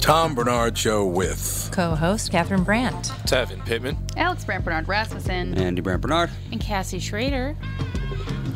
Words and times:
Tom 0.00 0.36
Barnard 0.36 0.78
Show 0.78 1.04
with 1.04 1.68
co-host 1.72 2.30
Catherine 2.30 2.62
Brandt, 2.62 3.06
Tevin 3.24 3.64
Pittman, 3.66 3.98
Alex 4.16 4.44
Brandt 4.44 4.64
Barnard 4.64 4.86
Rasmussen, 4.86 5.58
Andy 5.58 5.80
Brandt 5.80 6.02
Barnard, 6.02 6.30
and 6.52 6.60
Cassie 6.60 7.00
Schrader. 7.00 7.56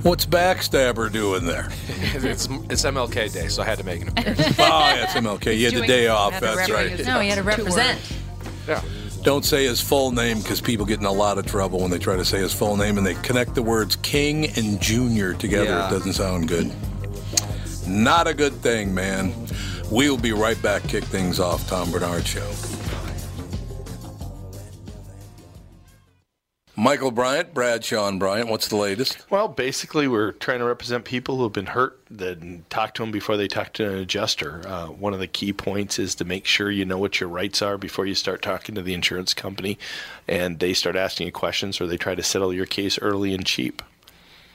What's 0.03 0.25
Backstabber 0.25 1.13
doing 1.13 1.45
there? 1.45 1.69
it's, 1.89 2.47
it's 2.47 2.85
MLK 2.85 3.33
Day, 3.33 3.49
so 3.49 3.63
I 3.63 3.67
had 3.67 3.79
to 3.79 3.85
make 3.85 4.01
an 4.01 4.09
appearance. 4.09 4.41
oh, 4.59 4.63
yeah, 4.63 5.03
it's 5.03 5.13
MLK. 5.13 5.59
You 5.59 5.71
had 5.71 5.75
the 5.75 5.87
day 5.87 6.07
off. 6.07 6.39
That's 6.41 6.71
right. 6.71 7.05
No, 7.05 7.21
he 7.21 7.29
had 7.29 7.37
to 7.37 7.43
represent. 7.43 8.01
Yeah. 8.67 8.83
Don't 9.23 9.45
say 9.45 9.67
his 9.67 9.81
full 9.81 10.13
name 10.13 10.39
because 10.39 10.63
people 10.63 10.87
get 10.87 11.01
in 11.01 11.05
a 11.05 11.13
lot 11.13 11.37
of 11.37 11.45
trouble 11.45 11.81
when 11.81 11.91
they 11.91 11.99
try 11.99 12.17
to 12.17 12.25
say 12.25 12.39
his 12.39 12.55
full 12.55 12.77
name 12.77 12.97
and 12.97 13.07
they 13.07 13.15
connect 13.15 13.55
the 13.55 13.63
words 13.63 13.97
King 13.97 14.47
and 14.57 14.81
Junior 14.81 15.35
together. 15.35 15.65
Yeah. 15.65 15.89
It 15.89 15.91
doesn't 15.91 16.15
sound 16.15 16.49
good. 16.49 16.73
Not 17.91 18.29
a 18.29 18.35
good 18.35 18.53
thing, 18.55 18.95
man. 18.95 19.35
We'll 19.91 20.17
be 20.17 20.33
right 20.33 20.61
back. 20.63 20.85
Kick 20.85 21.03
things 21.03 21.41
off. 21.41 21.69
Tom 21.69 21.91
Barnard 21.91 22.25
Show. 22.25 22.49
Michael 26.77 27.11
Bryant, 27.11 27.53
Bradshaw 27.53 28.11
Bryant. 28.13 28.49
What's 28.49 28.69
the 28.69 28.77
latest? 28.77 29.29
Well, 29.29 29.49
basically, 29.49 30.09
we're 30.09 30.33
trying 30.33 30.61
to 30.61 30.65
represent 30.65 31.05
people 31.05 31.37
who 31.37 31.43
have 31.43 31.53
been 31.53 31.67
hurt, 31.67 32.01
then 32.09 32.65
talk 32.71 32.95
to 32.95 33.03
them 33.03 33.11
before 33.11 33.37
they 33.37 33.49
talk 33.49 33.75
to 33.75 33.87
an 33.87 33.99
adjuster. 33.99 34.63
Uh, 34.67 34.87
one 34.87 35.13
of 35.13 35.19
the 35.19 35.27
key 35.27 35.53
points 35.53 35.99
is 35.99 36.15
to 36.15 36.25
make 36.25 36.47
sure 36.47 36.71
you 36.71 36.85
know 36.85 36.97
what 36.97 37.21
your 37.21 37.29
rights 37.29 37.61
are 37.61 37.77
before 37.77 38.07
you 38.07 38.15
start 38.15 38.41
talking 38.41 38.77
to 38.77 38.83
the 38.83 38.95
insurance 38.95 39.35
company 39.35 39.79
and 40.27 40.61
they 40.61 40.73
start 40.73 40.97
asking 40.97 41.27
you 41.27 41.33
questions 41.33 41.81
or 41.81 41.87
they 41.87 41.99
try 41.99 42.15
to 42.15 42.23
settle 42.23 42.55
your 42.55 42.67
case 42.67 42.99
early 43.01 43.35
and 43.35 43.45
cheap. 43.45 43.83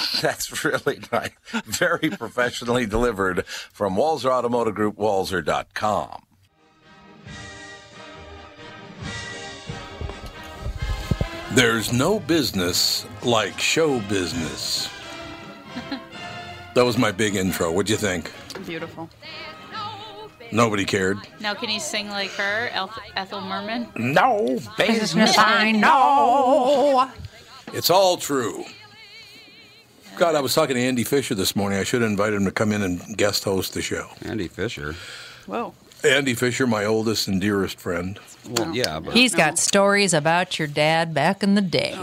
That's 0.21 0.63
really 0.65 0.99
nice. 1.11 1.31
Very 1.65 2.09
professionally 2.09 2.85
delivered 2.85 3.45
from 3.45 3.95
Walser 3.95 4.29
Automotive 4.31 4.75
Group, 4.75 4.97
Walser.com. 4.97 6.23
There's 11.51 11.91
no 11.91 12.19
business 12.19 13.05
like 13.23 13.59
show 13.59 13.99
business. 14.01 14.89
that 16.75 16.85
was 16.85 16.97
my 16.97 17.11
big 17.11 17.35
intro. 17.35 17.71
What'd 17.71 17.89
you 17.89 17.97
think? 17.97 18.31
Beautiful. 18.65 19.09
Nobody 20.53 20.83
cared. 20.85 21.17
Now, 21.39 21.53
can 21.53 21.69
he 21.69 21.79
sing 21.79 22.09
like 22.09 22.31
her, 22.31 22.69
Eth- 22.73 22.99
Ethel 23.15 23.41
Merman? 23.41 23.87
No 23.95 24.59
Business 24.77 25.37
I 25.37 25.71
know. 25.71 27.09
It's 27.73 27.89
all 27.89 28.17
true. 28.17 28.65
God, 30.17 30.35
I 30.35 30.41
was 30.41 30.53
talking 30.53 30.75
to 30.75 30.81
Andy 30.81 31.03
Fisher 31.03 31.35
this 31.35 31.55
morning. 31.55 31.79
I 31.79 31.83
should 31.83 32.01
have 32.01 32.11
invited 32.11 32.35
him 32.35 32.45
to 32.45 32.51
come 32.51 32.71
in 32.71 32.81
and 32.81 33.17
guest 33.17 33.43
host 33.43 33.73
the 33.73 33.81
show. 33.81 34.09
Andy 34.23 34.47
Fisher. 34.47 34.95
Whoa. 35.45 35.73
Andy 36.03 36.33
Fisher, 36.33 36.65
my 36.65 36.85
oldest 36.85 37.27
and 37.27 37.39
dearest 37.39 37.79
friend. 37.79 38.19
Well, 38.49 38.75
yeah, 38.75 38.99
but 38.99 39.13
He's 39.13 39.35
got 39.35 39.59
stories 39.59 40.13
about 40.13 40.57
your 40.57 40.67
dad 40.67 41.13
back 41.13 41.43
in 41.43 41.55
the 41.55 41.61
day. 41.61 41.93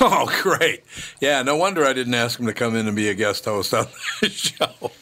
Oh, 0.00 0.30
great. 0.42 0.84
Yeah, 1.20 1.42
no 1.42 1.56
wonder 1.56 1.84
I 1.84 1.92
didn't 1.92 2.14
ask 2.14 2.38
him 2.38 2.46
to 2.46 2.52
come 2.52 2.76
in 2.76 2.86
and 2.86 2.96
be 2.96 3.08
a 3.08 3.14
guest 3.14 3.44
host 3.44 3.74
on 3.74 3.86
the 4.20 4.28
show. 4.28 4.92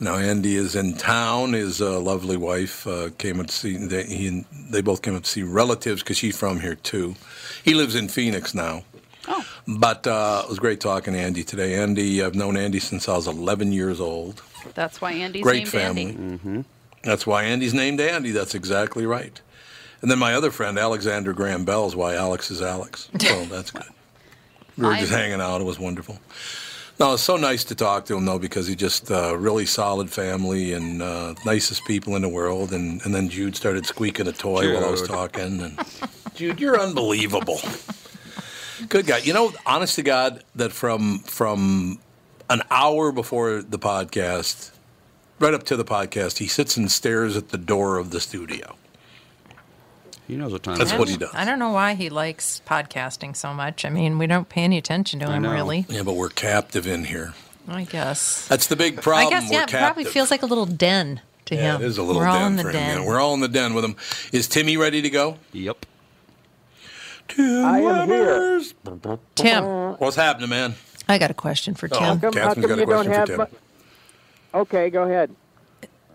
Now 0.00 0.16
Andy 0.16 0.56
is 0.56 0.74
in 0.74 0.94
town. 0.94 1.52
His 1.52 1.80
uh, 1.82 2.00
lovely 2.00 2.36
wife 2.36 2.86
uh, 2.86 3.10
came 3.18 3.38
up 3.38 3.48
to 3.48 3.52
see. 3.52 3.76
They, 3.76 4.04
he 4.04 4.28
and, 4.28 4.44
they 4.70 4.80
both 4.80 5.02
came 5.02 5.14
up 5.14 5.24
to 5.24 5.28
see 5.28 5.42
relatives 5.42 6.02
because 6.02 6.16
she's 6.16 6.36
from 6.38 6.60
here 6.60 6.74
too. 6.74 7.16
He 7.62 7.74
lives 7.74 7.94
in 7.94 8.08
Phoenix 8.08 8.54
now. 8.54 8.82
But 9.66 10.06
uh, 10.06 10.42
it 10.44 10.48
was 10.48 10.58
great 10.58 10.80
talking 10.80 11.12
to 11.12 11.18
Andy 11.18 11.44
today. 11.44 11.74
Andy, 11.74 12.22
I've 12.22 12.34
known 12.34 12.56
Andy 12.56 12.80
since 12.80 13.08
I 13.08 13.16
was 13.16 13.26
11 13.26 13.72
years 13.72 14.00
old. 14.00 14.42
That's 14.74 15.00
why 15.00 15.12
Andy's 15.12 15.42
Great 15.42 15.58
named 15.58 15.68
family. 15.68 16.06
Andy. 16.06 16.64
That's 17.02 17.26
why 17.26 17.44
Andy's 17.44 17.74
named 17.74 18.00
Andy. 18.00 18.30
That's 18.30 18.54
exactly 18.54 19.06
right. 19.06 19.40
And 20.02 20.10
then 20.10 20.18
my 20.18 20.34
other 20.34 20.50
friend, 20.50 20.78
Alexander 20.78 21.32
Graham 21.32 21.64
Bell, 21.64 21.86
is 21.86 21.94
why 21.94 22.14
Alex 22.14 22.50
is 22.50 22.62
Alex. 22.62 23.08
So 23.20 23.44
that's 23.44 23.70
good. 23.70 23.84
We 24.78 24.86
were 24.86 24.96
just 24.96 25.12
hanging 25.12 25.40
out. 25.40 25.60
It 25.60 25.64
was 25.64 25.78
wonderful. 25.78 26.18
No, 26.98 27.14
it's 27.14 27.22
so 27.22 27.36
nice 27.36 27.64
to 27.64 27.74
talk 27.74 28.06
to 28.06 28.16
him, 28.16 28.24
though, 28.26 28.38
because 28.38 28.66
he's 28.66 28.76
just 28.76 29.10
uh, 29.10 29.36
really 29.36 29.66
solid 29.66 30.10
family 30.10 30.72
and 30.72 31.02
uh, 31.02 31.34
nicest 31.46 31.84
people 31.86 32.16
in 32.16 32.22
the 32.22 32.28
world. 32.28 32.72
And, 32.72 33.02
and 33.04 33.14
then 33.14 33.28
Jude 33.28 33.56
started 33.56 33.86
squeaking 33.86 34.26
a 34.26 34.32
toy 34.32 34.72
while 34.74 34.84
I 34.84 34.90
was 34.90 35.06
talking. 35.06 35.62
And 35.62 35.78
Jude, 36.34 36.60
you're 36.60 36.78
unbelievable. 36.80 37.60
Good 38.88 39.06
guy. 39.06 39.18
You 39.18 39.32
know, 39.32 39.52
honest 39.66 39.96
to 39.96 40.02
God, 40.02 40.42
that 40.54 40.72
from 40.72 41.18
from 41.20 41.98
an 42.48 42.62
hour 42.70 43.12
before 43.12 43.62
the 43.62 43.78
podcast, 43.78 44.70
right 45.38 45.54
up 45.54 45.64
to 45.64 45.76
the 45.76 45.84
podcast, 45.84 46.38
he 46.38 46.46
sits 46.46 46.76
and 46.76 46.90
stares 46.90 47.36
at 47.36 47.50
the 47.50 47.58
door 47.58 47.98
of 47.98 48.10
the 48.10 48.20
studio. 48.20 48.76
he 50.26 50.36
knows 50.36 50.52
what 50.52 50.62
time 50.62 50.76
That's 50.78 50.92
it 50.92 50.98
what 50.98 51.08
is. 51.08 51.14
he 51.14 51.18
does. 51.20 51.30
I 51.34 51.44
don't 51.44 51.58
know 51.58 51.70
why 51.72 51.94
he 51.94 52.08
likes 52.08 52.62
podcasting 52.66 53.36
so 53.36 53.52
much. 53.54 53.84
I 53.84 53.90
mean, 53.90 54.18
we 54.18 54.26
don't 54.26 54.48
pay 54.48 54.62
any 54.62 54.78
attention 54.78 55.20
to 55.20 55.26
I 55.26 55.34
him 55.36 55.42
know. 55.42 55.52
really. 55.52 55.86
Yeah, 55.88 56.02
but 56.02 56.14
we're 56.14 56.28
captive 56.28 56.86
in 56.86 57.04
here. 57.04 57.34
I 57.68 57.84
guess. 57.84 58.48
That's 58.48 58.66
the 58.66 58.76
big 58.76 59.00
problem. 59.02 59.26
I 59.28 59.30
guess 59.30 59.48
we're 59.50 59.56
yeah, 59.58 59.62
it 59.64 59.68
captive. 59.68 59.80
probably 59.80 60.04
feels 60.04 60.30
like 60.30 60.42
a 60.42 60.46
little 60.46 60.66
den 60.66 61.20
to 61.46 61.54
yeah, 61.54 61.76
him. 61.76 61.82
it 61.82 61.86
is 61.86 61.98
a 61.98 62.02
little 62.02 62.20
We're 62.20 62.26
den 62.26 62.40
all 62.40 62.46
in 62.48 62.56
the 62.56 62.62
for 62.62 62.68
him. 62.70 62.74
den. 62.74 62.98
yeah. 63.02 63.06
We're 63.06 63.20
all 63.20 63.34
in 63.34 63.40
the 63.40 63.48
den 63.48 63.74
with 63.74 63.84
him. 63.84 63.96
Is 64.32 64.48
Timmy 64.48 64.76
ready 64.76 65.02
to 65.02 65.10
go? 65.10 65.36
Yep. 65.52 65.86
Tim 67.36 67.64
I 67.64 67.78
am 67.80 68.08
here. 68.08 68.60
Tim, 69.34 69.64
What's 69.98 70.16
happening, 70.16 70.50
man? 70.50 70.74
I 71.08 71.18
got 71.18 71.30
a 71.30 71.34
question 71.34 71.74
for 71.74 71.88
Oh. 71.92 71.98
Tim. 71.98 72.20
Come- 72.20 72.32
how 72.34 72.54
Catherine's 72.54 72.54
come 72.54 72.62
got 72.62 72.70
a 72.70 72.80
you 72.80 72.86
don't 72.86 73.06
question 73.06 73.12
for 73.12 73.18
have 73.18 73.28
Tim. 73.28 73.38
mu- 73.38 74.60
Okay, 74.62 74.90
go 74.90 75.02
ahead. 75.04 75.30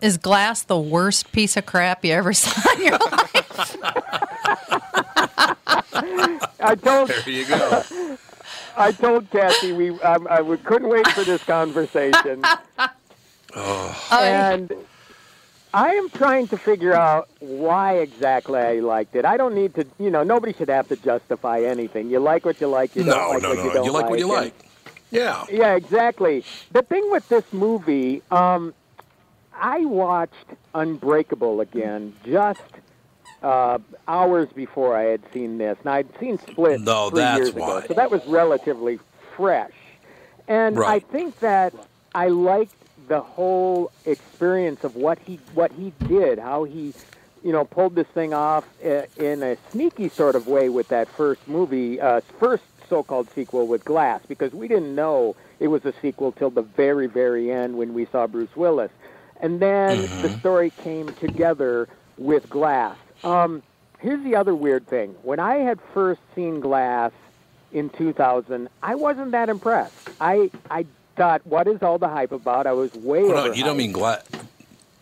Is 0.01 0.17
glass 0.17 0.61
the 0.63 0.77
worst 0.77 1.31
piece 1.31 1.55
of 1.57 1.65
crap 1.65 2.03
you 2.03 2.11
ever 2.13 2.33
saw 2.33 2.73
in 2.73 2.81
your 2.83 2.97
life? 2.99 3.77
I 6.59 6.75
told 6.81 7.09
There 7.09 7.29
you 7.29 7.45
go. 7.45 7.83
I 8.77 8.91
told 8.91 9.29
Kathy 9.31 9.71
we 9.71 9.91
um, 10.01 10.27
I 10.29 10.41
we 10.41 10.57
couldn't 10.57 10.89
wait 10.89 11.07
for 11.09 11.23
this 11.23 11.41
conversation, 11.45 12.43
oh. 13.55 14.07
and 14.11 14.73
I 15.75 15.95
am 15.95 16.09
trying 16.09 16.47
to 16.47 16.57
figure 16.57 16.93
out 16.93 17.27
why 17.39 17.95
exactly 17.97 18.59
I 18.59 18.79
liked 18.79 19.13
it. 19.13 19.25
I 19.25 19.35
don't 19.35 19.53
need 19.53 19.75
to, 19.75 19.85
you 19.99 20.09
know, 20.09 20.23
nobody 20.23 20.53
should 20.53 20.69
have 20.69 20.87
to 20.87 20.95
justify 20.95 21.63
anything. 21.63 22.09
You 22.09 22.19
like 22.19 22.45
what 22.45 22.61
you 22.61 22.67
like. 22.67 22.95
You 22.95 23.03
don't 23.03 23.17
no, 23.17 23.29
like 23.29 23.41
no, 23.43 23.49
what 23.49 23.57
no. 23.57 23.63
you 23.65 23.73
don't 23.73 23.85
You 23.85 23.91
like 23.91 24.09
what 24.09 24.19
you 24.19 24.27
like. 24.27 24.53
Yeah. 25.11 25.43
Yeah, 25.51 25.75
exactly. 25.75 26.45
The 26.71 26.81
thing 26.81 27.11
with 27.11 27.27
this 27.27 27.43
movie, 27.51 28.21
um, 28.31 28.73
I 29.53 29.83
watched 29.83 30.47
Unbreakable 30.73 31.59
again 31.59 32.15
just 32.23 32.61
uh, 33.43 33.79
hours 34.07 34.47
before 34.55 34.95
I 34.95 35.03
had 35.03 35.21
seen 35.33 35.57
this, 35.57 35.77
and 35.81 35.89
I'd 35.89 36.07
seen 36.21 36.37
Split 36.39 36.79
No, 36.79 37.09
three 37.09 37.19
that's 37.19 37.37
years 37.37 37.49
ago, 37.49 37.83
so 37.85 37.93
that 37.95 38.09
was 38.11 38.25
relatively 38.27 38.97
fresh. 39.35 39.73
And 40.47 40.77
Right. 40.77 41.03
I 41.03 41.11
think 41.11 41.37
that 41.41 41.73
I 42.13 42.29
liked 42.29 42.73
the 43.07 43.21
whole 43.21 43.91
experience 44.05 44.79
of 44.83 44.95
what 44.95 45.19
he 45.19 45.39
what 45.53 45.71
he 45.71 45.93
did, 46.07 46.39
how 46.39 46.63
he, 46.63 46.93
you 47.43 47.51
know, 47.51 47.65
pulled 47.65 47.95
this 47.95 48.07
thing 48.13 48.33
off 48.33 48.65
uh, 48.85 49.03
in 49.17 49.43
a 49.43 49.57
sneaky 49.71 50.11
sort 50.17 50.35
of 50.35 50.47
way 50.47 50.69
with 50.69 50.87
that 50.89 51.07
first 51.17 51.41
movie, 51.47 51.99
uh, 51.99 52.21
first 52.39 52.63
so-called 52.89 53.29
sequel 53.35 53.67
with 53.67 53.83
Glass, 53.85 54.21
because 54.27 54.53
we 54.53 54.67
didn't 54.67 54.95
know 54.95 55.35
it 55.59 55.67
was 55.67 55.85
a 55.85 55.93
sequel 56.01 56.31
till 56.31 56.49
the 56.51 56.61
very, 56.61 57.07
very 57.07 57.51
end 57.51 57.77
when 57.77 57.93
we 57.93 58.05
saw 58.11 58.27
Bruce 58.27 58.55
Willis, 58.55 58.91
and 59.41 59.61
then 59.61 60.07
Mm-hmm. 60.07 60.21
the 60.21 60.31
story 60.39 60.71
came 60.71 61.13
together 61.13 61.87
with 62.17 62.49
Glass. 62.49 62.97
Um, 63.23 63.63
here's 63.99 64.23
the 64.23 64.35
other 64.35 64.55
weird 64.55 64.87
thing: 64.87 65.15
when 65.23 65.39
I 65.39 65.55
had 65.55 65.79
first 65.93 66.21
seen 66.35 66.59
Glass 66.59 67.11
in 67.71 67.89
2000, 67.91 68.69
I 68.83 68.95
wasn't 68.95 69.31
that 69.31 69.49
impressed. 69.49 69.93
I 70.19 70.51
I 70.69 70.85
thought, 71.15 71.45
what 71.45 71.67
is 71.67 71.81
all 71.81 71.97
the 71.97 72.07
hype 72.09 72.31
about? 72.31 72.67
I 72.67 72.73
was 72.73 72.93
way 72.95 73.21
Hold 73.21 73.33
over. 73.33 73.49
on, 73.51 73.55
you 73.55 73.63
don't 73.63 73.77
mean 73.77 73.91
glad? 73.91 74.23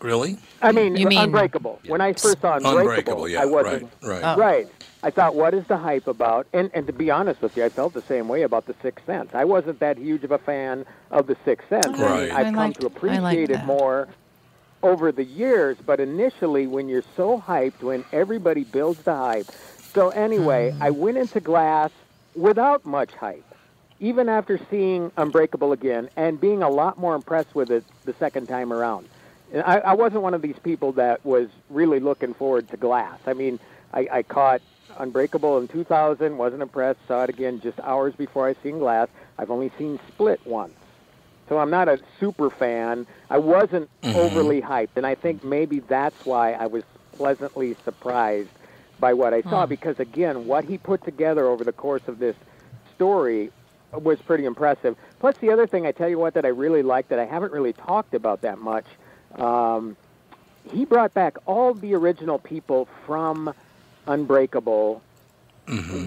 Really? 0.00 0.38
I 0.60 0.72
mean, 0.72 0.96
You 0.96 1.08
mean- 1.08 1.18
Unbreakable. 1.18 1.80
When 1.86 2.00
I 2.00 2.12
first 2.12 2.40
saw 2.40 2.56
Unbreakable, 2.56 2.78
Unbreakable. 2.80 3.28
Yeah. 3.28 3.42
I 3.42 3.44
wasn't 3.46 3.82
right. 4.02 4.08
Right. 4.08 4.22
Oh. 4.22 4.36
right. 4.36 4.68
I 5.02 5.10
thought, 5.10 5.34
what 5.34 5.52
is 5.54 5.66
the 5.66 5.76
hype 5.76 6.06
about? 6.06 6.46
And 6.54 6.70
and 6.74 6.86
to 6.86 6.92
be 6.92 7.10
honest 7.10 7.42
with 7.42 7.56
you, 7.56 7.64
I 7.64 7.68
felt 7.68 7.92
the 7.94 8.02
same 8.02 8.26
way 8.28 8.42
about 8.42 8.66
the 8.66 8.74
Sixth 8.82 9.04
Sense. 9.06 9.34
I 9.34 9.44
wasn't 9.44 9.80
that 9.80 9.98
huge 9.98 10.24
of 10.24 10.30
a 10.30 10.38
fan 10.38 10.86
of 11.10 11.26
the 11.26 11.36
Sixth 11.44 11.68
Sense. 11.68 11.86
Right. 11.98 12.30
I've 12.30 12.38
I 12.38 12.44
come 12.44 12.54
liked- 12.56 12.80
to 12.80 12.86
appreciate 12.86 13.50
it 13.50 13.64
more 13.64 14.08
over 14.82 15.10
the 15.12 15.24
years. 15.24 15.76
But 15.84 16.00
initially, 16.00 16.66
when 16.66 16.88
you're 16.88 17.04
so 17.16 17.38
hyped, 17.46 17.82
when 17.82 18.04
everybody 18.12 18.64
builds 18.64 19.02
the 19.02 19.14
hype. 19.14 19.46
So 19.94 20.08
anyway, 20.10 20.70
Hmm. 20.72 20.82
I 20.82 20.90
went 20.90 21.16
into 21.18 21.40
Glass 21.40 21.90
without 22.34 22.84
much 22.84 23.12
hype. 23.12 23.44
Even 24.00 24.28
after 24.28 24.58
seeing 24.70 25.10
Unbreakable 25.16 25.72
again 25.72 26.08
and 26.16 26.40
being 26.40 26.62
a 26.62 26.68
lot 26.68 26.98
more 26.98 27.14
impressed 27.14 27.54
with 27.54 27.70
it 27.70 27.84
the 28.04 28.14
second 28.14 28.48
time 28.48 28.72
around. 28.72 29.08
And 29.52 29.62
I, 29.62 29.78
I 29.78 29.94
wasn't 29.94 30.22
one 30.22 30.34
of 30.34 30.42
these 30.42 30.58
people 30.62 30.92
that 30.92 31.24
was 31.24 31.48
really 31.70 32.00
looking 32.00 32.34
forward 32.34 32.68
to 32.70 32.76
Glass. 32.76 33.18
I 33.26 33.34
mean, 33.34 33.60
I, 33.92 34.08
I 34.10 34.22
caught 34.22 34.60
Unbreakable 34.98 35.58
in 35.58 35.68
2000, 35.68 36.36
wasn't 36.36 36.62
impressed, 36.62 37.00
saw 37.06 37.22
it 37.24 37.30
again 37.30 37.60
just 37.60 37.78
hours 37.80 38.14
before 38.14 38.48
I 38.48 38.54
seen 38.62 38.78
Glass. 38.78 39.08
I've 39.38 39.50
only 39.50 39.70
seen 39.78 39.98
Split 40.08 40.44
once. 40.44 40.74
So 41.48 41.58
I'm 41.58 41.70
not 41.70 41.88
a 41.88 42.00
super 42.18 42.50
fan. 42.50 43.06
I 43.30 43.38
wasn't 43.38 43.88
mm-hmm. 44.02 44.16
overly 44.16 44.62
hyped, 44.62 44.96
and 44.96 45.06
I 45.06 45.14
think 45.14 45.44
maybe 45.44 45.80
that's 45.80 46.24
why 46.24 46.52
I 46.52 46.66
was 46.66 46.84
pleasantly 47.12 47.76
surprised 47.84 48.50
by 48.98 49.12
what 49.12 49.34
I 49.34 49.42
saw 49.42 49.66
hmm. 49.66 49.68
because 49.68 50.00
again, 50.00 50.46
what 50.46 50.64
he 50.64 50.78
put 50.78 51.04
together 51.04 51.46
over 51.46 51.64
the 51.64 51.72
course 51.72 52.06
of 52.06 52.18
this 52.18 52.36
story 52.94 53.50
was 54.02 54.20
pretty 54.20 54.44
impressive. 54.44 54.96
Plus, 55.20 55.36
the 55.38 55.50
other 55.50 55.66
thing 55.66 55.86
I 55.86 55.92
tell 55.92 56.08
you 56.08 56.18
what 56.18 56.34
that 56.34 56.44
I 56.44 56.48
really 56.48 56.82
liked 56.82 57.08
that 57.10 57.18
I 57.18 57.24
haven't 57.24 57.52
really 57.52 57.72
talked 57.72 58.14
about 58.14 58.42
that 58.42 58.58
much, 58.58 58.86
um, 59.36 59.96
he 60.70 60.84
brought 60.84 61.12
back 61.14 61.36
all 61.46 61.74
the 61.74 61.94
original 61.94 62.38
people 62.38 62.88
from 63.06 63.54
Unbreakable, 64.06 65.02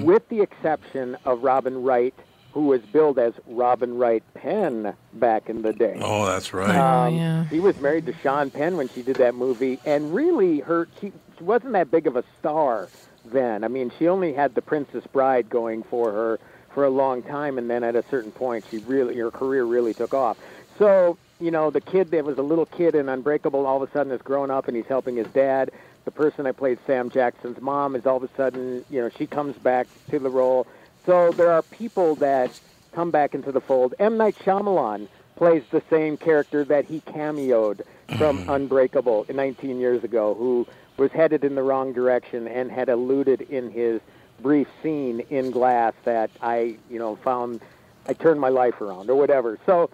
with 0.02 0.28
the 0.30 0.42
exception 0.42 1.18
of 1.26 1.44
Robin 1.44 1.82
Wright, 1.82 2.14
who 2.54 2.68
was 2.68 2.82
billed 2.82 3.20
as 3.20 3.34
Robin 3.48 3.98
Wright 3.98 4.24
Penn 4.34 4.96
back 5.14 5.50
in 5.50 5.62
the 5.62 5.74
day. 5.74 6.00
Oh, 6.02 6.26
that's 6.26 6.54
right. 6.54 6.76
Um, 6.76 7.16
yeah. 7.16 7.50
She 7.50 7.60
was 7.60 7.80
married 7.80 8.06
to 8.08 8.14
Sean 8.14 8.50
Penn 8.50 8.78
when 8.78 8.90
she 8.90 9.02
did 9.02 9.18
that 9.18 9.36
movie, 9.36 9.80
and 9.86 10.14
really, 10.14 10.60
her 10.60 10.88
she, 11.00 11.12
she 11.38 11.44
wasn't 11.44 11.74
that 11.74 11.92
big 11.92 12.08
of 12.08 12.16
a 12.16 12.24
star 12.40 12.90
then. 13.26 13.64
I 13.64 13.68
mean, 13.68 13.92
she 13.98 14.08
only 14.08 14.34
had 14.34 14.56
The 14.56 14.62
Princess 14.62 15.06
Bride 15.12 15.50
going 15.50 15.84
for 15.84 16.12
her 16.12 16.40
for 16.78 16.86
a 16.86 16.90
long 16.92 17.24
time, 17.24 17.58
and 17.58 17.68
then 17.68 17.84
at 17.84 17.96
a 17.96 18.04
certain 18.04 18.32
point, 18.32 18.64
she 18.70 18.78
really 18.78 19.18
her 19.18 19.32
career 19.32 19.64
really 19.64 19.96
took 19.96 20.14
off. 20.14 20.38
So, 20.78 21.18
you 21.40 21.50
know, 21.50 21.72
the 21.72 21.82
kid 21.82 22.12
that 22.12 22.24
was 22.24 22.38
a 22.38 22.44
little 22.44 22.68
kid 22.68 22.94
in 22.94 23.10
Unbreakable 23.10 23.66
all 23.66 23.82
of 23.82 23.90
a 23.90 23.92
sudden 23.92 24.12
is 24.12 24.22
grown 24.22 24.52
up 24.52 24.68
and 24.68 24.78
he's 24.78 24.86
helping 24.86 25.16
his 25.16 25.26
dad. 25.30 25.72
The 26.06 26.12
person 26.12 26.44
that 26.44 26.56
played 26.56 26.78
Sam 26.86 27.10
Jackson's 27.10 27.60
mom 27.60 27.96
is 27.96 28.06
all 28.06 28.18
of 28.18 28.24
a 28.24 28.30
sudden, 28.38 28.86
you 28.92 29.02
know, 29.02 29.10
she 29.10 29.26
comes 29.26 29.58
back 29.58 29.88
to 30.12 30.20
the 30.20 30.30
role. 30.30 30.68
So 31.08 31.32
there 31.32 31.52
are 31.52 31.64
people 31.64 32.14
that 32.18 32.52
come 32.92 33.10
back 33.10 33.34
into 33.34 33.52
the 33.52 33.60
fold. 33.60 33.96
M. 33.98 34.16
Night 34.16 34.36
Shyamalan 34.36 35.08
plays 35.36 35.64
the 35.72 35.82
same 35.90 36.16
character 36.16 36.64
that 36.66 36.86
he 36.86 37.00
cameoed 37.02 37.82
from 38.20 38.38
mm-hmm. 38.38 38.52
Unbreakable 38.52 39.26
19 39.34 39.80
years 39.80 40.04
ago, 40.04 40.36
who 40.36 40.68
was 40.98 41.12
headed 41.12 41.44
in 41.44 41.56
the 41.56 41.64
wrong 41.64 41.92
direction 41.92 42.48
and 42.48 42.70
had 42.70 42.88
eluded 42.88 43.42
in 43.42 43.72
his 43.72 44.00
brief 44.42 44.68
scene 44.82 45.22
in 45.30 45.52
Glass 45.52 45.94
that 46.04 46.30
I, 46.42 46.78
you 46.90 47.00
know, 47.00 47.16
found 47.18 47.62
I 48.08 48.14
turned 48.14 48.40
my 48.40 48.50
life 48.50 48.80
around 48.82 49.10
or 49.10 49.16
whatever. 49.16 49.60
So 49.66 49.90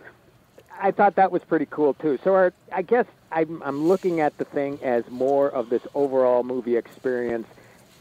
I 0.79 0.91
thought 0.91 1.15
that 1.15 1.31
was 1.31 1.43
pretty 1.43 1.67
cool 1.69 1.93
too. 1.95 2.19
So 2.23 2.33
our, 2.35 2.53
I 2.71 2.81
guess 2.81 3.05
I'm, 3.31 3.61
I'm 3.63 3.87
looking 3.87 4.19
at 4.19 4.37
the 4.37 4.45
thing 4.45 4.79
as 4.83 5.03
more 5.09 5.49
of 5.49 5.69
this 5.69 5.81
overall 5.95 6.43
movie 6.43 6.77
experience 6.77 7.47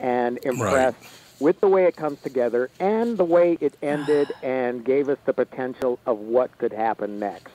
and 0.00 0.38
impressed 0.44 0.99
with 1.40 1.61
the 1.61 1.68
way 1.68 1.84
it 1.84 1.96
comes 1.96 2.20
together 2.20 2.70
and 2.78 3.16
the 3.16 3.25
way 3.25 3.58
it 3.61 3.76
ended 3.82 4.32
and 4.42 4.84
gave 4.84 5.08
us 5.08 5.18
the 5.25 5.32
potential 5.32 5.99
of 6.06 6.18
what 6.18 6.56
could 6.58 6.72
happen 6.72 7.18
next. 7.18 7.54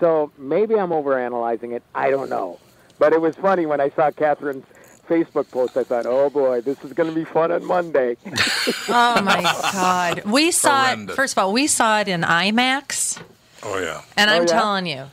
So 0.00 0.32
maybe 0.36 0.74
I'm 0.74 0.90
overanalyzing 0.90 1.72
it. 1.72 1.82
I 1.94 2.10
don't 2.10 2.28
know. 2.28 2.58
But 2.98 3.12
it 3.12 3.20
was 3.20 3.36
funny 3.36 3.66
when 3.66 3.80
I 3.80 3.90
saw 3.90 4.10
Catherine's 4.10 4.66
Facebook 5.12 5.50
post. 5.50 5.76
I 5.76 5.84
thought, 5.84 6.06
oh 6.06 6.30
boy, 6.30 6.60
this 6.62 6.82
is 6.84 6.92
going 6.92 7.08
to 7.08 7.14
be 7.14 7.24
fun 7.24 7.50
on 7.52 7.64
Monday. 7.64 8.16
Oh 8.88 9.20
my 9.22 9.42
God. 9.72 10.24
We 10.24 10.50
saw 10.50 10.92
it, 10.92 11.10
first 11.12 11.34
of 11.34 11.38
all, 11.38 11.52
we 11.52 11.66
saw 11.66 12.00
it 12.00 12.08
in 12.08 12.22
IMAX. 12.22 13.20
Oh 13.62 13.78
yeah. 13.78 14.02
And 14.16 14.30
Oh, 14.30 14.34
I'm 14.34 14.42
yeah? 14.42 14.46
telling 14.60 14.86
you, 14.86 15.04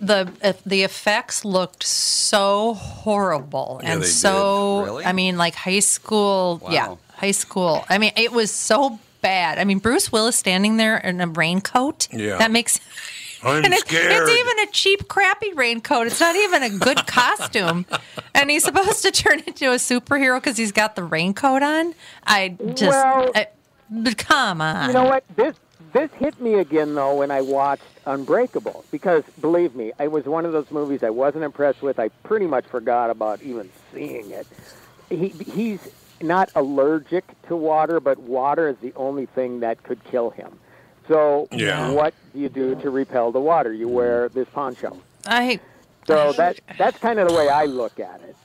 the 0.00 0.20
the 0.66 0.82
effects 0.82 1.44
looked 1.44 1.82
so 1.84 2.74
horrible 2.74 3.80
Yeah, 3.82 3.92
and 3.92 4.02
they 4.02 4.06
did. 4.06 4.12
so 4.12 4.84
Really? 4.84 5.04
I 5.06 5.12
mean 5.12 5.38
like 5.38 5.54
high 5.54 5.80
school 5.80 6.60
yeah 6.70 6.96
high 7.14 7.30
school 7.32 7.84
I 7.88 7.96
mean 7.96 8.12
it 8.16 8.30
was 8.32 8.50
so 8.50 8.98
bad 9.22 9.58
I 9.58 9.64
mean 9.64 9.78
Bruce 9.78 10.12
Willis 10.12 10.36
standing 10.36 10.76
there 10.76 10.98
in 10.98 11.20
a 11.22 11.26
raincoat 11.26 12.08
Yeah. 12.12 12.36
that 12.36 12.50
makes 12.50 12.78
I'm 13.42 13.64
and 13.64 13.74
it- 13.74 13.80
scared. 13.80 14.12
it's 14.12 14.30
even 14.30 14.58
a 14.68 14.72
cheap 14.72 15.08
crappy 15.08 15.52
raincoat 15.54 16.06
it's 16.06 16.20
not 16.20 16.36
even 16.36 16.62
a 16.62 16.70
good 16.70 17.06
costume 17.06 17.86
and 18.34 18.50
he's 18.50 18.64
supposed 18.64 19.02
to 19.02 19.10
turn 19.10 19.40
into 19.46 19.66
a 19.72 19.76
superhero 19.76 20.38
because 20.40 20.56
he's 20.56 20.72
got 20.72 20.96
the 20.96 21.04
raincoat 21.04 21.62
on 21.62 21.94
I 22.26 22.56
just 22.74 22.82
Well- 22.82 23.30
I, 23.34 23.46
come 24.16 24.60
on 24.60 24.88
You 24.88 24.94
know 24.94 25.04
what? 25.04 25.24
This 25.36 25.54
this 25.92 26.10
hit 26.14 26.38
me 26.40 26.54
again 26.54 26.94
though 26.94 27.14
when 27.16 27.30
I 27.30 27.40
watched 27.40 27.82
Unbreakable 28.04 28.84
because 28.90 29.24
believe 29.40 29.74
me, 29.74 29.92
it 29.98 30.10
was 30.12 30.24
one 30.26 30.44
of 30.44 30.52
those 30.52 30.70
movies 30.70 31.02
I 31.02 31.10
wasn't 31.10 31.44
impressed 31.44 31.82
with. 31.82 31.98
I 31.98 32.08
pretty 32.22 32.46
much 32.46 32.64
forgot 32.66 33.10
about 33.10 33.42
even 33.42 33.70
seeing 33.94 34.30
it. 34.30 34.46
He 35.08 35.28
he's 35.28 35.88
not 36.20 36.50
allergic 36.54 37.24
to 37.48 37.56
water, 37.56 37.98
but 38.00 38.18
water 38.18 38.68
is 38.68 38.76
the 38.82 38.92
only 38.94 39.26
thing 39.26 39.60
that 39.60 39.82
could 39.82 40.02
kill 40.04 40.30
him. 40.30 40.58
So 41.08 41.48
Yeah. 41.52 41.90
what 41.90 42.14
do 42.32 42.40
you 42.40 42.48
do 42.48 42.74
to 42.76 42.90
repel 42.90 43.32
the 43.32 43.40
water? 43.40 43.72
You 43.72 43.88
wear 43.88 44.28
this 44.28 44.48
poncho. 44.52 44.96
I 45.26 45.60
So 46.06 46.32
that 46.34 46.58
that's 46.78 46.98
kind 46.98 47.18
of 47.18 47.28
the 47.28 47.34
way 47.34 47.48
I 47.48 47.64
look 47.64 47.98
at 48.00 48.20
it. 48.22 48.36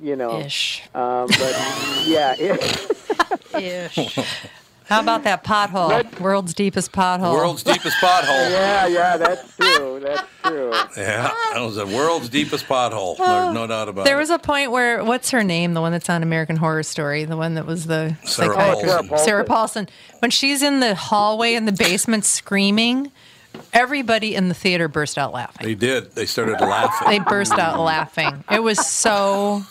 You 0.00 0.16
know. 0.16 0.40
ish 0.40 0.82
Um, 0.94 1.28
but 1.28 1.54
yeah, 2.06 2.34
it, 2.38 2.90
ish 3.54 4.16
how 4.90 5.00
about 5.00 5.24
that 5.24 5.44
pothole 5.44 6.20
world's 6.20 6.52
deepest 6.52 6.92
pothole 6.92 7.32
World's 7.32 7.62
deepest 7.62 7.96
pothole. 7.98 8.50
yeah, 8.50 8.86
yeah, 8.86 9.16
that's 9.16 9.56
true. 9.56 10.00
That's 10.00 10.28
true. 10.42 10.72
Yeah, 10.96 11.32
that 11.52 11.60
was 11.60 11.76
the 11.76 11.86
world's 11.86 12.28
deepest 12.28 12.66
pothole. 12.66 13.16
There's 13.16 13.54
no 13.54 13.66
doubt 13.66 13.88
about 13.88 14.04
There 14.04 14.14
it. 14.14 14.16
There 14.16 14.18
was 14.18 14.30
a 14.30 14.38
point 14.38 14.72
where 14.72 15.02
what's 15.04 15.30
her 15.30 15.44
name? 15.44 15.74
The 15.74 15.80
one 15.80 15.92
that's 15.92 16.10
on 16.10 16.22
American 16.22 16.56
Horror 16.56 16.82
Story, 16.82 17.24
the 17.24 17.36
one 17.36 17.54
that 17.54 17.66
was 17.66 17.86
the 17.86 18.16
Sarah 18.24 18.54
psychiatrist, 18.54 18.84
oh, 18.94 19.02
Paulson. 19.08 19.18
Sarah 19.24 19.44
Paulson. 19.44 19.88
When 20.18 20.30
she's 20.30 20.62
in 20.62 20.80
the 20.80 20.94
hallway 20.94 21.54
in 21.54 21.64
the 21.66 21.72
basement 21.72 22.24
screaming, 22.24 23.12
everybody 23.72 24.34
in 24.34 24.48
the 24.48 24.54
theater 24.54 24.88
burst 24.88 25.16
out 25.18 25.32
laughing. 25.32 25.66
They 25.66 25.74
did. 25.74 26.12
They 26.12 26.26
started 26.26 26.60
laughing. 26.60 27.08
They 27.08 27.18
burst 27.20 27.52
out 27.52 27.78
laughing. 27.78 28.44
It 28.50 28.62
was 28.62 28.84
so 28.84 29.62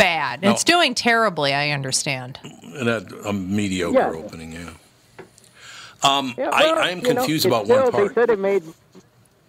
bad. 0.00 0.42
No. 0.42 0.50
It's 0.50 0.64
doing 0.64 0.94
terribly. 0.94 1.52
I 1.54 1.70
understand. 1.70 2.38
And 2.42 2.86
that 2.88 3.12
a 3.24 3.32
mediocre 3.32 3.98
Yeah. 3.98 4.10
opening. 4.12 4.52
Yeah. 4.52 4.70
Um, 6.02 6.34
Yeah, 6.38 6.50
I, 6.52 6.62
well, 6.64 6.78
I 6.78 6.88
am 6.90 6.98
you 6.98 7.02
know, 7.14 7.20
confused 7.20 7.46
about 7.46 7.66
still, 7.66 7.82
one 7.82 7.92
part. 7.92 8.08
They 8.08 8.14
said 8.22 8.30
it 8.30 8.38
made. 8.38 8.62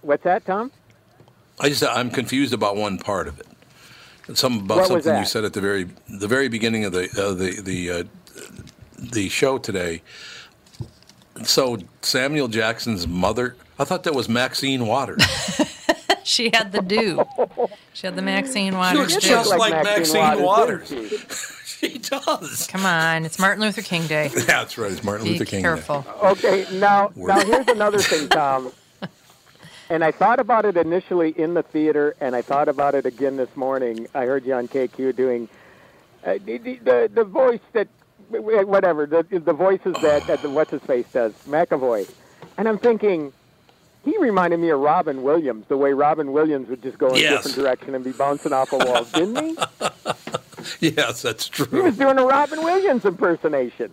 What's 0.01 0.23
that, 0.23 0.45
Tom? 0.45 0.71
I 1.59 1.69
just 1.69 1.83
I'm 1.83 2.09
confused 2.09 2.53
about 2.53 2.75
one 2.75 2.97
part 2.97 3.27
of 3.27 3.39
it. 3.39 3.47
Some 4.37 4.59
about 4.59 4.77
What 4.79 4.87
something 4.87 5.17
you 5.17 5.25
said 5.25 5.43
at 5.45 5.53
the 5.53 5.61
very 5.61 5.87
the 6.09 6.27
very 6.27 6.47
beginning 6.47 6.85
of 6.85 6.91
the 6.91 7.03
uh, 7.17 7.33
the 7.33 7.61
the 7.61 7.91
uh, 7.91 8.03
the 8.97 9.29
show 9.29 9.57
today. 9.57 10.01
So 11.43 11.77
Samuel 12.01 12.47
Jackson's 12.47 13.07
mother, 13.07 13.55
I 13.79 13.83
thought 13.83 14.03
that 14.03 14.13
was 14.15 14.27
Maxine 14.29 14.85
Waters. 14.87 15.23
She 16.23 16.51
had 16.53 16.71
the 16.71 16.81
do. 16.83 17.25
She 17.93 18.07
had 18.07 18.15
the 18.15 18.21
Maxine 18.21 18.75
Waters 18.77 18.99
looks 19.13 19.13
do. 19.15 19.29
just 19.29 19.49
like 19.57 19.83
Maxine 19.83 20.41
Waters. 20.41 20.89
didn't 20.89 21.09
she? 21.09 21.17
she 21.65 21.97
does. 21.97 22.67
Come 22.67 22.85
on, 22.85 23.25
it's 23.25 23.37
Martin 23.37 23.61
Luther 23.61 23.81
King 23.81 24.07
Day. 24.07 24.27
That's 24.47 24.77
right. 24.77 24.91
It's 24.91 25.03
Martin 25.03 25.25
Be 25.25 25.33
Luther 25.33 25.45
King. 25.45 25.59
Day. 25.59 25.63
careful. 25.63 26.05
Okay, 26.23 26.65
now 26.73 27.11
Word. 27.15 27.27
now 27.29 27.45
here's 27.45 27.67
another 27.67 27.99
thing, 27.99 28.29
Tom. 28.29 28.71
And 29.89 30.05
I 30.05 30.11
thought 30.11 30.39
about 30.39 30.63
it 30.63 30.77
initially 30.77 31.31
in 31.37 31.53
the 31.53 31.63
theater, 31.63 32.15
and 32.21 32.33
I 32.33 32.41
thought 32.41 32.69
about 32.69 32.95
it 32.95 33.05
again 33.05 33.35
this 33.35 33.53
morning. 33.57 34.07
I 34.15 34.23
heard 34.23 34.45
you 34.45 34.53
on 34.53 34.69
KQ 34.69 35.17
doing 35.17 35.49
uh, 36.23 36.37
the, 36.45 36.59
the 36.59 37.11
the 37.13 37.23
voice 37.25 37.59
that 37.73 37.89
whatever 38.29 39.05
the 39.05 39.23
the 39.23 39.51
voices 39.51 39.93
that, 40.01 40.25
that 40.27 40.41
the, 40.43 40.49
what's 40.49 40.71
his 40.71 40.81
face 40.83 41.11
does 41.11 41.33
McAvoy, 41.45 42.09
and 42.57 42.69
I'm 42.69 42.77
thinking. 42.77 43.33
He 44.03 44.17
reminded 44.17 44.59
me 44.59 44.69
of 44.69 44.79
Robin 44.79 45.21
Williams, 45.21 45.65
the 45.67 45.77
way 45.77 45.93
Robin 45.93 46.31
Williams 46.31 46.69
would 46.69 46.81
just 46.81 46.97
go 46.97 47.09
in 47.09 47.17
a 47.17 47.29
different 47.29 47.55
direction 47.55 47.93
and 47.95 48.03
be 48.03 48.11
bouncing 48.11 48.51
off 48.51 48.73
of 48.73 48.83
walls, 48.87 49.11
didn't 49.11 49.35
he? 49.35 49.57
Yes, 50.79 51.23
that's 51.23 51.47
true. 51.47 51.65
He 51.65 51.79
was 51.79 51.97
doing 51.97 52.19
a 52.19 52.23
Robin 52.23 52.63
Williams 52.63 53.03
impersonation. 53.03 53.91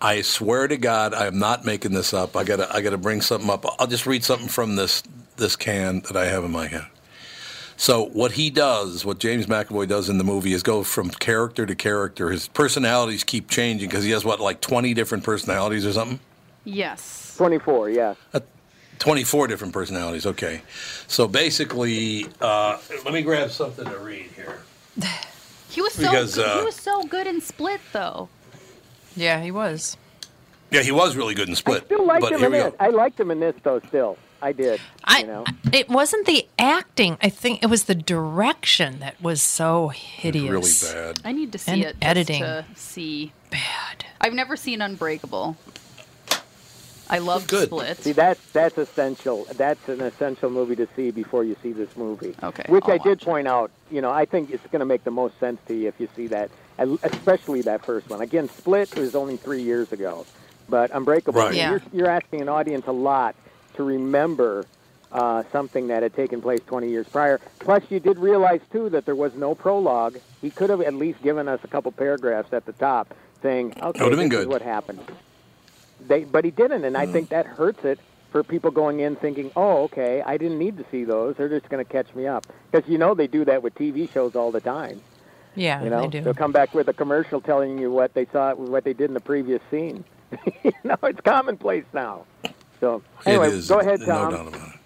I 0.00 0.20
swear 0.20 0.68
to 0.68 0.76
God, 0.76 1.14
I 1.14 1.26
am 1.26 1.38
not 1.38 1.64
making 1.64 1.92
this 1.92 2.12
up. 2.12 2.36
I 2.36 2.44
gotta, 2.44 2.70
I 2.74 2.82
gotta 2.82 2.98
bring 2.98 3.22
something 3.22 3.48
up. 3.48 3.64
I'll 3.78 3.86
just 3.86 4.06
read 4.06 4.24
something 4.24 4.48
from 4.48 4.76
this 4.76 5.02
this 5.36 5.56
can 5.56 6.00
that 6.00 6.16
I 6.16 6.26
have 6.26 6.44
in 6.44 6.50
my 6.50 6.66
hand. 6.66 6.86
So 7.76 8.06
what 8.06 8.32
he 8.32 8.50
does, 8.50 9.04
what 9.04 9.18
James 9.18 9.46
McAvoy 9.46 9.88
does 9.88 10.08
in 10.08 10.18
the 10.18 10.24
movie, 10.24 10.52
is 10.52 10.62
go 10.62 10.84
from 10.84 11.10
character 11.10 11.66
to 11.66 11.74
character. 11.74 12.30
His 12.30 12.46
personalities 12.48 13.24
keep 13.24 13.48
changing 13.48 13.88
because 13.88 14.04
he 14.04 14.10
has 14.10 14.24
what, 14.24 14.40
like 14.40 14.60
twenty 14.60 14.94
different 14.94 15.24
personalities 15.24 15.84
or 15.84 15.92
something. 15.92 16.20
Yes. 16.64 17.34
24, 17.36 17.90
yeah. 17.90 18.14
24 18.98 19.46
different 19.48 19.72
personalities. 19.72 20.26
Okay. 20.26 20.62
So 21.08 21.26
basically, 21.28 22.26
uh, 22.40 22.78
let 23.04 23.12
me 23.14 23.22
grab 23.22 23.50
something 23.50 23.84
to 23.84 23.98
read 23.98 24.26
here. 24.36 24.60
He 25.70 25.82
was 25.82 25.94
so 25.94 26.02
Because, 26.02 26.36
good. 26.36 26.46
uh, 26.46 26.58
he 26.60 26.64
was 26.64 26.76
so 26.76 27.02
good 27.02 27.26
in 27.26 27.40
Split 27.40 27.80
though. 27.92 28.28
Yeah, 29.16 29.40
he 29.42 29.50
was. 29.50 29.96
Yeah, 30.70 30.82
he 30.82 30.92
was 30.92 31.16
really 31.16 31.34
good 31.34 31.48
in 31.48 31.56
Split. 31.56 31.82
I 31.82 31.84
Split. 31.86 31.96
still 31.98 32.06
liked 32.06 32.20
but 32.20 32.32
him 32.32 32.38
here 32.38 32.46
in 32.46 32.52
we 32.52 32.58
this. 32.58 32.70
go. 32.70 32.76
I 32.78 32.88
liked 32.90 33.18
him 33.18 33.30
in 33.32 33.40
this, 33.40 33.56
though, 33.64 33.80
still. 33.88 34.16
I 34.40 34.52
did. 34.52 34.80
I, 35.04 35.20
you 35.20 35.26
know? 35.26 35.44
it 35.72 35.88
wasn't 35.88 36.26
the 36.26 36.46
acting. 36.60 37.18
I 37.20 37.28
think 37.28 37.62
it 37.64 37.66
was 37.66 37.84
the 37.84 37.94
direction 37.96 39.00
that 39.00 39.20
was 39.20 39.42
so 39.42 39.88
hideous 39.88 40.44
Really 40.50 40.62
hideous. 40.70 40.92
bad. 40.92 41.20
I 41.24 41.32
need 41.32 41.50
to 41.52 41.58
see 41.58 41.72
And 41.72 41.80
it 41.82 41.84
just 41.94 42.04
editing. 42.04 42.42
to 42.42 42.64
see. 42.76 43.32
Bad. 43.50 44.04
I've 44.20 44.34
never 44.34 44.56
seen 44.56 44.80
Unbreakable. 44.80 45.56
I 47.10 47.18
love 47.18 47.46
good. 47.46 47.66
Split. 47.68 47.98
See, 47.98 48.12
that's 48.12 48.40
that's 48.52 48.78
essential. 48.78 49.46
That's 49.56 49.88
an 49.88 50.00
essential 50.00 50.50
movie 50.50 50.76
to 50.76 50.88
see 50.96 51.10
before 51.10 51.44
you 51.44 51.56
see 51.62 51.72
this 51.72 51.96
movie. 51.96 52.34
Okay, 52.42 52.64
Which 52.68 52.84
I'll 52.84 52.92
I 52.92 52.98
did 52.98 53.18
watch 53.18 53.22
it. 53.22 53.24
point 53.24 53.48
out. 53.48 53.70
You 53.90 54.00
know, 54.00 54.10
I 54.10 54.24
think 54.24 54.50
it's 54.50 54.66
going 54.68 54.80
to 54.80 54.86
make 54.86 55.04
the 55.04 55.10
most 55.10 55.38
sense 55.38 55.60
to 55.68 55.74
you 55.74 55.88
if 55.88 56.00
you 56.00 56.08
see 56.16 56.28
that, 56.28 56.50
especially 56.78 57.62
that 57.62 57.84
first 57.84 58.08
one. 58.08 58.20
Again, 58.20 58.48
Split 58.48 58.96
was 58.96 59.14
only 59.14 59.36
three 59.36 59.62
years 59.62 59.92
ago, 59.92 60.26
but 60.68 60.90
Unbreakable. 60.92 61.40
Right. 61.40 61.54
Yeah. 61.54 61.70
You're, 61.70 61.82
you're 61.92 62.08
asking 62.10 62.40
an 62.40 62.48
audience 62.48 62.86
a 62.86 62.92
lot 62.92 63.34
to 63.74 63.82
remember 63.82 64.64
uh, 65.12 65.42
something 65.52 65.88
that 65.88 66.02
had 66.02 66.14
taken 66.14 66.40
place 66.42 66.60
20 66.66 66.88
years 66.88 67.06
prior. 67.08 67.40
Plus, 67.60 67.82
you 67.90 68.00
did 68.00 68.18
realize 68.18 68.60
too 68.72 68.88
that 68.88 69.04
there 69.04 69.14
was 69.14 69.34
no 69.34 69.54
prologue. 69.54 70.18
He 70.40 70.50
could 70.50 70.70
have 70.70 70.80
at 70.80 70.94
least 70.94 71.22
given 71.22 71.48
us 71.48 71.60
a 71.64 71.68
couple 71.68 71.92
paragraphs 71.92 72.52
at 72.52 72.66
the 72.66 72.72
top 72.72 73.14
saying, 73.42 73.74
"Okay, 73.80 74.02
would've 74.02 74.18
been 74.18 74.28
this 74.28 74.40
is 74.40 74.46
what 74.46 74.62
happened." 74.62 75.00
They, 76.08 76.24
but 76.24 76.44
he 76.44 76.50
didn't, 76.50 76.84
and 76.84 76.96
I 76.96 77.06
Mm. 77.06 77.12
think 77.12 77.28
that 77.30 77.46
hurts 77.46 77.84
it 77.84 77.98
for 78.30 78.42
people 78.42 78.70
going 78.70 79.00
in 79.00 79.16
thinking, 79.16 79.50
"Oh, 79.56 79.82
okay, 79.84 80.22
I 80.26 80.36
didn't 80.36 80.58
need 80.58 80.76
to 80.78 80.84
see 80.90 81.04
those. 81.04 81.34
They're 81.36 81.48
just 81.48 81.68
going 81.68 81.84
to 81.84 81.90
catch 81.90 82.14
me 82.14 82.26
up." 82.26 82.44
Because 82.70 82.88
you 82.88 82.98
know 82.98 83.14
they 83.14 83.26
do 83.26 83.44
that 83.44 83.62
with 83.62 83.74
TV 83.74 84.08
shows 84.12 84.34
all 84.34 84.50
the 84.52 84.60
time. 84.60 85.00
Yeah, 85.54 85.82
You 85.84 85.90
know, 85.90 86.02
they 86.02 86.08
do. 86.08 86.20
they'll 86.24 86.34
come 86.34 86.50
back 86.52 86.74
with 86.74 86.88
a 86.88 86.92
commercial 86.92 87.40
telling 87.40 87.78
you 87.78 87.90
what 87.92 88.12
they 88.14 88.26
saw, 88.32 88.54
what 88.54 88.82
they 88.84 88.92
did 88.92 89.08
in 89.10 89.14
the 89.14 89.20
previous 89.20 89.60
scene. 89.70 90.04
you 90.64 90.72
know, 90.82 90.96
it's 91.04 91.20
commonplace 91.20 91.84
now. 91.92 92.24
So 92.80 93.02
anyway, 93.24 93.48
it 93.48 93.54
is. 93.54 93.68
go 93.68 93.78
ahead, 93.78 94.00
no 94.00 94.06
Tom. 94.06 94.30
doubt 94.30 94.48
about 94.48 94.68
it. 94.74 94.80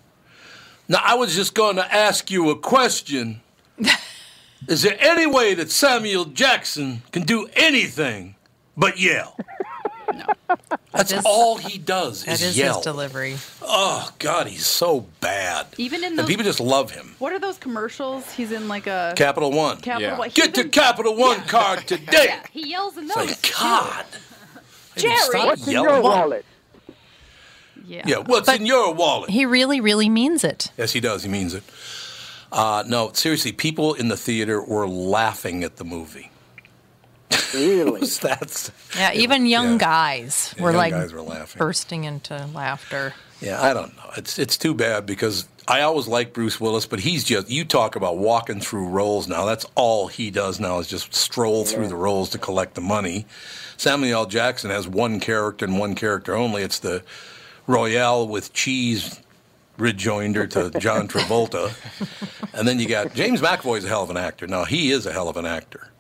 Now, 0.91 1.01
I 1.05 1.15
was 1.15 1.35
just 1.35 1.55
going 1.55 1.77
to 1.77 1.95
ask 1.95 2.31
you 2.31 2.51
a 2.51 2.59
question. 2.59 3.41
is 4.69 4.83
there 4.83 4.97
any 5.01 5.27
way 5.27 5.55
that 5.55 5.71
Samuel 5.71 6.27
Jackson 6.27 7.03
can 7.13 7.23
do 7.23 7.49
anything 7.55 8.37
but 8.77 8.99
yell? 8.99 9.37
That's 10.93 11.11
That 11.11 11.19
is- 11.21 11.25
all 11.27 11.57
he 11.59 11.79
does 11.79 12.25
That 12.25 12.33
is 12.35 12.43
is 12.43 12.59
yell. 12.59 12.77
his 12.77 12.85
delivery. 12.85 13.37
oh 13.63 14.11
God, 14.19 14.47
he's 14.49 14.67
so 14.67 15.07
bad. 15.21 15.67
Even 15.77 16.01
in 16.03 16.11
and 16.11 16.19
those, 16.21 16.27
people 16.27 16.45
just 16.45 16.61
love 16.61 16.91
him. 16.91 17.15
what 17.19 17.33
are 17.33 17.39
those 17.39 17.59
commercials? 17.59 18.31
He's 18.33 18.51
in 18.53 18.69
like 18.69 18.87
a 18.87 19.13
Capital 19.17 19.51
One. 19.53 19.77
Capital 19.81 20.01
Yeah. 20.11 20.19
One. 20.19 20.31
He's 20.31 20.35
Get 20.47 20.55
the 20.55 20.69
Capital 20.69 21.15
One 21.15 21.41
card 21.43 21.81
today. 21.87 22.25
Yeah, 22.29 22.41
he 22.51 22.71
yells 22.71 22.97
in 22.97 23.05
It's 23.05 23.15
those. 23.15 23.27
like 23.29 23.43
too. 23.43 23.55
God. 23.59 24.05
I 24.97 25.03
mean, 25.07 25.17
stop 25.19 25.47
What's 25.47 25.67
in 25.67 25.73
yelling. 25.75 25.89
your 25.91 26.03
wallet? 26.03 26.45
Yeah. 27.87 28.03
Yeah, 28.05 28.17
what's 28.19 28.47
But- 28.47 28.61
in 28.61 28.67
your 28.67 28.93
wallet? 28.95 29.31
He 29.31 29.47
really, 29.47 29.81
really 29.81 30.09
means 30.09 30.43
it. 30.45 30.73
Yes, 30.77 30.93
he 30.93 31.01
does. 31.01 31.23
He 31.23 31.29
means 31.29 31.55
it. 31.55 31.63
Uh, 32.51 32.83
no, 32.87 33.13
seriously, 33.13 33.53
people 33.53 33.95
in 33.95 34.09
the 34.09 34.17
theater 34.17 34.61
were 34.63 34.89
laughing 34.89 35.63
at 35.65 35.77
the 35.77 35.85
movie. 35.85 36.31
Really? 37.55 38.01
That's 38.23 38.71
Yeah, 38.97 39.13
even 39.13 39.47
young 39.47 39.73
yeah. 39.73 39.79
guys 39.79 40.55
Yeah, 40.57 40.63
were 40.63 40.71
young 40.71 40.77
like 40.79 40.93
guys 40.93 41.13
were 41.13 41.23
laughing. 41.23 41.59
bursting 41.59 42.05
into 42.05 42.47
laughter. 42.55 43.15
Yeah, 43.41 43.63
I 43.63 43.73
don't 43.73 43.95
know. 43.97 44.11
It's 44.17 44.39
it's 44.39 44.57
too 44.57 44.75
bad 44.75 45.07
because 45.07 45.47
I 45.69 45.83
always 45.83 46.09
like 46.09 46.33
Bruce 46.33 46.61
Willis, 46.61 46.87
but 46.87 47.01
he's 47.01 47.25
just 47.25 47.49
you 47.49 47.65
talk 47.65 47.95
about 47.97 48.19
walking 48.19 48.61
through 48.61 48.89
roles 48.89 49.29
now. 49.29 49.45
That's 49.45 49.65
all 49.77 50.09
he 50.09 50.31
does 50.31 50.59
now 50.59 50.79
is 50.81 50.89
just 50.89 51.15
stroll 51.15 51.65
through 51.65 51.89
the 51.89 51.97
roles 51.97 52.31
to 52.31 52.39
collect 52.39 52.75
the 52.75 52.81
money. 52.81 53.27
Samuel 53.77 54.21
L. 54.21 54.27
Jackson 54.27 54.71
has 54.71 54.89
one 54.89 55.21
character 55.21 55.65
and 55.65 55.79
one 55.79 55.95
character 55.95 56.35
only. 56.35 56.63
It's 56.63 56.81
the 56.81 57.03
Royale 57.67 58.27
with 58.27 58.53
cheese 58.53 59.21
rejoinder 59.77 60.47
to 60.49 60.71
John 60.81 61.07
Travolta. 61.13 61.73
and 62.55 62.67
then 62.67 62.81
you 62.81 62.89
got 62.89 63.15
James 63.15 63.41
McAvoy 63.41 63.79
is 63.79 63.85
a 63.85 63.89
hell 63.89 64.03
of 64.03 64.11
an 64.11 64.17
actor. 64.17 64.47
Now 64.49 64.65
he 64.65 64.91
is 64.91 65.07
a 65.07 65.13
hell 65.13 65.29
of 65.29 65.37
an 65.37 65.47
actor. 65.47 65.91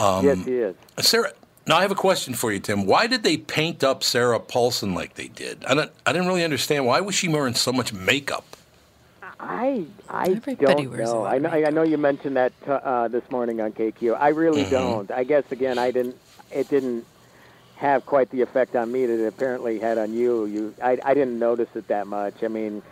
Um, 0.00 0.24
yes, 0.24 0.44
he 0.44 0.54
is. 0.56 0.76
Sarah, 1.00 1.32
now 1.66 1.78
I 1.78 1.82
have 1.82 1.92
a 1.92 1.96
question 1.96 2.34
for 2.34 2.52
you, 2.52 2.60
Tim. 2.60 2.86
Why 2.86 3.06
did 3.06 3.22
they 3.22 3.36
paint 3.36 3.84
up 3.84 4.02
Sarah 4.02 4.40
Paulson 4.40 4.94
like 4.94 5.14
they 5.14 5.28
did? 5.28 5.64
I 5.66 5.74
don't. 5.74 5.92
I 6.06 6.12
didn't 6.12 6.28
really 6.28 6.44
understand. 6.44 6.86
Why 6.86 7.00
was 7.00 7.14
she 7.14 7.28
wearing 7.28 7.54
so 7.54 7.72
much 7.72 7.92
makeup? 7.92 8.44
I 9.40 9.86
I 10.08 10.36
Everybody 10.36 10.86
don't 10.86 10.90
wears 10.90 11.14
a 11.14 11.14
know. 11.14 11.20
lot 11.20 11.34
I 11.34 11.38
know. 11.38 11.50
I 11.50 11.70
know 11.70 11.82
you 11.82 11.98
mentioned 11.98 12.36
that 12.36 12.52
uh, 12.68 13.08
this 13.08 13.28
morning 13.30 13.60
on 13.60 13.72
KQ. 13.72 14.16
I 14.20 14.28
really 14.28 14.64
Mm-hmm. 14.64 14.70
don't. 14.70 15.10
I 15.10 15.24
guess 15.24 15.44
again, 15.50 15.78
I 15.78 15.90
didn't. 15.90 16.16
It 16.50 16.68
didn't 16.68 17.06
have 17.76 18.04
quite 18.06 18.30
the 18.30 18.42
effect 18.42 18.76
on 18.76 18.92
me 18.92 19.06
that 19.06 19.22
it 19.22 19.26
apparently 19.26 19.78
had 19.78 19.98
on 19.98 20.12
you. 20.12 20.44
You, 20.46 20.74
I, 20.82 20.98
I 21.04 21.14
didn't 21.14 21.38
notice 21.38 21.68
it 21.74 21.88
that 21.88 22.06
much. 22.06 22.42
I 22.42 22.48
mean, 22.48 22.82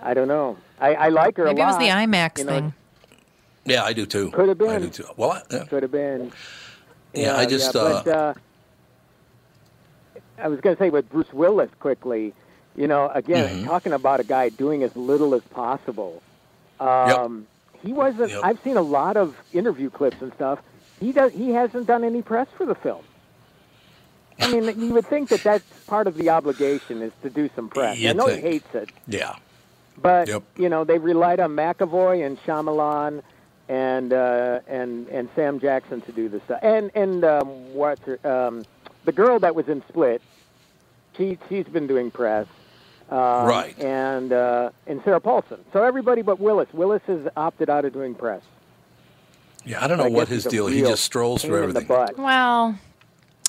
I 0.00 0.14
don't 0.14 0.28
know. 0.28 0.56
I, 0.80 0.94
I 0.94 1.08
like 1.08 1.36
her 1.38 1.44
Maybe 1.44 1.60
a 1.60 1.64
it 1.64 1.66
was 1.66 1.78
the 1.78 1.88
IMAX 1.88 2.38
you 2.38 2.44
know, 2.44 2.52
thing. 2.52 2.74
Yeah, 3.68 3.84
I 3.84 3.92
do 3.92 4.06
too. 4.06 4.30
Could 4.30 4.48
have 4.48 4.58
been. 4.58 4.70
I 4.70 4.78
do 4.78 4.88
too. 4.90 5.06
Well, 5.16 5.32
I, 5.32 5.42
yeah. 5.50 5.64
Could 5.64 5.82
have 5.82 5.92
been. 5.92 6.32
Yeah, 7.14 7.36
I 7.36 7.46
just, 7.46 7.74
Yeah, 7.74 8.02
but, 8.04 8.08
uh, 8.08 8.34
I 10.38 10.48
was 10.48 10.60
going 10.60 10.76
to 10.76 10.82
say 10.82 10.90
with 10.90 11.08
Bruce 11.10 11.32
Willis 11.32 11.70
quickly. 11.80 12.34
You 12.76 12.86
know, 12.86 13.08
again, 13.12 13.48
Mm-hmm. 13.58 13.66
talking 13.66 13.92
about 13.92 14.20
a 14.20 14.24
guy 14.24 14.50
doing 14.50 14.82
as 14.84 14.94
little 14.94 15.34
as 15.34 15.42
possible. 15.50 16.22
Um, 16.78 17.46
He 17.82 17.92
wasn't. 17.92 18.30
Yep. 18.30 18.40
I've 18.44 18.60
seen 18.62 18.76
a 18.76 18.82
lot 18.82 19.16
of 19.16 19.36
interview 19.52 19.90
clips 19.90 20.20
and 20.22 20.32
stuff. 20.34 20.60
He 21.00 21.12
does. 21.12 21.32
He 21.32 21.50
hasn't 21.50 21.86
done 21.86 22.04
any 22.04 22.22
press 22.22 22.46
for 22.56 22.66
the 22.66 22.74
film. 22.74 23.02
I 24.40 24.50
mean, 24.52 24.64
you 24.80 24.92
would 24.94 25.06
think 25.06 25.28
that 25.30 25.42
that's 25.42 25.64
part 25.86 26.06
of 26.06 26.14
the 26.16 26.28
obligation 26.30 27.02
is 27.02 27.12
to 27.22 27.30
do 27.30 27.50
some 27.56 27.68
press. 27.68 27.96
I 27.96 28.00
You'd 28.00 28.16
know 28.16 28.26
think. 28.26 28.42
he 28.44 28.48
hates 28.48 28.74
it, 28.74 28.90
yeah. 29.08 29.36
but 30.00 30.28
Yep. 30.28 30.42
you 30.56 30.68
know 30.68 30.84
they 30.84 30.98
relied 30.98 31.40
on 31.40 31.50
McAvoy 31.56 32.24
and 32.24 32.38
Shyamalan 32.42 33.22
and 33.68 34.12
uh, 34.12 34.60
and 34.66 35.08
and 35.08 35.28
Sam 35.34 35.60
Jackson 35.60 36.00
to 36.02 36.12
do 36.12 36.28
the 36.28 36.40
stuff. 36.40 36.60
And 36.62 36.90
and 36.94 37.24
um, 37.24 37.74
what's 37.74 38.02
her, 38.02 38.18
um, 38.26 38.64
the 39.04 39.12
girl 39.12 39.38
that 39.40 39.54
was 39.54 39.68
in 39.68 39.82
Split? 39.88 40.22
She 41.16 41.38
she's 41.48 41.66
been 41.66 41.86
doing 41.86 42.10
press. 42.10 42.46
Um, 43.10 43.46
Right. 43.46 43.78
And 43.78 44.32
uh, 44.32 44.70
and 44.86 45.02
Sarah 45.04 45.20
Paulson. 45.20 45.64
So 45.72 45.82
everybody 45.82 46.22
but 46.22 46.40
Willis. 46.40 46.68
Willis 46.72 47.02
has 47.06 47.28
opted 47.36 47.70
out 47.70 47.84
of 47.84 47.92
doing 47.92 48.14
press. 48.14 48.42
Yeah, 49.64 49.84
I 49.84 49.88
don't 49.88 49.98
know 49.98 50.04
I 50.04 50.08
what 50.08 50.28
his 50.28 50.44
he's 50.44 50.46
a 50.46 50.50
deal. 50.50 50.66
He 50.66 50.80
just 50.80 51.04
strolls 51.04 51.42
through 51.42 51.64
in 51.64 51.74
the 51.74 51.80
everything. 51.80 52.24
Well, 52.24 52.78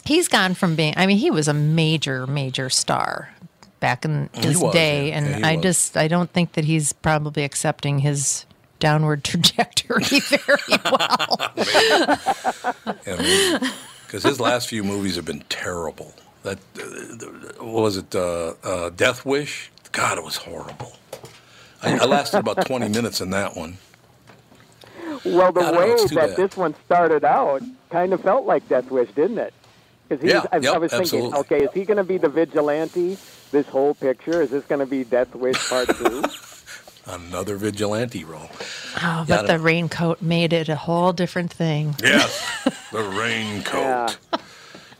he's 0.06 0.28
gone 0.28 0.54
from 0.54 0.76
being. 0.76 0.94
I 0.98 1.06
mean, 1.06 1.18
he 1.18 1.32
was 1.32 1.48
a 1.48 1.54
major, 1.54 2.28
major 2.28 2.70
star 2.70 3.34
back 3.80 4.04
in 4.04 4.30
his 4.34 4.58
was, 4.58 4.74
day, 4.74 5.10
yeah. 5.10 5.18
and 5.18 5.40
Yeah, 5.42 5.48
I 5.48 5.56
was. 5.56 5.64
just 5.64 5.98
I 5.98 6.08
don't 6.08 6.30
think 6.32 6.54
that 6.54 6.66
he's 6.66 6.92
probably 6.92 7.44
accepting 7.44 8.00
his 8.00 8.46
downward 8.80 9.24
trajectory 9.26 10.04
very 10.22 10.80
well. 10.86 11.54
Because 14.06 14.24
his 14.24 14.40
last 14.40 14.68
few 14.70 14.84
movies 14.84 15.16
have 15.16 15.26
been 15.26 15.44
terrible. 15.50 16.14
That 16.44 16.60
uh, 16.80 17.64
what 17.64 17.84
was 17.84 17.98
it? 17.98 18.16
Uh, 18.16 18.54
uh, 18.63 18.89
Death 18.92 19.26
Wish. 19.26 19.72
God, 19.92 20.18
it 20.18 20.24
was 20.24 20.38
horrible. 20.38 20.94
I, 21.84 21.98
I 22.00 22.06
lasted 22.06 22.39
about 22.39 22.62
twenty 22.62 22.89
minutes 22.89 23.22
in 23.22 23.32
that 23.32 23.56
one. 23.56 23.78
Well, 25.26 25.52
the 25.52 25.62
I 25.62 25.72
don't 25.72 25.88
know, 25.88 25.98
way 25.98 26.08
that 26.15 26.36
bad. 26.36 26.38
this 26.38 26.58
one 26.58 26.76
started 26.86 27.24
out 27.26 27.63
kind 27.92 28.13
of 28.13 28.22
felt 28.22 28.46
like 28.46 28.68
Death 28.70 28.92
Wish, 28.92 29.12
didn't 29.13 29.39
it? 29.39 29.54
Because 30.10 30.24
Yeah, 30.24 30.46
I, 30.52 30.60
I 30.74 30.78
was 30.78 30.94
thinking, 30.96 31.02
absolutely. 31.02 31.39
okay, 31.39 31.63
is 31.65 31.74
he 31.74 31.86
going 31.86 31.98
to 31.98 32.04
be 32.04 32.18
the 32.18 32.30
vigilante? 32.30 33.18
This 33.52 33.68
whole 33.68 33.96
picture 33.96 34.42
is 34.42 34.52
this 34.52 34.65
going 34.65 34.80
to 34.80 34.86
be 34.86 35.04
Death 35.04 35.36
Wish 35.36 35.58
Part 35.70 35.89
Two? 35.98 36.32
Another 37.10 37.56
vigilante 37.58 38.24
role. 38.24 38.50
Oh, 39.02 39.26
but 39.28 39.48
the 39.48 39.58
raincoat 39.60 40.22
made 40.22 40.54
it 40.54 40.69
a 40.69 40.76
whole 40.76 41.12
different 41.13 41.52
thing. 41.52 41.95
Yes, 42.04 42.45
the 42.91 43.02
raincoat. 43.04 43.74
Yeah. 43.74 44.10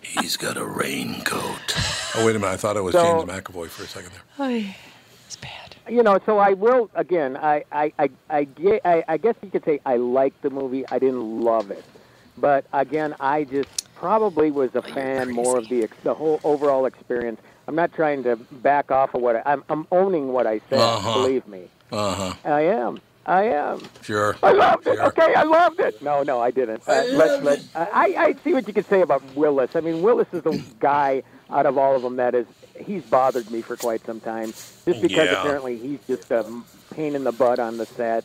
He's 0.02 0.38
got 0.38 0.58
a 0.58 0.66
raincoat. 0.66 1.76
Oh 2.16 2.26
wait 2.26 2.36
a 2.36 2.40
minute! 2.40 2.54
I 2.54 2.58
thought 2.58 2.78
it 2.78 2.82
was 2.82 2.94
So- 2.94 3.04
James 3.26 3.32
McAvoy 3.32 3.68
for 3.68 3.84
a 3.84 3.88
second 3.88 4.12
there. 4.38 4.48
Oy, 4.48 4.76
it's 5.28 5.36
bad. 5.36 5.76
you 5.88 6.02
know, 6.02 6.20
so 6.26 6.40
I 6.40 6.54
will 6.54 6.90
again. 6.96 7.38
I 7.38 7.64
I 7.72 7.94
I 8.00 8.10
I, 8.30 8.48
I 8.84 9.04
I 9.08 9.18
guess 9.18 9.36
you 9.44 9.52
could 9.52 9.64
say 9.66 9.80
I 9.86 9.98
liked 9.98 10.42
the 10.42 10.50
movie. 10.50 10.88
I 10.90 10.98
didn't 10.98 11.42
love 11.42 11.70
it, 11.70 11.84
but 12.40 12.66
again, 12.74 13.14
I 13.20 13.44
just 13.44 13.70
probably 13.96 14.50
was 14.50 14.74
a 14.74 14.82
fan 14.82 15.30
more 15.30 15.58
of 15.60 15.70
the 15.70 15.84
ex- 15.84 15.98
the 16.04 16.14
whole 16.16 16.40
overall 16.44 16.86
experience. 16.88 17.40
I'm 17.68 17.76
not 17.76 17.94
trying 17.94 18.24
to 18.24 18.36
back 18.38 18.90
off 18.90 19.14
of 19.14 19.22
what 19.22 19.36
I, 19.36 19.44
I'm. 19.46 19.64
I'm 19.70 19.86
owning 19.92 20.34
what 20.34 20.48
I 20.48 20.60
said. 20.72 20.80
Uh-huh. 20.80 21.22
Believe 21.22 21.48
me, 21.48 21.68
Uh 21.92 22.14
huh. 22.16 22.34
I 22.46 22.62
am. 22.62 23.02
I 23.26 23.44
am. 23.44 23.82
Sure. 24.02 24.36
I 24.42 24.52
loved 24.52 24.88
it. 24.88 24.96
Sure. 24.96 25.06
Okay, 25.08 25.34
I 25.36 25.44
loved 25.44 25.80
it. 25.80 26.02
No, 26.02 26.24
no, 26.24 26.40
I 26.40 26.50
didn't. 26.52 26.82
Uh, 26.88 27.04
let, 27.12 27.44
let, 27.44 27.60
I, 27.76 28.16
I 28.18 28.36
see 28.44 28.54
what 28.54 28.68
you 28.68 28.74
could 28.74 28.88
say 28.90 29.02
about 29.02 29.22
Willis. 29.36 29.72
I 29.76 29.82
mean, 29.82 30.02
Willis 30.02 30.28
is 30.34 30.42
the 30.44 30.60
guy 30.80 31.22
out 31.52 31.66
of 31.68 31.78
all 31.78 31.96
of 31.96 32.02
them 32.02 32.16
that 32.18 32.34
is. 32.34 32.46
He's 32.80 33.04
bothered 33.04 33.52
me 33.52 33.62
for 33.62 33.76
quite 33.76 34.04
some 34.06 34.20
time, 34.22 34.54
just 34.86 35.02
because 35.02 35.28
Yeah. 35.30 35.42
apparently 35.42 35.78
he's 35.78 36.00
just 36.08 36.32
a 36.32 36.46
pain 36.92 37.14
in 37.14 37.24
the 37.26 37.32
butt 37.34 37.60
on 37.60 37.78
the 37.78 37.86
set, 37.98 38.24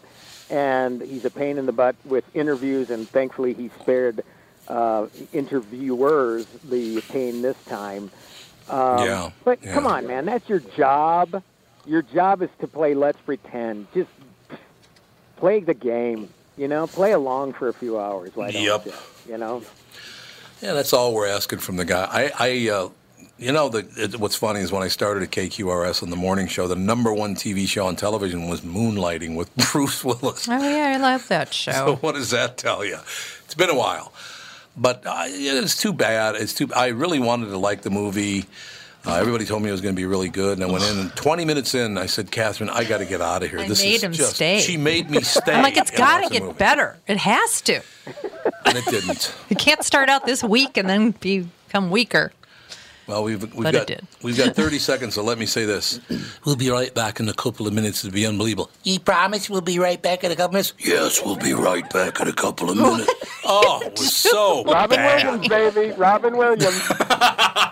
and 0.48 1.02
he's 1.02 1.24
a 1.24 1.30
pain 1.30 1.58
in 1.58 1.66
the 1.66 1.72
butt 1.72 1.96
with 2.04 2.24
interviews. 2.34 2.88
And 2.88 3.08
thankfully, 3.10 3.52
he 3.52 3.70
spared 3.80 4.22
uh, 4.68 5.06
interviewers 5.32 6.46
the 6.70 7.00
pain 7.08 7.42
this 7.42 7.56
time. 7.66 8.10
Um, 8.68 8.98
Yeah, 9.04 9.30
But 9.44 9.58
yeah. 9.62 9.74
come 9.74 9.86
on, 9.86 10.06
man, 10.06 10.24
that's 10.24 10.48
your 10.48 10.60
job. 10.60 11.42
Your 11.86 12.02
job 12.02 12.42
is 12.42 12.50
to 12.60 12.66
play 12.66 12.94
Let's 12.94 13.20
Pretend. 13.20 13.86
Just 13.94 14.10
play 15.36 15.60
the 15.60 15.74
game. 15.74 16.28
You 16.56 16.68
know, 16.68 16.86
play 16.86 17.12
along 17.12 17.54
for 17.54 17.68
a 17.68 17.72
few 17.74 17.98
hours. 17.98 18.30
Why 18.34 18.50
don't 18.52 18.62
Yep. 18.62 18.86
you? 18.86 18.92
You 19.32 19.38
know. 19.38 19.62
Yeah, 20.62 20.72
that's 20.72 20.92
all 20.92 21.12
we're 21.12 21.26
asking 21.26 21.58
from 21.58 21.76
the 21.76 21.84
guy. 21.84 22.08
I, 22.10 22.32
I 22.38 22.70
uh, 22.70 22.88
you 23.38 23.50
know, 23.52 23.68
the, 23.68 23.86
it, 23.96 24.18
what's 24.20 24.36
funny 24.36 24.60
is 24.60 24.70
when 24.70 24.82
I 24.82 24.88
started 24.88 25.24
at 25.24 25.30
KQRS 25.30 26.02
on 26.02 26.10
the 26.10 26.16
morning 26.16 26.46
show, 26.46 26.68
the 26.68 26.76
number 26.76 27.12
one 27.12 27.34
TV 27.34 27.66
show 27.66 27.86
on 27.86 27.96
television 27.96 28.48
was 28.48 28.60
Moonlighting 28.60 29.34
with 29.36 29.54
Bruce 29.72 30.04
Willis. 30.04 30.48
Oh 30.48 30.52
yeah, 30.62 30.92
I 30.94 30.98
love 30.98 31.26
that 31.28 31.48
So 31.52 31.72
show. 31.72 31.96
what 32.00 32.14
does 32.14 32.30
that 32.30 32.56
tell 32.56 32.84
you? 32.84 32.98
It's 33.44 33.54
been 33.56 33.68
a 33.70 33.74
while, 33.76 34.12
but 34.76 35.02
uh, 35.04 35.24
it's 35.26 35.76
too 35.76 35.92
bad. 35.92 36.36
It's 36.36 36.54
too. 36.54 36.70
I 36.74 36.88
really 36.88 37.18
wanted 37.18 37.46
to 37.46 37.58
like 37.58 37.82
the 37.82 37.90
movie. 37.90 38.44
Uh, 39.06 39.16
everybody 39.16 39.44
told 39.44 39.62
me 39.62 39.68
it 39.68 39.72
was 39.72 39.82
going 39.82 39.94
to 39.94 40.00
be 40.00 40.06
really 40.06 40.30
good, 40.30 40.56
and 40.58 40.64
I 40.66 40.72
went 40.72 40.84
in. 40.84 40.98
And 40.98 41.14
20 41.14 41.44
minutes 41.44 41.74
in, 41.74 41.98
I 41.98 42.06
said, 42.06 42.30
"Catherine, 42.30 42.70
I 42.70 42.84
got 42.84 42.98
to 42.98 43.04
get 43.04 43.20
out 43.20 43.42
of 43.42 43.50
here." 43.50 43.60
I 43.60 43.68
this 43.68 43.82
made 43.82 43.94
is 43.96 44.02
him 44.02 44.12
just, 44.12 44.36
stay. 44.36 44.60
She 44.60 44.76
made 44.78 45.10
me 45.10 45.20
stay. 45.22 45.52
I'm 45.52 45.62
like, 45.62 45.76
it's 45.76 45.90
got 45.90 46.22
to 46.26 46.30
get 46.30 46.56
better. 46.56 46.96
It 47.06 47.18
has 47.18 47.60
to. 47.62 47.80
and 48.64 48.78
it 48.78 48.84
didn't. 48.86 49.34
You 49.50 49.56
can't 49.56 49.82
start 49.84 50.08
out 50.08 50.24
this 50.26 50.42
weak 50.42 50.76
and 50.78 50.88
then 50.88 51.10
become 51.20 51.90
weaker. 51.90 52.32
Well, 53.06 53.22
we've 53.24 53.42
we've 53.54 53.64
But 53.64 53.74
it 53.74 53.78
got 53.78 53.86
did. 53.86 54.06
we've 54.22 54.36
got 54.36 54.54
30 54.56 54.78
seconds, 54.78 55.14
so 55.14 55.22
let 55.22 55.38
me 55.38 55.46
say 55.46 55.64
this: 55.64 56.00
we'll 56.44 56.56
be 56.56 56.70
right 56.70 56.92
back 56.94 57.20
in 57.20 57.28
a 57.28 57.34
couple 57.34 57.66
of 57.66 57.72
minutes. 57.74 58.04
It'll 58.04 58.14
be 58.14 58.26
unbelievable. 58.26 58.70
You 58.82 58.98
promise 59.00 59.50
we'll 59.50 59.60
be 59.60 59.78
right 59.78 60.00
back 60.00 60.24
in 60.24 60.30
a 60.32 60.36
couple 60.36 60.46
of 60.46 60.52
minutes? 60.52 60.72
Yes, 60.78 61.20
we'll 61.24 61.36
be 61.36 61.52
right 61.54 61.88
back 61.92 62.20
in 62.20 62.28
a 62.28 62.32
couple 62.32 62.70
of 62.70 62.76
minutes. 62.78 63.12
Oh, 63.44 63.82
it 63.84 63.92
was 63.92 64.14
so 64.14 64.64
Robin 64.64 64.96
bad. 64.96 65.24
Williams, 65.26 65.48
baby. 65.48 65.92
Robin 65.98 66.36
Williams. 66.36 66.88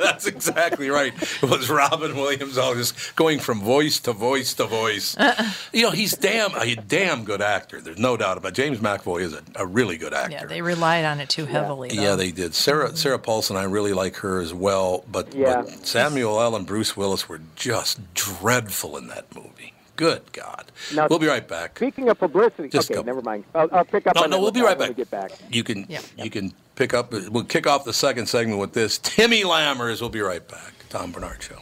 That's 0.02 0.26
exactly 0.26 0.90
right. 0.90 1.12
It 1.42 1.48
was 1.48 1.70
Robin 1.70 2.14
Williams, 2.16 2.58
all 2.58 2.74
just 2.74 3.14
going 3.16 3.38
from 3.38 3.60
voice 3.60 4.00
to 4.00 4.12
voice 4.12 4.54
to 4.54 4.64
voice. 4.64 5.16
Uh-uh. 5.16 5.50
You 5.72 5.82
know, 5.82 5.90
he's 5.90 6.16
damn 6.16 6.54
a 6.56 6.74
damn 6.74 7.24
good 7.24 7.40
actor. 7.40 7.80
There's 7.80 7.98
no 7.98 8.16
doubt 8.16 8.36
about. 8.38 8.48
it. 8.50 8.54
James 8.54 8.78
McAvoy 8.78 9.22
is 9.22 9.32
a, 9.34 9.42
a 9.56 9.66
really 9.66 9.96
good 9.96 10.12
actor. 10.12 10.32
Yeah, 10.32 10.44
they 10.46 10.60
relied 10.62 11.04
on 11.04 11.20
it 11.20 11.28
too 11.28 11.46
heavily. 11.46 11.88
though. 11.90 12.02
Yeah, 12.02 12.16
they 12.16 12.32
did. 12.32 12.54
Sarah 12.54 12.96
Sarah 12.96 13.18
Paulson, 13.18 13.56
I 13.56 13.64
really 13.64 13.92
like 13.92 14.16
her 14.16 14.40
as 14.40 14.52
well. 14.52 15.04
But, 15.10 15.21
Yeah. 15.34 15.62
but 15.62 15.86
Samuel 15.86 16.40
L. 16.40 16.56
and 16.56 16.66
Bruce 16.66 16.96
Willis 16.96 17.28
were 17.28 17.40
just 17.56 18.00
dreadful 18.14 18.96
in 18.96 19.08
that 19.08 19.34
movie. 19.34 19.72
Good 19.96 20.32
God. 20.32 20.72
Now- 20.94 21.06
we'll 21.08 21.18
be 21.18 21.26
right 21.26 21.46
back. 21.46 21.76
Speaking 21.76 22.08
of 22.08 22.18
publicity, 22.18 22.68
Just 22.68 22.90
okay, 22.90 22.98
go. 23.00 23.02
never 23.02 23.22
mind. 23.22 23.44
I'll, 23.54 23.68
I'll 23.72 23.84
pick 23.84 24.06
up 24.06 24.14
No, 24.16 24.22
on 24.24 24.30
no, 24.30 24.40
we'll 24.40 24.50
be 24.50 24.62
right 24.62 24.78
back. 24.78 24.88
we 24.88 24.94
get 24.94 25.10
back. 25.10 25.32
You 25.50 25.62
can 25.62 25.86
Yeah. 25.88 26.00
you 26.16 26.30
can 26.30 26.52
pick 26.76 26.94
up. 26.94 27.12
We'll 27.12 27.44
kick 27.44 27.66
off 27.66 27.84
the 27.84 27.92
second 27.92 28.26
segment 28.26 28.58
with 28.58 28.72
this. 28.72 28.98
Timmy 28.98 29.42
Lammers. 29.42 30.00
We'll 30.00 30.10
be 30.10 30.20
right 30.22 30.46
back. 30.48 30.72
Tom 30.88 31.12
Barnard 31.12 31.42
Show. 31.42 31.56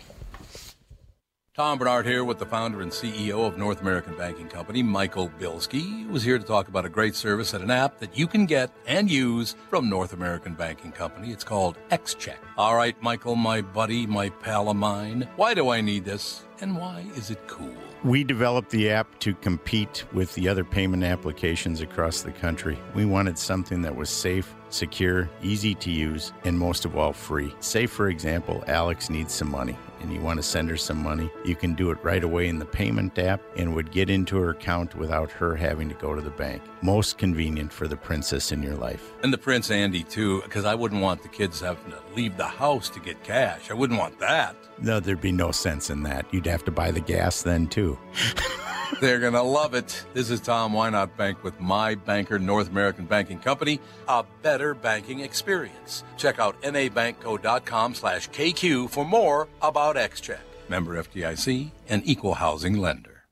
Tom 1.60 1.78
Barnard 1.78 2.06
here 2.06 2.24
with 2.24 2.38
the 2.38 2.46
founder 2.46 2.80
and 2.80 2.90
CEO 2.90 3.46
of 3.46 3.58
North 3.58 3.82
American 3.82 4.16
Banking 4.16 4.48
Company, 4.48 4.82
Michael 4.82 5.28
Bilski, 5.38 6.06
who 6.06 6.16
is 6.16 6.22
here 6.22 6.38
to 6.38 6.44
talk 6.44 6.68
about 6.68 6.86
a 6.86 6.88
great 6.88 7.14
service 7.14 7.52
and 7.52 7.62
an 7.62 7.70
app 7.70 7.98
that 7.98 8.16
you 8.16 8.26
can 8.26 8.46
get 8.46 8.70
and 8.86 9.10
use 9.10 9.56
from 9.68 9.90
North 9.90 10.14
American 10.14 10.54
Banking 10.54 10.90
Company. 10.90 11.30
It's 11.32 11.44
called 11.44 11.76
XCheck. 11.90 12.38
All 12.56 12.76
right, 12.76 12.96
Michael, 13.02 13.36
my 13.36 13.60
buddy, 13.60 14.06
my 14.06 14.30
pal 14.30 14.70
of 14.70 14.76
mine, 14.76 15.28
why 15.36 15.52
do 15.52 15.68
I 15.68 15.82
need 15.82 16.06
this 16.06 16.44
and 16.62 16.78
why 16.78 17.04
is 17.14 17.30
it 17.30 17.46
cool? 17.46 17.74
We 18.04 18.24
developed 18.24 18.70
the 18.70 18.88
app 18.88 19.18
to 19.18 19.34
compete 19.34 20.04
with 20.14 20.34
the 20.34 20.48
other 20.48 20.64
payment 20.64 21.04
applications 21.04 21.82
across 21.82 22.22
the 22.22 22.32
country. 22.32 22.78
We 22.94 23.04
wanted 23.04 23.36
something 23.36 23.82
that 23.82 23.94
was 23.94 24.08
safe, 24.08 24.54
secure, 24.72 25.28
easy 25.42 25.74
to 25.76 25.90
use, 25.90 26.32
and 26.44 26.58
most 26.58 26.84
of 26.84 26.96
all, 26.96 27.12
free. 27.12 27.54
Say, 27.60 27.86
for 27.86 28.08
example, 28.08 28.64
Alex 28.66 29.10
needs 29.10 29.32
some 29.34 29.50
money 29.50 29.76
and 30.00 30.12
you 30.12 30.20
want 30.20 30.38
to 30.38 30.42
send 30.42 30.68
her 30.70 30.76
some 30.76 31.02
money. 31.02 31.30
You 31.44 31.54
can 31.54 31.74
do 31.74 31.90
it 31.90 31.98
right 32.02 32.24
away 32.24 32.48
in 32.48 32.58
the 32.58 32.64
payment 32.64 33.18
app 33.18 33.40
and 33.56 33.74
would 33.74 33.90
get 33.90 34.10
into 34.10 34.38
her 34.38 34.50
account 34.50 34.94
without 34.94 35.30
her 35.30 35.54
having 35.54 35.88
to 35.88 35.94
go 35.94 36.14
to 36.14 36.20
the 36.20 36.30
bank. 36.30 36.62
Most 36.82 37.18
convenient 37.18 37.72
for 37.72 37.86
the 37.86 37.96
princess 37.96 38.52
in 38.52 38.62
your 38.62 38.76
life. 38.76 39.12
And 39.22 39.32
the 39.32 39.38
Prince 39.38 39.70
Andy, 39.70 40.02
too, 40.02 40.42
because 40.42 40.64
I 40.64 40.74
wouldn't 40.74 41.02
want 41.02 41.22
the 41.22 41.28
kids 41.28 41.60
having 41.60 41.92
to 41.92 41.98
leave 42.16 42.36
the 42.36 42.46
house 42.46 42.88
to 42.90 43.00
get 43.00 43.22
cash. 43.22 43.70
I 43.70 43.74
wouldn't 43.74 43.98
want 43.98 44.18
that. 44.20 44.56
No, 44.80 45.00
there'd 45.00 45.20
be 45.20 45.32
no 45.32 45.50
sense 45.52 45.90
in 45.90 46.02
that. 46.04 46.26
You'd 46.32 46.46
have 46.46 46.64
to 46.64 46.70
buy 46.70 46.90
the 46.90 47.00
gas 47.00 47.42
then, 47.42 47.66
too. 47.66 47.98
They're 48.98 49.20
going 49.20 49.34
to 49.34 49.42
love 49.42 49.74
it. 49.74 50.04
This 50.14 50.30
is 50.30 50.40
Tom 50.40 50.72
Why 50.72 50.90
Not 50.90 51.16
Bank 51.16 51.44
with 51.44 51.58
My 51.60 51.94
Banker 51.94 52.38
North 52.38 52.68
American 52.68 53.06
Banking 53.06 53.38
Company, 53.38 53.80
a 54.08 54.24
better 54.42 54.74
banking 54.74 55.20
experience. 55.20 56.04
Check 56.16 56.38
out 56.38 56.60
nabankco.com 56.62 57.94
slash 57.94 58.28
KQ 58.30 58.90
for 58.90 59.04
more 59.04 59.48
about 59.62 59.96
XCheck. 59.96 60.40
Member 60.68 61.02
FDIC 61.02 61.70
and 61.88 62.02
equal 62.04 62.34
housing 62.34 62.78
lender. 62.78 63.24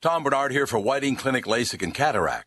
Tom 0.00 0.22
Barnard 0.22 0.52
here 0.52 0.66
for 0.66 0.78
Whiting 0.78 1.16
Clinic 1.16 1.46
LASIK 1.46 1.82
and 1.82 1.94
Cataract. 1.94 2.46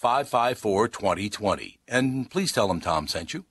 554 0.00 0.88
2020. 0.88 1.78
And 1.86 2.30
please 2.30 2.52
tell 2.52 2.68
them 2.68 2.80
Tom 2.80 3.06
sent 3.06 3.34
you. 3.34 3.44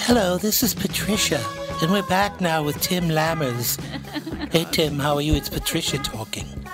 Hello, 0.00 0.36
this 0.36 0.62
is 0.62 0.74
Patricia, 0.74 1.42
and 1.80 1.90
we're 1.90 2.02
back 2.08 2.42
now 2.42 2.62
with 2.62 2.78
Tim 2.82 3.04
Lammers. 3.04 3.80
hey, 4.52 4.66
Tim, 4.70 4.98
how 4.98 5.14
are 5.14 5.22
you? 5.22 5.34
It's 5.34 5.48
Patricia 5.48 5.96
talking. 5.98 6.46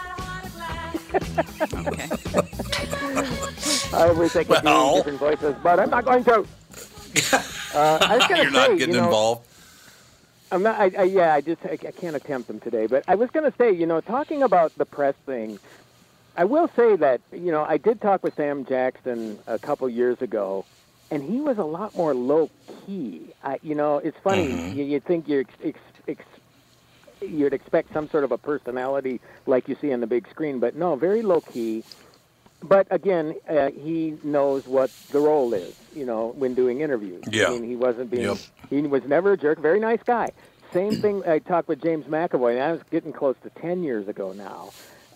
Okay. 1.72 2.08
I 3.94 4.10
was 4.10 4.32
thinking 4.32 4.56
Well. 4.64 5.02
doing 5.02 5.16
different 5.16 5.18
voices, 5.40 5.54
but 5.62 5.78
I'm 5.80 5.90
not 5.90 6.04
going 6.04 6.24
to. 6.24 6.44
Uh, 7.74 7.98
I 8.00 8.16
was 8.16 8.26
going 8.26 8.40
You're 8.42 8.52
say, 8.52 8.56
not 8.68 8.78
getting 8.78 8.94
you 8.94 9.00
know, 9.00 9.04
involved. 9.06 9.45
I'm 10.50 10.62
not. 10.62 10.78
I, 10.78 10.92
I, 10.96 11.02
yeah, 11.04 11.34
I 11.34 11.40
just 11.40 11.64
I, 11.64 11.72
I 11.72 11.90
can't 11.90 12.16
attempt 12.16 12.48
them 12.48 12.60
today. 12.60 12.86
But 12.86 13.04
I 13.08 13.14
was 13.16 13.30
going 13.30 13.50
to 13.50 13.56
say, 13.56 13.72
you 13.72 13.86
know, 13.86 14.00
talking 14.00 14.42
about 14.42 14.76
the 14.76 14.84
press 14.84 15.14
thing, 15.26 15.58
I 16.36 16.44
will 16.44 16.68
say 16.76 16.96
that 16.96 17.20
you 17.32 17.50
know 17.50 17.64
I 17.64 17.78
did 17.78 18.00
talk 18.00 18.22
with 18.22 18.34
Sam 18.34 18.64
Jackson 18.64 19.38
a 19.46 19.58
couple 19.58 19.88
years 19.88 20.22
ago, 20.22 20.64
and 21.10 21.22
he 21.22 21.40
was 21.40 21.58
a 21.58 21.64
lot 21.64 21.96
more 21.96 22.14
low 22.14 22.50
key. 22.86 23.32
I, 23.42 23.58
you 23.62 23.74
know, 23.74 23.98
it's 23.98 24.18
funny. 24.18 24.48
Mm-hmm. 24.48 24.78
You, 24.78 24.84
you'd 24.84 25.04
think 25.04 25.28
you 25.28 25.40
ex, 25.40 25.50
ex, 25.64 25.80
ex, 26.06 26.24
you'd 27.20 27.52
expect 27.52 27.92
some 27.92 28.08
sort 28.08 28.24
of 28.24 28.32
a 28.32 28.38
personality 28.38 29.20
like 29.46 29.68
you 29.68 29.76
see 29.80 29.92
on 29.92 30.00
the 30.00 30.06
big 30.06 30.28
screen, 30.28 30.60
but 30.60 30.76
no, 30.76 30.94
very 30.96 31.22
low 31.22 31.40
key. 31.40 31.82
But 32.62 32.86
again, 32.90 33.34
uh, 33.48 33.70
he 33.70 34.16
knows 34.22 34.66
what 34.66 34.90
the 35.10 35.20
role 35.20 35.54
is. 35.54 35.74
You 35.94 36.06
know, 36.06 36.34
when 36.36 36.54
doing 36.54 36.80
interviews. 36.80 37.24
Yeah. 37.30 37.48
I 37.48 37.50
mean, 37.50 37.64
he 37.64 37.76
wasn't 37.76 38.10
being. 38.10 38.24
Yep. 38.24 38.38
He 38.70 38.82
was 38.82 39.04
never 39.04 39.32
a 39.32 39.36
jerk. 39.36 39.58
Very 39.60 39.80
nice 39.80 40.02
guy. 40.02 40.30
Same 40.72 40.96
thing. 40.96 41.26
I 41.26 41.38
talked 41.38 41.68
with 41.68 41.82
James 41.82 42.06
McAvoy, 42.06 42.52
and 42.54 42.62
I 42.62 42.72
was 42.72 42.82
getting 42.90 43.12
close 43.12 43.36
to 43.44 43.50
ten 43.50 43.82
years 43.82 44.08
ago 44.08 44.32
now. 44.32 44.70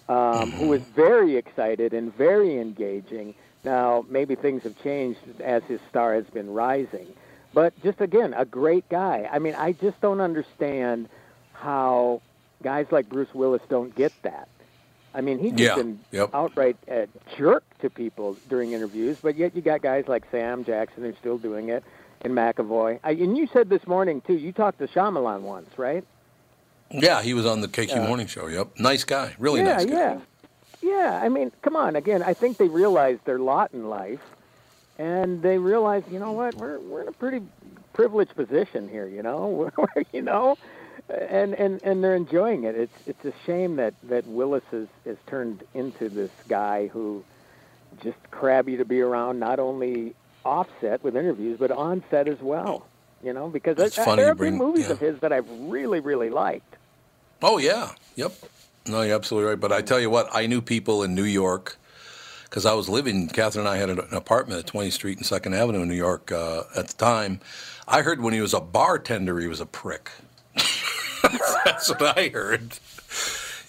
Um, 0.09 0.51
Who 0.53 0.69
was 0.69 0.81
very 0.81 1.37
excited 1.37 1.93
and 1.93 2.15
very 2.15 2.59
engaging. 2.59 3.35
Now, 3.63 4.05
maybe 4.09 4.35
things 4.35 4.63
have 4.63 4.81
changed 4.83 5.21
as 5.41 5.63
his 5.65 5.81
star 5.89 6.15
has 6.15 6.25
been 6.27 6.53
rising. 6.53 7.07
But 7.53 7.81
just 7.83 8.01
again, 8.01 8.33
a 8.35 8.45
great 8.45 8.89
guy. 8.89 9.29
I 9.31 9.39
mean, 9.39 9.55
I 9.55 9.73
just 9.73 10.01
don't 10.01 10.21
understand 10.21 11.09
how 11.53 12.23
guys 12.63 12.87
like 12.91 13.09
Bruce 13.09 13.35
Willis 13.35 13.63
don't 13.69 13.95
get 13.95 14.13
that. 14.23 14.49
I 15.15 15.21
mean, 15.21 15.39
he's 15.39 15.53
just 15.53 15.63
Yeah, 15.63 15.75
been 15.77 16.01
yep. 16.13 16.31
outright 16.33 16.77
a 16.89 17.09
jerk 17.37 17.65
to 17.81 17.91
people 17.91 18.37
during 18.49 18.73
interviews, 18.73 19.19
but 19.21 19.37
yet 19.37 19.55
you 19.57 19.63
got 19.63 19.83
guys 19.83 20.05
like 20.07 20.25
Sam 20.31 20.65
Jackson 20.65 21.03
who's 21.05 21.17
still 21.19 21.39
doing 21.39 21.69
it, 21.69 21.83
and 22.23 22.33
McAvoy. 22.33 23.01
I, 23.03 23.11
and 23.13 23.37
you 23.37 23.49
said 23.53 23.69
this 23.69 23.87
morning 23.87 24.21
too. 24.21 24.35
You 24.35 24.53
talked 24.53 24.79
to 24.79 24.87
Shyamalan 24.87 25.41
once, 25.41 25.79
right? 25.79 26.05
Yeah, 26.93 27.23
he 27.23 27.35
was 27.35 27.47
on 27.47 27.61
the 27.61 27.69
KQ 27.69 27.99
uh, 28.05 28.07
Morning 28.07 28.27
Show. 28.27 28.47
Yep. 28.47 28.79
Nice 28.79 29.05
guy. 29.05 29.35
Really 29.39 29.61
yeah, 29.61 29.77
nice 29.77 29.85
guy. 29.85 29.93
yeah, 29.93 30.21
yeah. 30.83 31.21
I 31.23 31.29
mean, 31.29 31.53
come 31.63 31.77
on. 31.77 31.97
Again, 31.97 32.23
I 32.23 32.35
think 32.35 32.57
they 32.57 32.69
realized 32.69 33.25
their 33.25 33.39
lot 33.39 33.71
in 33.73 33.89
life, 33.89 34.21
and 34.99 35.41
they 35.43 35.59
realized, 35.59 36.11
you 36.11 36.19
know 36.19 36.33
what, 36.33 36.55
we're 36.57 36.79
we're 36.81 37.03
in 37.03 37.09
a 37.09 37.13
pretty 37.13 37.43
privileged 37.93 38.35
position 38.35 38.89
here. 38.89 39.07
You 39.07 39.23
know, 39.23 39.71
you 40.13 40.23
know, 40.23 40.57
and 41.11 41.55
and 41.55 41.83
and 41.83 42.03
they're 42.03 42.15
enjoying 42.15 42.65
it. 42.65 42.75
It's 42.77 42.97
it's 43.07 43.25
a 43.25 43.33
shame 43.45 43.77
that 43.77 43.95
that 44.05 44.27
Willis 44.27 44.65
has 44.71 44.87
has 45.05 45.17
turned 45.27 45.65
into 45.75 46.09
this 46.09 46.31
guy 46.49 46.87
who 46.89 47.25
just 48.03 48.19
crabby 48.31 48.77
to 48.77 48.85
be 48.85 49.01
around, 49.01 49.39
not 49.39 49.59
only 49.59 50.15
offset 50.45 51.03
with 51.03 51.17
interviews, 51.17 51.59
but 51.59 51.71
on 51.71 52.03
set 52.11 52.29
as 52.29 52.41
well. 52.41 52.87
You 53.23 53.33
know, 53.33 53.49
because 53.49 53.79
It's 53.79 53.99
I, 53.99 54.05
funny 54.05 54.23
there 54.23 54.29
have 54.29 54.39
been 54.39 54.57
movies 54.57 54.87
yeah. 54.87 54.93
of 54.93 55.01
his 55.01 55.19
that 55.21 55.33
I've 55.33 55.49
really 55.51 56.01
really 56.01 56.31
liked. 56.31 56.77
Oh 57.43 57.59
yeah, 57.59 57.93
yep. 58.17 58.33
No, 58.87 59.03
you're 59.03 59.15
absolutely 59.15 59.51
right. 59.51 59.61
But 59.61 59.73
I 59.73 59.83
tell 59.83 60.01
you 60.01 60.09
what, 60.11 60.29
I 60.33 60.47
knew 60.47 60.63
people 60.63 61.03
in 61.03 61.15
New 61.15 61.25
York 61.25 61.77
because 62.45 62.65
I 62.65 62.73
was 62.73 62.89
living. 62.89 63.29
Catherine 63.29 63.67
and 63.67 63.75
I 63.75 63.79
had 63.79 63.91
an 63.91 63.99
an 64.01 64.15
apartment 64.15 64.61
at 64.61 64.73
20th 64.73 64.93
Street 64.93 65.19
and 65.19 65.27
Second 65.27 65.55
Avenue 65.55 65.83
in 65.83 65.89
New 65.89 65.95
York 65.95 66.33
uh, 66.33 66.63
at 66.77 66.89
the 66.89 66.95
time. 66.95 67.41
I 67.87 68.03
heard 68.03 68.21
when 68.21 68.33
he 68.33 68.41
was 68.41 68.55
a 68.55 68.61
bartender, 68.61 69.39
he 69.41 69.49
was 69.49 69.61
a 69.61 69.67
prick. 69.67 70.11
That's 71.65 71.89
what 71.89 72.17
I 72.19 72.29
heard. 72.29 72.79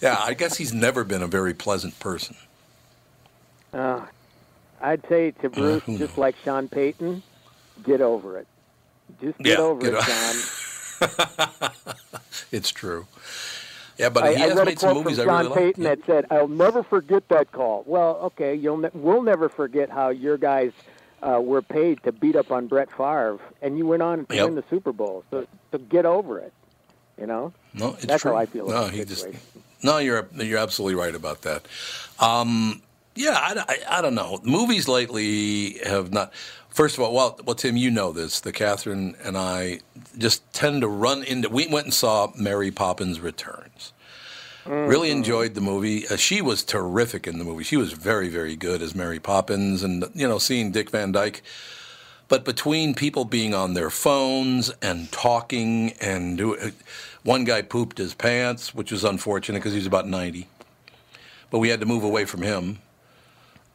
Yeah, 0.00 0.16
I 0.20 0.34
guess 0.34 0.56
he's 0.56 0.72
never 0.72 1.04
been 1.04 1.22
a 1.22 1.26
very 1.28 1.54
pleasant 1.54 1.98
person. 2.00 2.36
Uh, 3.72 4.04
I'd 4.80 5.06
say 5.08 5.30
to 5.42 5.48
Bruce, 5.48 5.82
who 5.84 5.98
just 5.98 6.18
like 6.18 6.34
Sean 6.44 6.68
Payton, 6.68 7.22
get 7.84 8.00
over 8.00 8.38
it. 8.38 8.46
Just 9.20 9.38
get 9.38 9.58
Yeah, 9.58 9.64
over 9.64 9.80
get 9.80 9.94
it, 9.94 9.98
o- 9.98 10.02
Sean. 10.02 11.70
It's 12.50 12.70
true. 12.70 13.06
Yeah, 13.98 14.08
but 14.10 14.24
I, 14.24 14.34
he 14.34 14.40
has 14.40 14.54
read 14.54 14.66
made 14.66 14.76
a 14.76 14.80
some 14.80 14.94
movies 14.96 15.18
from 15.18 15.28
I 15.30 15.32
Sean 15.32 15.38
really 15.38 15.48
like. 15.48 15.58
Payton 15.76 15.84
that 15.84 15.98
said, 16.06 16.26
"I'll 16.30 16.48
never 16.48 16.82
forget 16.82 17.28
that 17.28 17.52
call." 17.52 17.82
Well, 17.86 18.16
okay, 18.24 18.54
you'll 18.54 18.76
ne- 18.78 18.90
we'll 18.94 19.22
never 19.22 19.48
forget 19.48 19.88
how 19.90 20.08
your 20.10 20.36
guys 20.36 20.72
uh, 21.22 21.40
were 21.42 21.62
paid 21.62 22.02
to 22.02 22.12
beat 22.12 22.36
up 22.36 22.50
on 22.52 22.66
Brett 22.66 22.90
Favre, 22.90 23.38
and 23.62 23.78
you 23.78 23.86
went 23.86 24.02
on 24.02 24.26
to 24.26 24.34
Yep. 24.34 24.44
win 24.46 24.54
the 24.56 24.64
Super 24.68 24.92
Bowl. 24.92 25.24
So, 25.30 25.46
so 25.70 25.78
get 25.78 26.04
over 26.04 26.38
it. 26.40 26.52
You 27.22 27.28
know, 27.28 27.52
No, 27.72 27.94
it's 27.94 28.06
that's 28.06 28.22
true. 28.22 28.32
how 28.32 28.36
I 28.38 28.46
feel. 28.46 28.66
No, 28.66 28.74
about 28.78 28.90
he 28.90 29.04
just 29.04 29.28
no. 29.80 29.98
You're 29.98 30.26
you're 30.34 30.58
absolutely 30.58 30.96
right 30.96 31.14
about 31.14 31.42
that. 31.42 31.62
Um, 32.18 32.82
yeah, 33.14 33.36
I, 33.38 33.64
I, 33.68 33.98
I 33.98 34.02
don't 34.02 34.16
know. 34.16 34.40
Movies 34.42 34.88
lately 34.88 35.78
have 35.86 36.12
not. 36.12 36.32
First 36.70 36.98
of 36.98 37.04
all, 37.04 37.14
well, 37.14 37.38
well, 37.44 37.54
Tim, 37.54 37.76
you 37.76 37.92
know 37.92 38.10
this. 38.10 38.40
The 38.40 38.50
Catherine 38.50 39.14
and 39.22 39.38
I 39.38 39.78
just 40.18 40.52
tend 40.52 40.80
to 40.80 40.88
run 40.88 41.22
into. 41.22 41.48
We 41.48 41.68
went 41.68 41.86
and 41.86 41.94
saw 41.94 42.32
Mary 42.36 42.72
Poppins 42.72 43.20
Returns, 43.20 43.92
Really 44.66 45.12
enjoyed 45.12 45.54
the 45.54 45.60
movie. 45.60 46.08
Uh, 46.08 46.16
she 46.16 46.42
was 46.42 46.64
terrific 46.64 47.28
in 47.28 47.38
the 47.38 47.44
movie. 47.44 47.62
She 47.62 47.76
was 47.76 47.92
very, 47.92 48.28
very 48.28 48.56
good 48.56 48.82
as 48.82 48.96
Mary 48.96 49.20
Poppins, 49.20 49.84
and 49.84 50.04
you 50.12 50.26
know, 50.26 50.38
seeing 50.38 50.72
Dick 50.72 50.90
Van 50.90 51.12
Dyke. 51.12 51.42
But 52.28 52.44
between 52.46 52.94
people 52.94 53.26
being 53.26 53.52
on 53.54 53.74
their 53.74 53.90
phones 53.90 54.70
and 54.80 55.12
talking 55.12 55.92
and 56.00 56.38
do, 56.38 56.56
uh, 56.56 56.70
one 57.22 57.44
guy 57.44 57.62
pooped 57.62 57.98
his 57.98 58.14
pants, 58.14 58.74
which 58.74 58.92
was 58.92 59.04
unfortunate 59.04 59.58
because 59.58 59.72
he 59.72 59.78
was 59.78 59.86
about 59.86 60.06
ninety. 60.06 60.48
But 61.50 61.58
we 61.58 61.68
had 61.68 61.80
to 61.80 61.86
move 61.86 62.04
away 62.04 62.24
from 62.24 62.42
him. 62.42 62.78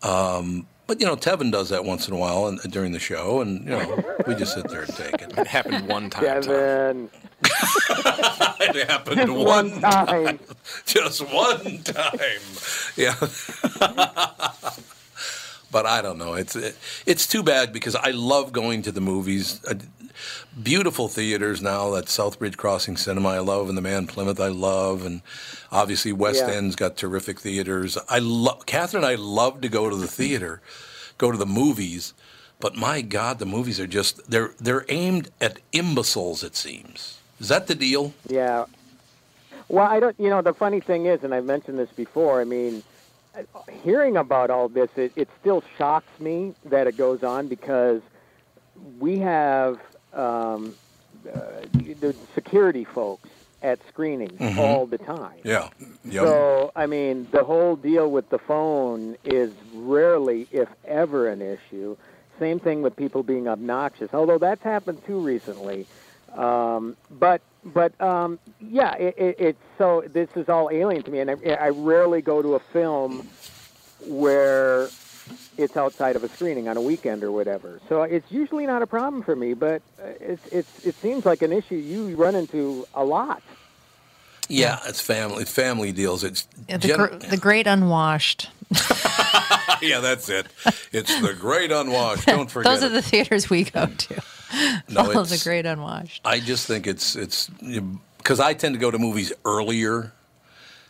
Um, 0.04 0.68
but 0.88 1.02
you 1.02 1.06
know, 1.06 1.16
Tevin 1.18 1.52
does 1.52 1.70
that 1.70 1.84
once 1.84 2.08
in 2.08 2.14
a 2.14 2.18
while 2.18 2.48
and, 2.48 2.60
during 2.72 2.94
the 2.94 3.00
show, 3.00 3.42
and 3.42 3.64
you 3.66 3.72
know, 3.72 4.04
we 4.26 4.36
just 4.36 4.54
sit 4.54 4.70
there 4.70 4.84
and 4.84 4.96
take 4.96 5.22
it. 5.22 5.38
It 5.38 5.48
happened 5.48 5.88
one 5.88 6.10
time. 6.10 6.24
Kevin. 6.24 7.10
it 7.44 8.90
happened 8.90 9.18
Just 9.18 9.32
one, 9.32 9.46
one 9.72 9.82
time. 9.82 10.06
time. 10.06 10.40
Just 10.86 11.22
one 11.22 11.80
time. 11.84 12.40
Yeah. 12.96 13.16
but 15.72 15.86
I 15.86 16.02
don't 16.02 16.18
know. 16.18 16.34
It's 16.34 16.56
it, 16.56 16.78
it's 17.06 17.28
too 17.28 17.44
bad 17.44 17.74
because 17.74 17.96
I 17.96 18.12
love 18.12 18.54
going 18.54 18.82
to 18.84 18.92
the 18.92 19.02
movies. 19.02 19.62
Beautiful 20.62 21.08
theaters 21.08 21.62
now. 21.62 21.92
That 21.92 22.06
Southbridge 22.06 22.58
Crossing 22.58 22.98
Cinema 22.98 23.30
I 23.30 23.40
love, 23.40 23.70
and 23.70 23.78
the 23.78 23.82
Man 23.82 24.08
Plymouth 24.08 24.40
I 24.40 24.48
love, 24.48 25.06
and 25.06 25.22
obviously 25.72 26.12
West 26.14 26.44
Yeah. 26.48 26.54
End's 26.54 26.76
got 26.76 26.98
terrific 26.98 27.40
theaters. 27.40 27.98
I 28.10 28.20
love 28.20 28.66
Catherine. 28.66 29.04
and 29.04 29.12
I 29.12 29.16
love 29.16 29.62
to 29.62 29.70
go 29.70 29.90
to 29.90 29.96
the 29.96 30.08
theater, 30.08 30.62
go 31.18 31.32
to 31.32 31.38
the 31.38 31.46
movies. 31.46 32.14
But 32.60 32.76
my 32.76 33.02
God, 33.02 33.38
the 33.40 33.46
movies 33.46 33.80
are 33.80 33.88
just 33.88 34.30
they're 34.32 34.54
they're 34.60 34.86
aimed 34.90 35.30
at 35.40 35.60
imbeciles. 35.74 36.44
It 36.44 36.56
seems. 36.56 37.20
Is 37.40 37.50
that 37.50 37.68
the 37.68 37.76
deal? 37.76 38.14
Yeah. 38.28 38.66
Well, 39.70 39.86
I 39.86 40.00
don't. 40.00 40.20
You 40.20 40.30
know, 40.30 40.42
the 40.42 40.54
funny 40.54 40.80
thing 40.80 41.06
is, 41.06 41.24
and 41.24 41.34
I've 41.36 41.46
mentioned 41.46 41.78
this 41.78 41.90
before. 41.92 42.42
I 42.42 42.46
mean, 42.46 42.82
hearing 43.84 44.18
about 44.18 44.50
all 44.50 44.70
this, 44.70 44.90
it, 44.96 45.12
it 45.16 45.30
still 45.40 45.64
shocks 45.78 46.20
me 46.20 46.56
that 46.66 46.88
it 46.88 46.98
goes 46.98 47.24
on 47.24 47.48
because 47.48 48.02
we 49.00 49.20
have 49.20 49.80
um, 50.14 50.76
uh, 51.28 51.40
the 52.00 52.16
security 52.36 52.84
folks 52.84 53.30
at 53.64 53.80
screenings 53.88 54.40
Mhm. 54.40 54.58
all 54.60 54.86
the 54.86 54.98
time. 55.00 55.40
Yeah. 55.44 55.70
Yep. 56.06 56.24
So, 56.24 56.72
I 56.76 56.86
mean, 56.86 57.28
the 57.32 57.44
whole 57.44 57.76
deal 57.76 58.10
with 58.12 58.30
the 58.30 58.38
phone 58.38 59.18
is 59.26 59.52
rarely, 59.74 60.48
if 60.52 60.70
ever, 60.86 61.28
an 61.28 61.42
issue. 61.42 61.98
Same 62.40 62.60
thing 62.60 62.84
with 62.84 62.96
people 62.96 63.24
being 63.24 63.48
obnoxious, 63.48 64.14
although 64.14 64.38
that's 64.38 64.62
happened 64.64 65.04
too 65.08 65.20
recently. 65.20 65.88
Um, 66.36 66.96
but, 67.10 67.42
but 67.66 68.00
um, 68.00 68.38
yeah, 68.62 68.94
it, 68.96 69.16
it, 69.18 69.36
it's 69.40 69.64
so. 69.80 70.04
This 70.06 70.30
is 70.36 70.48
all 70.50 70.70
alien 70.72 71.02
to 71.04 71.10
me, 71.12 71.20
and 71.20 71.32
I, 71.32 71.36
I 71.60 71.70
rarely 71.70 72.22
go 72.22 72.44
to 72.44 72.54
a 72.56 72.60
film 72.60 73.28
where 74.08 74.90
it's 75.58 75.76
outside 75.78 76.16
of 76.16 76.24
a 76.24 76.30
screening 76.30 76.68
on 76.68 76.78
a 76.78 76.82
weekend 76.82 77.24
or 77.24 77.32
whatever. 77.32 77.80
So 77.90 78.04
it's 78.04 78.32
usually 78.32 78.66
not 78.66 78.82
a 78.82 78.88
problem 78.88 79.24
for 79.24 79.36
me, 79.36 79.54
but 79.54 79.82
uh, 80.02 80.08
it's, 80.20 80.46
it's, 80.48 80.86
it 80.86 80.96
seems 80.96 81.26
like 81.26 81.42
an 81.42 81.52
issue 81.52 81.76
you 81.76 82.16
run 82.16 82.36
into 82.36 82.88
a 82.94 83.04
lot. 83.04 83.42
Yeah, 84.50 84.80
it's 84.86 85.02
family 85.02 85.44
family 85.46 85.92
deals. 85.92 86.24
It's 86.24 86.48
Yeah, 86.70 86.78
the, 86.78 86.88
gen- 86.88 86.98
gr- 86.98 87.16
the 87.18 87.38
great 87.38 87.68
unwashed. 87.68 88.50
yeah, 89.82 90.00
that's 90.00 90.30
it. 90.30 90.48
It's 90.94 91.20
the 91.22 91.34
great 91.34 91.72
unwashed. 91.72 92.26
Don't 92.28 92.50
forget. 92.50 92.72
Those 92.72 92.84
are 92.84 92.88
it. 92.88 92.94
the 92.94 93.02
theaters 93.02 93.50
we 93.50 93.66
go 93.66 93.88
to. 93.88 94.22
No, 94.90 95.02
All 95.02 95.20
of 95.20 95.28
the 95.28 95.42
great 95.44 95.66
unwashed. 95.66 96.22
I 96.24 96.40
just 96.40 96.68
think 96.68 96.88
it's 96.88 97.18
it's 97.18 97.50
because 98.18 98.40
I 98.40 98.54
tend 98.54 98.76
to 98.76 98.80
go 98.80 98.90
to 98.90 98.98
movies 98.98 99.34
earlier. 99.44 100.14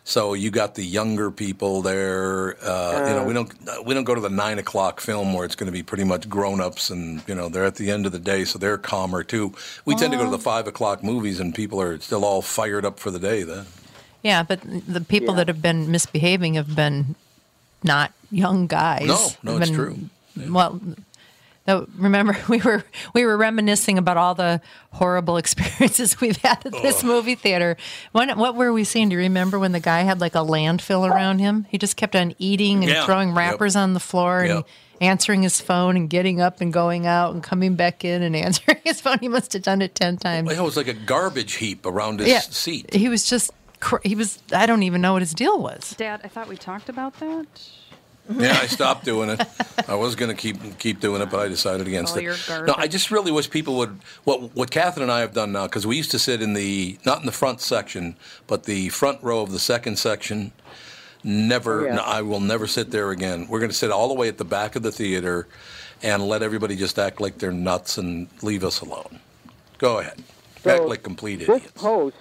So 0.08 0.36
you 0.36 0.52
got 0.52 0.76
the 0.76 0.86
younger 0.86 1.30
people 1.32 1.82
there. 1.82 2.56
Uh, 2.64 3.10
you 3.10 3.14
know, 3.14 3.26
we 3.26 3.34
don't 3.34 3.86
we 3.86 3.94
don't 3.94 4.06
go 4.06 4.16
to 4.16 4.22
the 4.22 4.30
nine 4.30 4.58
o'clock 4.58 5.02
film 5.02 5.34
where 5.34 5.44
it's 5.44 5.56
going 5.58 5.66
to 5.68 5.74
be 5.74 5.84
pretty 5.84 6.06
much 6.06 6.30
grown 6.30 6.62
ups, 6.62 6.90
and 6.90 7.22
you 7.28 7.36
know 7.36 7.50
they're 7.50 7.66
at 7.66 7.76
the 7.76 7.92
end 7.92 8.06
of 8.06 8.14
the 8.14 8.20
day, 8.20 8.46
so 8.46 8.58
they're 8.58 8.78
calmer 8.78 9.22
too. 9.22 9.54
We 9.84 9.96
tend 9.96 10.14
to 10.14 10.18
go 10.18 10.24
to 10.24 10.32
the 10.32 10.40
five 10.40 10.66
o'clock 10.66 11.04
movies, 11.04 11.42
and 11.42 11.54
people 11.54 11.82
are 11.82 12.00
still 12.00 12.24
all 12.24 12.42
fired 12.42 12.86
up 12.86 13.00
for 13.00 13.12
the 13.12 13.20
day. 13.20 13.44
Then 13.44 13.66
Yeah, 14.24 14.44
but 14.44 14.62
the 14.64 15.02
people 15.02 15.36
that 15.36 15.50
have 15.50 15.62
been 15.62 15.92
misbehaving 15.92 16.54
have 16.54 16.74
been 16.74 17.16
not 17.84 18.14
young 18.32 18.66
guys. 18.66 19.08
No, 19.08 19.28
no, 19.44 19.60
Have 19.60 19.62
it's 19.64 19.72
been- 19.72 20.10
Well, 20.54 20.80
though, 21.68 21.88
remember 21.96 22.36
we 22.50 22.60
were 22.62 22.84
we 23.14 23.24
were 23.26 23.38
reminiscing 23.38 24.00
about 24.00 24.18
all 24.18 24.34
the 24.34 24.60
horrible 24.94 25.38
experiences 25.44 26.20
we've 26.20 26.38
had 26.38 26.66
at 26.66 26.72
this 26.72 27.04
movie 27.04 27.36
theater. 27.36 27.78
When, 28.14 28.36
what 28.40 28.56
were 28.56 28.74
we 28.74 28.84
seeing? 28.84 29.10
Do 29.10 29.14
you 29.14 29.20
remember 29.22 29.60
when 29.60 29.74
the 29.74 29.80
guy 29.80 30.02
had 30.02 30.20
like 30.20 30.34
a 30.34 30.40
landfill 30.40 31.08
around 31.08 31.38
him? 31.40 31.68
He 31.70 31.78
just 31.78 31.96
kept 31.96 32.16
on 32.16 32.34
eating 32.40 32.84
and 32.84 32.92
Yeah, 32.92 33.06
throwing 33.06 33.30
yep. 33.30 33.38
wrappers 33.38 33.76
on 33.76 33.94
the 33.94 34.00
floor 34.00 34.40
and 34.40 34.50
Yep. 34.50 34.68
answering 35.02 35.44
his 35.44 35.62
phone 35.62 35.96
and 35.96 36.10
getting 36.10 36.42
up 36.42 36.60
and 36.60 36.74
going 36.74 37.06
out 37.06 37.34
and 37.36 37.44
coming 37.44 37.76
back 37.76 38.04
in 38.04 38.24
and 38.24 38.36
answering 38.48 38.80
his 38.84 39.00
phone. 39.00 39.20
He 39.20 39.28
must 39.28 39.54
have 39.54 39.62
done 39.62 39.84
it 39.84 39.94
ten 39.94 40.18
times. 40.18 40.52
it 40.52 40.60
was 40.60 40.76
like 40.78 40.88
a 40.88 40.94
garbage 40.96 41.54
heap 41.56 41.86
around 41.86 42.20
his 42.22 42.30
Yeah. 42.30 42.40
seat. 42.40 42.94
He 42.96 43.10
was 43.10 43.24
just 43.30 43.52
he 44.04 44.16
was 44.16 44.40
I 44.52 44.66
don't 44.66 44.82
even 44.82 45.02
know 45.02 45.14
what 45.14 45.22
his 45.22 45.36
deal 45.36 45.62
was. 45.62 45.94
Dad, 45.98 46.22
I 46.24 46.30
thought 46.30 46.48
we 46.48 46.58
talked 46.58 46.90
about 46.90 47.14
that. 47.20 47.46
Yeah, 48.38 48.58
I 48.62 48.68
stopped 48.68 49.06
doing 49.06 49.30
it. 49.30 49.42
I 49.88 49.96
was 49.96 50.16
going 50.16 50.30
to 50.30 50.36
keep 50.36 50.78
keep 50.80 51.00
doing 51.00 51.22
it, 51.22 51.30
but 51.30 51.40
I 51.40 51.48
decided 51.48 51.88
against 51.88 52.18
All 52.18 52.24
it. 52.24 52.68
No. 52.68 52.74
I 52.78 52.88
just 52.88 53.10
really 53.10 53.32
wish 53.32 53.50
people 53.50 53.78
would 53.78 54.00
what 54.26 54.54
what 54.56 54.70
Catherine 54.70 55.04
and 55.04 55.12
I 55.12 55.22
have 55.22 55.34
done 55.34 55.52
now 55.54 55.66
because 55.66 55.88
we 55.88 55.96
used 55.96 56.12
to 56.12 56.20
sit 56.20 56.42
in 56.42 56.54
the 56.54 56.98
not 57.06 57.20
in 57.22 57.26
the 57.26 57.32
front 57.32 57.62
section, 57.62 58.16
but 58.46 58.64
the 58.64 58.90
front 58.90 59.24
row 59.24 59.42
of 59.42 59.52
the 59.52 59.60
second 59.60 59.98
section. 59.98 60.52
Never, 61.24 61.82
Oh, 61.82 61.86
yeah. 61.86 61.96
no, 61.96 62.02
I 62.04 62.22
will 62.22 62.40
never 62.40 62.68
sit 62.68 62.92
there 62.92 63.12
again. 63.12 63.48
We're 63.50 63.60
going 63.60 63.72
to 63.72 63.76
sit 63.76 63.92
all 63.92 64.08
the 64.08 64.14
way 64.14 64.28
at 64.28 64.38
the 64.38 64.46
back 64.46 64.76
of 64.76 64.84
the 64.84 64.92
theater, 64.92 65.48
and 66.04 66.24
let 66.28 66.44
everybody 66.44 66.76
just 66.76 67.00
act 67.00 67.20
like 67.20 67.40
they're 67.40 67.52
nuts 67.52 67.98
and 67.98 68.28
leave 68.44 68.64
us 68.64 68.82
alone. 68.82 69.20
Go 69.78 70.00
ahead, 70.00 70.22
act 70.66 70.84
like 70.84 71.04
complete 71.04 71.38
this 71.40 71.50
idiots. 71.50 71.82
post, 71.82 72.16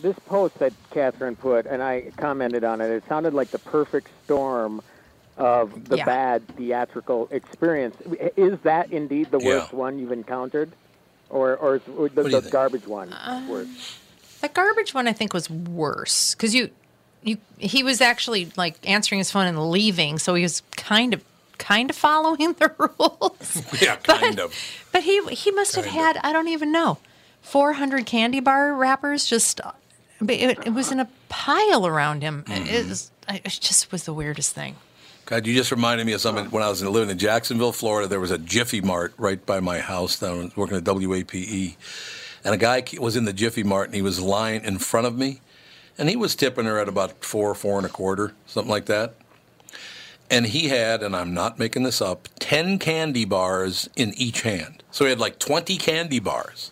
this 0.00 0.16
post 0.26 0.58
that 0.60 0.72
Catherine 0.90 1.34
put, 1.36 1.66
and 1.66 1.82
I 1.82 2.12
commented 2.16 2.62
on 2.64 2.80
it. 2.80 2.88
It 2.90 3.02
sounded 3.08 3.34
like 3.34 3.48
the 3.50 3.58
perfect 3.58 4.08
storm 4.24 4.80
of 5.36 5.88
the 5.88 5.98
Yeah. 5.98 6.04
bad 6.04 6.48
theatrical 6.56 7.28
experience. 7.30 7.96
Is 8.36 8.58
that 8.62 8.90
indeed 8.92 9.30
the 9.30 9.38
Yeah. 9.38 9.46
worst 9.58 9.72
one 9.72 9.98
you've 9.98 10.12
encountered, 10.12 10.72
or 11.30 11.56
or 11.56 11.76
is 11.76 11.82
or 11.96 12.08
the, 12.08 12.22
do 12.22 12.28
you 12.28 12.36
the 12.36 12.40
think? 12.42 12.52
garbage 12.52 12.86
one 12.86 13.14
worse? 13.48 13.98
The 14.40 14.48
garbage 14.48 14.94
one 14.94 15.08
I 15.08 15.12
think 15.12 15.32
was 15.34 15.48
worse 15.50 16.34
because 16.34 16.54
you, 16.54 16.70
you 17.22 17.38
he 17.58 17.82
was 17.82 18.00
actually 18.00 18.50
like 18.56 18.76
answering 18.86 19.18
his 19.18 19.30
phone 19.30 19.46
and 19.46 19.70
leaving, 19.70 20.18
so 20.18 20.34
he 20.34 20.42
was 20.42 20.62
kind 20.76 21.12
of 21.14 21.22
kind 21.58 21.90
of 21.90 21.96
following 21.96 22.52
the 22.58 22.72
rules. 22.78 23.62
yeah, 23.82 23.96
kind 23.96 24.38
of. 24.40 24.54
But 24.92 25.02
he 25.02 25.22
he 25.28 25.50
must 25.50 25.74
have 25.76 25.86
had 25.86 26.16
I 26.22 26.32
don't 26.32 26.48
even 26.48 26.72
know, 26.72 26.98
four 27.42 27.74
hundred 27.74 28.06
candy 28.06 28.40
bar 28.40 28.72
wrappers 28.74 29.26
just. 29.26 29.60
It, 30.18 30.58
it 30.66 30.72
was 30.72 30.90
in 30.90 30.98
a 30.98 31.08
pile 31.28 31.86
around 31.86 32.22
him. 32.22 32.44
Mm-hmm. 32.46 32.66
It, 32.68 32.86
was, 32.88 33.10
it 33.28 33.44
just 33.60 33.92
was 33.92 34.04
the 34.04 34.14
weirdest 34.14 34.54
thing. 34.54 34.76
God, 35.26 35.44
you 35.44 35.54
just 35.54 35.72
reminded 35.72 36.06
me 36.06 36.12
of 36.12 36.20
something. 36.20 36.46
When 36.52 36.62
I 36.62 36.68
was 36.68 36.84
living 36.84 37.10
in 37.10 37.18
Jacksonville, 37.18 37.72
Florida, 37.72 38.06
there 38.06 38.20
was 38.20 38.30
a 38.30 38.38
Jiffy 38.38 38.80
Mart 38.80 39.12
right 39.18 39.44
by 39.44 39.58
my 39.58 39.80
house. 39.80 40.20
Down 40.20 40.52
working 40.54 40.76
at 40.76 40.84
WAPE, 40.84 41.76
and 42.44 42.54
a 42.54 42.56
guy 42.56 42.84
was 43.00 43.16
in 43.16 43.24
the 43.24 43.32
Jiffy 43.32 43.64
Mart, 43.64 43.88
and 43.88 43.96
he 43.96 44.02
was 44.02 44.20
lying 44.20 44.62
in 44.64 44.78
front 44.78 45.04
of 45.04 45.18
me, 45.18 45.40
and 45.98 46.08
he 46.08 46.14
was 46.14 46.36
tipping 46.36 46.66
her 46.66 46.78
at 46.78 46.88
about 46.88 47.24
four, 47.24 47.52
four 47.56 47.76
and 47.76 47.84
a 47.84 47.88
quarter, 47.88 48.34
something 48.46 48.70
like 48.70 48.86
that. 48.86 49.14
And 50.30 50.46
he 50.46 50.68
had, 50.68 51.02
and 51.02 51.16
I'm 51.16 51.34
not 51.34 51.58
making 51.58 51.82
this 51.82 52.00
up, 52.00 52.28
ten 52.38 52.78
candy 52.78 53.24
bars 53.24 53.88
in 53.96 54.14
each 54.16 54.42
hand. 54.42 54.84
So 54.92 55.06
he 55.06 55.10
had 55.10 55.18
like 55.18 55.40
twenty 55.40 55.76
candy 55.76 56.20
bars. 56.20 56.70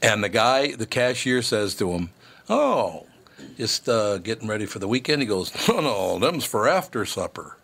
And 0.00 0.24
the 0.24 0.30
guy, 0.30 0.74
the 0.74 0.86
cashier, 0.86 1.42
says 1.42 1.74
to 1.74 1.92
him, 1.92 2.10
"Oh." 2.48 3.08
Just 3.56 3.88
uh, 3.88 4.18
getting 4.18 4.48
ready 4.48 4.66
for 4.66 4.78
the 4.78 4.88
weekend. 4.88 5.22
He 5.22 5.26
goes, 5.28 5.52
no, 5.68 5.80
no, 5.80 6.18
them's 6.18 6.44
for 6.44 6.68
after 6.68 7.04
supper. 7.06 7.56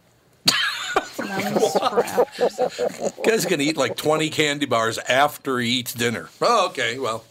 Guy's 3.25 3.45
gonna 3.45 3.63
eat 3.63 3.77
like 3.77 3.97
twenty 3.97 4.31
candy 4.31 4.67
bars 4.67 4.99
after 4.99 5.59
he 5.59 5.69
eats 5.71 5.93
dinner. 5.93 6.29
Oh, 6.41 6.69
okay. 6.69 6.99
Well, 6.99 7.25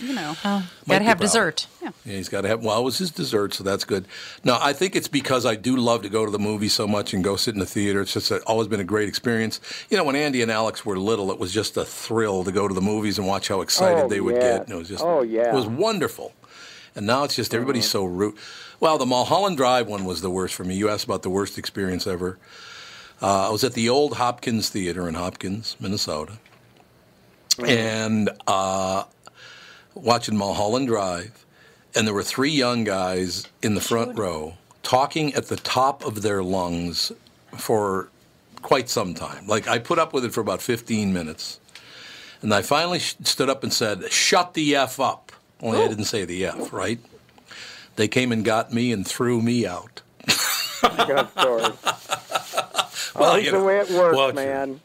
You 0.00 0.14
know. 0.14 0.34
Might 0.44 0.62
Got 0.86 0.98
to 0.98 1.04
have 1.04 1.04
problem. 1.04 1.18
dessert. 1.18 1.66
yeah, 1.82 1.90
he's 2.04 2.28
got 2.28 2.42
to 2.42 2.48
have. 2.48 2.64
Well, 2.64 2.80
it 2.80 2.84
was 2.84 2.98
his 2.98 3.10
dessert, 3.10 3.54
so 3.54 3.64
that's 3.64 3.84
good. 3.84 4.06
No, 4.44 4.58
I 4.60 4.72
think 4.72 4.96
it's 4.96 5.08
because 5.08 5.44
I 5.44 5.54
do 5.56 5.76
love 5.76 6.02
to 6.02 6.08
go 6.08 6.24
to 6.24 6.30
the 6.32 6.38
movie 6.38 6.68
so 6.68 6.86
much 6.86 7.12
and 7.14 7.22
go 7.22 7.36
sit 7.36 7.54
in 7.54 7.60
the 7.60 7.66
theater. 7.66 8.00
It's 8.00 8.12
just 8.12 8.30
a, 8.30 8.38
always 8.44 8.68
been 8.68 8.80
a 8.80 8.84
great 8.84 9.08
experience. 9.08 9.60
You 9.90 9.96
know, 9.96 10.04
when 10.04 10.16
Andy 10.16 10.42
and 10.42 10.50
Alex 10.50 10.84
were 10.86 10.98
little, 10.98 11.30
it 11.30 11.38
was 11.38 11.52
just 11.52 11.76
a 11.76 11.84
thrill 11.84 12.44
to 12.44 12.52
go 12.52 12.66
to 12.68 12.74
the 12.74 12.80
movies 12.80 13.18
and 13.18 13.26
watch 13.26 13.48
how 13.48 13.60
excited 13.60 14.04
Oh, 14.04 14.08
they 14.08 14.20
would 14.20 14.34
yeah. 14.36 14.40
get. 14.58 14.60
And 14.62 14.70
it 14.70 14.76
was 14.76 14.88
just, 14.88 15.04
Oh, 15.04 15.22
yeah. 15.22 15.48
it 15.52 15.54
was 15.54 15.66
wonderful. 15.66 16.32
And 16.94 17.06
now 17.06 17.24
it's 17.24 17.36
just 17.36 17.54
everybody's 17.54 17.88
so 17.88 18.04
rude. 18.04 18.36
Well, 18.80 18.98
the 18.98 19.06
Mulholland 19.06 19.56
Drive 19.56 19.86
one 19.86 20.04
was 20.04 20.20
the 20.20 20.30
worst 20.30 20.54
for 20.54 20.64
me. 20.64 20.74
You 20.74 20.88
asked 20.88 21.04
about 21.04 21.22
the 21.22 21.30
worst 21.30 21.58
experience 21.58 22.06
ever. 22.06 22.38
Uh, 23.20 23.48
I 23.48 23.50
was 23.50 23.62
at 23.62 23.74
the 23.74 23.88
old 23.88 24.16
Hopkins 24.16 24.68
Theater 24.68 25.08
in 25.08 25.14
Hopkins, 25.14 25.76
Minnesota, 25.78 26.38
and 27.64 28.28
uh, 28.46 29.04
watching 29.94 30.36
Mulholland 30.36 30.88
Drive, 30.88 31.46
and 31.94 32.06
there 32.06 32.14
were 32.14 32.24
three 32.24 32.50
young 32.50 32.82
guys 32.84 33.46
in 33.62 33.74
the 33.74 33.80
front 33.80 34.18
row 34.18 34.54
talking 34.82 35.32
at 35.34 35.46
the 35.46 35.56
top 35.56 36.04
of 36.04 36.22
their 36.22 36.42
lungs 36.42 37.12
for 37.56 38.08
quite 38.62 38.88
some 38.88 39.14
time. 39.14 39.46
Like 39.46 39.68
I 39.68 39.78
put 39.78 39.98
up 39.98 40.12
with 40.12 40.24
it 40.24 40.32
for 40.32 40.40
about 40.40 40.60
15 40.60 41.12
minutes, 41.12 41.60
and 42.40 42.52
I 42.52 42.62
finally 42.62 42.98
sh- 42.98 43.14
stood 43.22 43.48
up 43.48 43.62
and 43.62 43.72
said, 43.72 44.10
"Shut 44.10 44.54
the 44.54 44.74
f 44.74 44.98
up." 44.98 45.31
Only 45.62 45.82
I 45.82 45.88
didn't 45.88 46.04
say 46.04 46.24
the 46.24 46.46
f, 46.46 46.72
right? 46.72 46.98
They 47.96 48.08
came 48.08 48.32
and 48.32 48.44
got 48.44 48.72
me 48.72 48.92
and 48.92 49.06
threw 49.06 49.40
me 49.40 49.66
out. 49.66 50.02
Good 50.26 51.28
story. 51.30 51.72
Well, 53.14 53.32
oh, 53.32 53.36
you 53.36 53.42
it's 53.42 53.52
know, 53.52 53.60
the 53.60 53.66
way 53.66 53.78
it 53.78 53.90
works, 53.90 54.16
well, 54.16 54.32
man. 54.32 54.80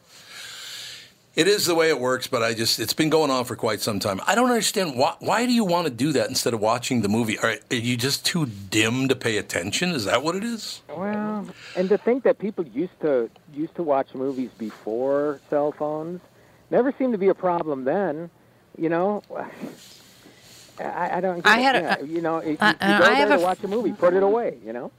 It 1.38 1.48
is 1.48 1.66
the 1.66 1.76
way 1.76 1.90
it 1.90 2.00
works, 2.00 2.28
but 2.28 2.44
I 2.44 2.54
just 2.54 2.80
it's 2.80 2.94
been 2.94 3.10
going 3.10 3.32
on 3.32 3.46
for 3.46 3.56
quite 3.56 3.80
some 3.80 4.00
time. 4.00 4.20
I 4.26 4.36
don't 4.36 4.50
understand 4.50 4.98
why 4.98 5.16
why 5.20 5.46
do 5.46 5.54
you 5.54 5.63
want 5.63 5.88
to 5.88 5.94
do 5.94 6.12
that 6.13 6.28
instead 6.28 6.54
of 6.54 6.60
watching 6.60 7.04
the 7.04 7.10
movie? 7.10 7.38
Are, 7.40 7.56
are 7.72 7.76
you 7.76 7.96
just 7.96 8.26
too 8.26 8.48
dim 8.48 9.08
to 9.08 9.16
pay 9.16 9.38
attention? 9.38 9.92
Is 9.92 10.06
that 10.06 10.24
what 10.24 10.36
it 10.36 10.44
is? 10.44 10.82
Well, 10.90 11.48
and 11.76 11.90
to 11.90 11.98
think 11.98 12.24
that 12.24 12.40
people 12.40 12.68
used 12.68 13.00
to 13.02 13.30
used 13.54 13.76
to 13.76 13.84
watch 13.84 14.13
movies 14.13 14.50
before 14.58 15.40
cell 15.50 15.72
phones 15.72 16.22
never 16.70 16.92
seemed 16.98 17.13
to 17.13 17.20
be 17.20 17.28
a 17.28 17.36
problem 17.36 17.86
then. 17.86 18.30
You 18.78 18.90
know, 18.90 19.24
I, 20.80 21.18
I 21.18 21.22
don't. 21.22 21.38
Get 21.44 21.48
I 21.48 21.60
it. 21.60 21.63
had 21.63 21.76
a- 21.76 21.80
yeah, 21.80 22.02
you 22.16 22.22
know, 22.22 22.38
if 22.38 22.62
uh, 22.62 22.66
you, 22.66 22.72
uh, 22.72 22.74
I- 22.82 22.88
you 22.88 22.94
I 22.96 23.00
go 23.00 23.06
there 23.06 23.16
have 23.16 23.30
to 23.40 23.44
watch 23.44 23.63
a 23.63 23.68
movie, 23.68 23.92
put 23.94 24.13
it 24.13 24.24
away. 24.24 24.58
You 24.66 24.74
know. 24.74 24.92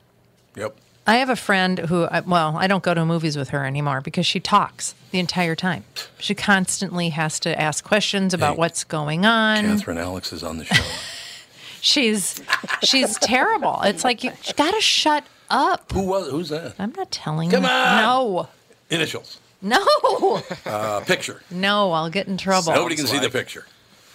Yep. 0.56 0.76
I 1.06 1.16
have 1.16 1.30
a 1.30 1.36
friend 1.36 1.78
who, 1.78 2.02
uh, 2.02 2.20
well, 2.26 2.58
I 2.58 2.66
don't 2.66 2.82
go 2.82 2.92
to 2.92 3.02
movies 3.06 3.34
with 3.38 3.48
her 3.48 3.64
anymore 3.64 4.02
because 4.02 4.26
she 4.26 4.40
talks 4.40 4.94
the 5.10 5.18
entire 5.18 5.54
time. 5.56 5.84
She 6.18 6.34
constantly 6.34 7.08
has 7.10 7.40
to 7.40 7.58
ask 7.58 7.82
questions 7.82 8.34
about 8.34 8.54
Hey, 8.56 8.58
what's 8.58 8.84
going 8.84 9.24
on. 9.24 9.64
Catherine 9.64 9.96
Alex 9.96 10.34
is 10.34 10.42
on 10.42 10.58
the 10.58 10.66
show. 10.66 10.82
She's 11.80 12.42
she's 12.82 13.16
terrible. 13.18 13.80
It's 13.84 14.02
like 14.04 14.24
you 14.24 14.32
got 14.56 14.74
to 14.74 14.80
shut 14.80 15.24
up. 15.48 15.92
Who 15.92 16.02
was? 16.02 16.28
Who's 16.30 16.48
that? 16.48 16.74
I'm 16.78 16.92
not 16.96 17.10
telling 17.12 17.50
Come 17.50 17.62
you. 17.62 17.68
on! 17.70 18.02
No, 18.02 18.48
Initials. 18.90 19.38
no, 19.62 20.42
Uh, 20.66 21.00
picture. 21.06 21.40
no. 21.50 21.92
I'll 21.92 22.10
get 22.10 22.26
in 22.26 22.36
trouble. 22.36 22.72
Nobody 22.74 22.96
can 22.96 23.06
see 23.06 23.18
the 23.20 23.30
picture. 23.30 23.64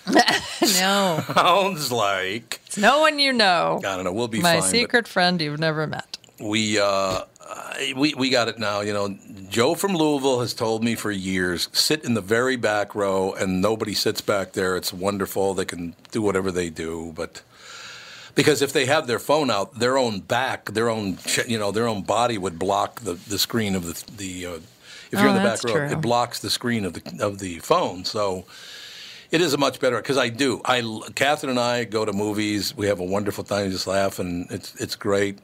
no, 0.61 1.23
Sounds 1.33 1.91
like 1.91 2.61
it's 2.65 2.77
no 2.77 3.01
one 3.01 3.19
you 3.19 3.33
know. 3.33 3.77
I 3.79 3.95
don't 3.95 4.03
know. 4.03 4.13
We'll 4.13 4.27
be 4.27 4.39
My 4.41 4.59
fine. 4.59 4.69
secret 4.69 5.07
friend 5.07 5.41
you've 5.41 5.59
never 5.59 5.87
met. 5.87 6.17
We 6.39 6.79
uh, 6.79 7.21
we 7.95 8.13
we 8.13 8.29
got 8.29 8.47
it 8.47 8.59
now. 8.59 8.81
You 8.81 8.93
know, 8.93 9.17
Joe 9.49 9.75
from 9.75 9.93
Louisville 9.95 10.41
has 10.41 10.53
told 10.53 10.83
me 10.83 10.95
for 10.95 11.11
years, 11.11 11.69
sit 11.73 12.03
in 12.03 12.13
the 12.15 12.21
very 12.21 12.55
back 12.55 12.95
row, 12.95 13.33
and 13.33 13.61
nobody 13.61 13.93
sits 13.93 14.19
back 14.21 14.53
there. 14.53 14.75
It's 14.75 14.91
wonderful. 14.93 15.53
They 15.53 15.65
can 15.65 15.95
do 16.11 16.21
whatever 16.21 16.51
they 16.51 16.69
do, 16.69 17.13
but 17.15 17.41
because 18.35 18.61
if 18.61 18.73
they 18.73 18.85
have 18.87 19.07
their 19.07 19.19
phone 19.19 19.49
out, 19.51 19.79
their 19.79 19.97
own 19.97 20.19
back, 20.21 20.65
their 20.71 20.89
own 20.89 21.17
you 21.47 21.57
know, 21.59 21.71
their 21.71 21.87
own 21.87 22.01
body 22.01 22.37
would 22.37 22.57
block 22.59 23.01
the, 23.01 23.13
the 23.13 23.39
screen 23.39 23.75
of 23.75 23.85
the 23.85 24.11
the. 24.17 24.45
Uh, 24.47 24.59
if 25.11 25.19
you're 25.19 25.29
Oh, 25.29 25.35
in 25.35 25.43
the 25.43 25.47
back 25.47 25.63
row, 25.63 25.73
true. 25.73 25.85
it 25.85 26.01
blocks 26.01 26.39
the 26.39 26.49
screen 26.49 26.83
of 26.85 26.93
the 26.93 27.23
of 27.23 27.39
the 27.39 27.59
phone. 27.59 28.03
So. 28.05 28.45
It 29.34 29.41
is 29.41 29.54
a 29.54 29.58
much 29.58 29.80
better 29.80 29.98
because 29.98 30.17
I 30.17 30.30
do. 30.30 30.62
I 30.63 30.82
Catherine 31.15 31.50
and 31.50 31.60
I 31.60 31.86
go 31.86 32.06
to 32.06 32.13
movies. 32.13 32.78
We 32.78 32.86
have 32.86 33.00
a 33.00 33.04
wonderful 33.04 33.43
time, 33.43 33.65
We 33.65 33.72
just 33.72 33.88
laugh, 33.88 34.19
and 34.19 34.46
it's 34.52 34.76
it's 34.76 34.96
great. 34.96 35.39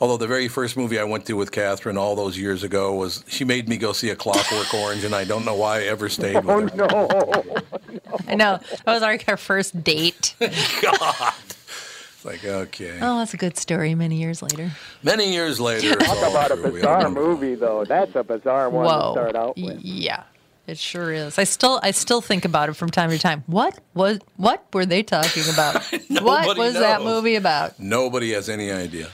Although 0.00 0.16
the 0.16 0.26
very 0.26 0.48
first 0.48 0.76
movie 0.78 0.98
I 0.98 1.04
went 1.04 1.26
to 1.26 1.34
with 1.34 1.52
Catherine 1.52 1.98
all 1.98 2.16
those 2.16 2.38
years 2.38 2.62
ago 2.62 2.94
was 2.94 3.24
she 3.28 3.44
made 3.44 3.68
me 3.68 3.76
go 3.76 3.92
see 3.92 4.08
a 4.08 4.16
Clockwork 4.16 4.72
Orange, 4.72 5.04
and 5.04 5.14
I 5.14 5.24
don't 5.24 5.44
know 5.44 5.54
why 5.56 5.80
I 5.80 5.82
ever 5.82 6.08
stayed 6.08 6.36
with 6.36 6.48
Oh 6.48 6.60
her. 6.68 6.76
no! 6.76 7.62
Oh, 8.10 8.18
I 8.26 8.34
know 8.36 8.58
that 8.86 8.86
was 8.86 9.02
our, 9.02 9.18
our 9.28 9.36
first 9.36 9.84
date. 9.84 10.34
God, 10.40 11.34
it's 11.42 12.24
like 12.24 12.42
okay. 12.42 12.98
Oh, 13.02 13.18
that's 13.18 13.34
a 13.34 13.36
good 13.36 13.58
story. 13.58 13.94
Many 13.94 14.16
years 14.16 14.40
later. 14.40 14.70
Many 15.02 15.32
years 15.34 15.60
later, 15.60 15.90
it's 15.92 16.06
Talk 16.06 16.30
about 16.30 16.50
a 16.50 16.54
true. 16.54 16.64
We 16.72 16.80
bizarre 16.80 17.10
movie, 17.10 17.56
though. 17.56 17.84
That's 17.84 18.14
a 18.14 18.24
bizarre 18.24 18.70
one 18.70 18.86
Whoa. 18.86 19.14
to 19.14 19.20
start 19.20 19.36
out 19.36 19.58
with. 19.58 19.80
Yeah. 19.82 20.22
It 20.68 20.76
sure 20.76 21.10
is. 21.10 21.38
I 21.38 21.44
still 21.44 21.80
I 21.82 21.92
still 21.92 22.20
think 22.20 22.44
about 22.44 22.68
it 22.68 22.74
from 22.74 22.90
time 22.90 23.08
to 23.08 23.18
time. 23.18 23.42
What 23.46 23.80
was 23.94 24.18
what 24.36 24.66
were 24.74 24.84
they 24.84 25.02
talking 25.02 25.44
about? 25.50 25.82
what 26.20 26.58
was 26.58 26.74
that 26.74 27.00
movie 27.02 27.36
about? 27.36 27.80
Nobody 27.80 28.32
has 28.32 28.50
any 28.50 28.70
idea. 28.70 29.08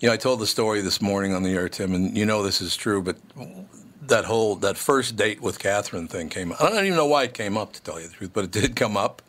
You 0.00 0.08
know, 0.08 0.12
I 0.12 0.18
told 0.18 0.38
the 0.38 0.46
story 0.46 0.82
this 0.82 1.00
morning 1.00 1.32
on 1.32 1.44
the 1.44 1.54
air, 1.54 1.70
Tim, 1.70 1.94
and 1.94 2.14
you 2.14 2.26
know 2.26 2.42
this 2.42 2.60
is 2.60 2.76
true, 2.76 3.00
but 3.00 3.16
that 4.02 4.26
whole 4.26 4.56
that 4.56 4.76
first 4.76 5.16
date 5.16 5.40
with 5.40 5.58
Catherine 5.58 6.08
thing 6.08 6.28
came. 6.28 6.52
up. 6.52 6.60
I 6.60 6.68
don't 6.68 6.84
even 6.84 6.96
know 6.96 7.06
why 7.06 7.22
it 7.22 7.32
came 7.32 7.56
up, 7.56 7.72
to 7.72 7.82
tell 7.82 7.98
you 7.98 8.08
the 8.08 8.14
truth, 8.14 8.30
but 8.34 8.44
it 8.44 8.50
did 8.60 8.76
come 8.76 8.94
up. 8.94 9.22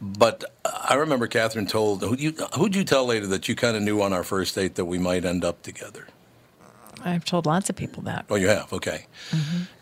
But 0.00 0.44
I 0.64 0.94
remember 0.94 1.26
Catherine 1.26 1.66
told 1.66 2.02
who 2.02 2.16
you 2.16 2.30
who'd 2.56 2.76
you 2.76 2.84
tell 2.84 3.06
later 3.06 3.26
that 3.26 3.48
you 3.48 3.56
kind 3.56 3.76
of 3.76 3.82
knew 3.82 4.00
on 4.00 4.12
our 4.12 4.22
first 4.22 4.54
date 4.54 4.76
that 4.76 4.84
we 4.84 4.98
might 4.98 5.24
end 5.24 5.44
up 5.44 5.62
together. 5.62 6.06
I've 7.02 7.24
told 7.24 7.46
lots 7.46 7.70
of 7.70 7.76
people 7.76 8.02
that. 8.04 8.24
Oh, 8.30 8.34
you 8.36 8.48
have, 8.48 8.72
okay. 8.72 9.06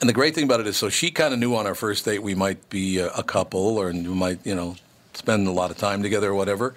And 0.01 0.09
the 0.09 0.13
great 0.13 0.35
thing 0.35 0.45
about 0.45 0.61
it 0.61 0.67
is, 0.67 0.77
so 0.77 0.89
she 0.89 1.11
kind 1.11 1.33
of 1.35 1.41
knew 1.41 1.55
on 1.55 1.67
our 1.67 1.75
first 1.75 2.05
date 2.05 2.23
we 2.23 2.35
might 2.35 2.69
be 2.71 2.99
a, 2.99 3.09
a 3.11 3.23
couple, 3.23 3.79
or 3.79 3.91
we 3.93 4.01
might, 4.03 4.45
you 4.47 4.55
know, 4.55 4.77
spend 5.15 5.47
a 5.47 5.53
lot 5.53 5.71
of 5.71 5.77
time 5.77 6.03
together 6.03 6.31
or 6.31 6.35
whatever. 6.35 6.75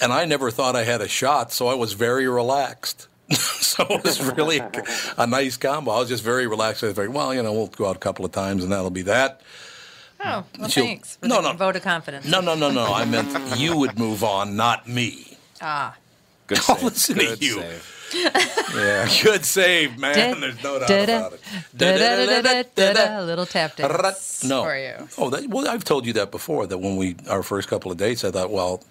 And 0.00 0.12
I 0.12 0.24
never 0.24 0.50
thought 0.50 0.74
I 0.76 0.84
had 0.84 1.00
a 1.00 1.08
shot, 1.08 1.52
so 1.52 1.68
I 1.68 1.74
was 1.74 1.92
very 1.92 2.26
relaxed. 2.28 3.08
so 3.32 3.86
it 3.88 4.02
was 4.04 4.20
really 4.34 4.58
a, 4.58 4.70
a 5.18 5.26
nice 5.26 5.56
combo. 5.56 5.92
I 5.92 6.00
was 6.00 6.08
just 6.08 6.24
very 6.24 6.46
relaxed. 6.46 6.82
I 6.84 6.88
was 6.88 6.98
like, 6.98 7.12
well, 7.12 7.32
you 7.34 7.42
know, 7.42 7.52
we'll 7.52 7.68
go 7.68 7.86
out 7.88 7.96
a 7.96 8.00
couple 8.00 8.24
of 8.24 8.32
times, 8.32 8.62
and 8.62 8.72
that'll 8.72 8.90
be 8.90 9.02
that. 9.02 9.40
Oh, 10.24 10.44
well, 10.58 10.68
She'll- 10.68 10.84
thanks. 10.84 11.16
For 11.16 11.26
no, 11.28 11.36
the 11.42 11.52
no. 11.52 11.56
vote 11.56 11.76
of 11.76 11.82
confidence. 11.82 12.26
No, 12.26 12.40
no, 12.40 12.54
no, 12.54 12.70
no. 12.70 12.92
I 12.92 13.04
meant 13.04 13.58
you 13.58 13.76
would 13.76 13.98
move 13.98 14.22
on, 14.22 14.54
not 14.56 14.88
me. 14.88 15.36
Ah. 15.60 15.96
Good 16.46 16.58
save. 16.62 16.82
listen 16.82 17.18
to 17.18 17.24
Good 17.26 17.42
you. 17.42 17.54
save. 17.60 17.91
Yeah, 18.14 19.08
good 19.22 19.44
save, 19.44 19.98
man. 19.98 20.40
There's 20.40 20.62
no 20.62 20.78
doubt 20.78 20.90
about 20.90 21.32
it. 21.34 23.26
Little 23.26 23.46
tap 23.46 23.76
dance 23.76 24.44
No. 24.44 24.62
for 24.64 24.76
you. 24.76 25.08
Oh, 25.18 25.30
that, 25.30 25.48
well, 25.48 25.68
I've 25.68 25.84
told 25.84 26.06
you 26.06 26.12
that 26.14 26.30
before. 26.30 26.66
That 26.66 26.78
when 26.78 26.96
we 26.96 27.16
our 27.28 27.42
first 27.42 27.68
couple 27.68 27.90
of 27.92 27.98
dates, 27.98 28.24
I 28.24 28.30
thought, 28.30 28.50
well, 28.50 28.82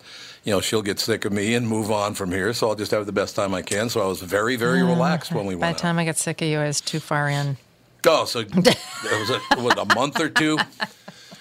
you 0.44 0.52
know, 0.52 0.62
she'll 0.62 0.82
get 0.82 1.00
sick 1.00 1.26
of 1.26 1.32
me 1.32 1.54
and 1.54 1.68
move 1.68 1.92
on 1.92 2.14
from 2.16 2.32
here, 2.32 2.52
so 2.54 2.70
I'll 2.70 2.76
just 2.76 2.92
have 2.92 3.06
the 3.06 3.12
best 3.12 3.36
time 3.36 3.54
I 3.54 3.62
can. 3.62 3.90
So 3.90 4.02
I 4.02 4.06
was 4.08 4.22
very, 4.22 4.56
very 4.56 4.82
relaxed 4.84 5.32
when 5.32 5.46
we 5.46 5.54
Uh, 5.56 5.58
By 5.60 5.68
went. 5.68 5.78
the 5.78 5.82
time 5.82 6.00
I 6.00 6.06
got 6.06 6.18
sick 6.18 6.42
of 6.42 6.48
you, 6.48 6.60
I 6.60 6.66
was 6.68 6.82
too 6.82 7.00
far 7.00 7.30
in. 7.30 7.58
Oh, 8.08 8.26
so 8.26 8.40
it 8.40 8.56
was 8.56 9.30
a, 9.30 9.40
what, 9.62 9.78
a 9.78 9.86
month 9.94 10.20
or 10.20 10.30
two, 10.30 10.58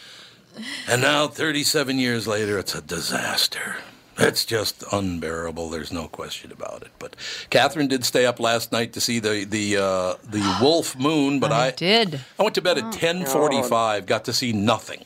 and 0.89 1.01
now 1.01 1.27
37 1.29 1.99
years 1.99 2.27
later, 2.29 2.59
it's 2.59 2.75
a 2.75 2.83
disaster. 2.83 3.77
It's 4.21 4.45
just 4.45 4.85
unbearable. 4.93 5.71
There's 5.71 5.93
no 5.93 6.07
question 6.09 6.53
about 6.53 6.83
it. 6.83 6.89
But 6.99 7.17
Catherine 7.51 7.89
did 7.89 8.05
stay 8.05 8.27
up 8.27 8.39
last 8.39 8.71
night 8.73 8.93
to 8.93 9.01
see 9.01 9.19
the 9.19 9.45
the 9.45 9.77
uh, 9.79 10.15
the 10.29 10.59
Wolf 10.63 10.97
Moon, 10.99 11.41
but 11.41 11.53
I, 11.53 11.69
I 11.69 11.71
did. 11.71 12.21
I 12.39 12.43
went 12.43 12.55
to 12.57 12.63
bed 12.63 12.79
at 12.79 12.85
10:45. 12.93 14.07
Got 14.07 14.25
to 14.27 14.33
see 14.33 14.53
nothing. 14.53 15.05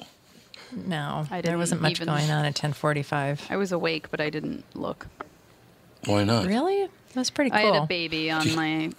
No, 0.73 1.25
I 1.31 1.37
there 1.37 1.43
didn't 1.43 1.59
wasn't 1.59 1.83
much 1.83 1.93
even- 1.93 2.09
going 2.09 2.31
on 2.31 2.45
at 2.45 2.55
10:45. 2.57 3.51
I 3.51 3.57
was 3.57 3.71
awake, 3.73 4.11
but 4.11 4.21
I 4.21 4.31
didn't 4.31 4.65
look. 4.75 5.07
Why 6.07 6.25
not? 6.25 6.47
Really? 6.47 6.89
That's 7.15 7.31
pretty 7.31 7.51
cool. 7.51 7.59
I 7.61 7.63
had 7.63 7.77
a 7.77 7.87
baby 7.87 8.31
on 8.31 8.55
my 8.57 8.91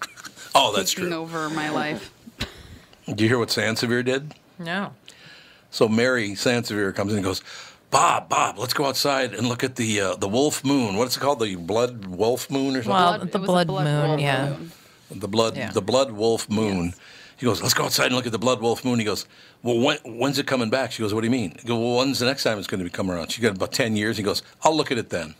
Oh, 0.54 0.74
that's 0.76 0.92
true. 0.92 1.10
over 1.12 1.48
my 1.48 1.70
life. 1.70 2.12
Did 3.06 3.20
you 3.22 3.28
hear 3.28 3.38
what 3.38 3.48
Sansevere 3.48 4.04
did? 4.04 4.34
No. 4.58 4.92
So 5.70 5.88
Mary 5.88 6.32
Sansevere 6.32 6.94
comes 6.94 7.12
in 7.12 7.18
and 7.18 7.24
goes, 7.24 7.42
Bob, 7.92 8.30
Bob, 8.30 8.58
let's 8.58 8.72
go 8.72 8.86
outside 8.86 9.34
and 9.34 9.46
look 9.46 9.62
at 9.62 9.76
the 9.76 10.00
uh, 10.00 10.16
the 10.16 10.26
wolf 10.26 10.64
moon. 10.64 10.96
What's 10.96 11.18
it 11.18 11.20
called? 11.20 11.40
The 11.40 11.56
blood 11.56 12.06
wolf 12.06 12.50
moon 12.50 12.74
or 12.74 12.82
something? 12.82 12.90
Well, 12.90 13.18
the 13.18 13.26
it 13.26 13.34
was 13.34 13.34
a 13.34 13.38
blood, 13.38 13.66
blood 13.66 13.84
moon, 13.84 14.08
wolf 14.08 14.20
yeah. 14.20 14.48
moon. 14.48 14.72
the 15.10 15.28
blood 15.28 15.56
yeah. 15.58 15.70
the 15.70 15.82
blood 15.82 16.10
wolf 16.10 16.48
moon. 16.48 16.94
He 17.36 17.44
goes, 17.44 17.60
let's 17.60 17.74
go 17.74 17.84
outside 17.84 18.06
and 18.06 18.14
look 18.14 18.24
at 18.24 18.32
the 18.32 18.38
blood 18.38 18.62
wolf 18.62 18.82
moon. 18.82 18.98
He 18.98 19.04
goes, 19.04 19.26
well, 19.62 19.78
when, 19.78 19.98
when's 20.04 20.38
it 20.38 20.46
coming 20.46 20.70
back? 20.70 20.92
She 20.92 21.02
goes, 21.02 21.12
what 21.12 21.20
do 21.20 21.26
you 21.26 21.30
mean? 21.32 21.54
I 21.58 21.66
go, 21.66 21.78
well, 21.78 21.98
when's 21.98 22.20
the 22.20 22.24
next 22.24 22.44
time 22.44 22.56
it's 22.56 22.66
going 22.66 22.78
to 22.78 22.84
be 22.84 22.90
coming 22.90 23.12
around? 23.14 23.30
She 23.30 23.42
got 23.42 23.56
about 23.56 23.72
ten 23.72 23.94
years. 23.94 24.16
He 24.16 24.22
goes, 24.22 24.42
I'll 24.62 24.74
look 24.74 24.90
at 24.90 24.96
it 24.96 25.10
then. 25.10 25.34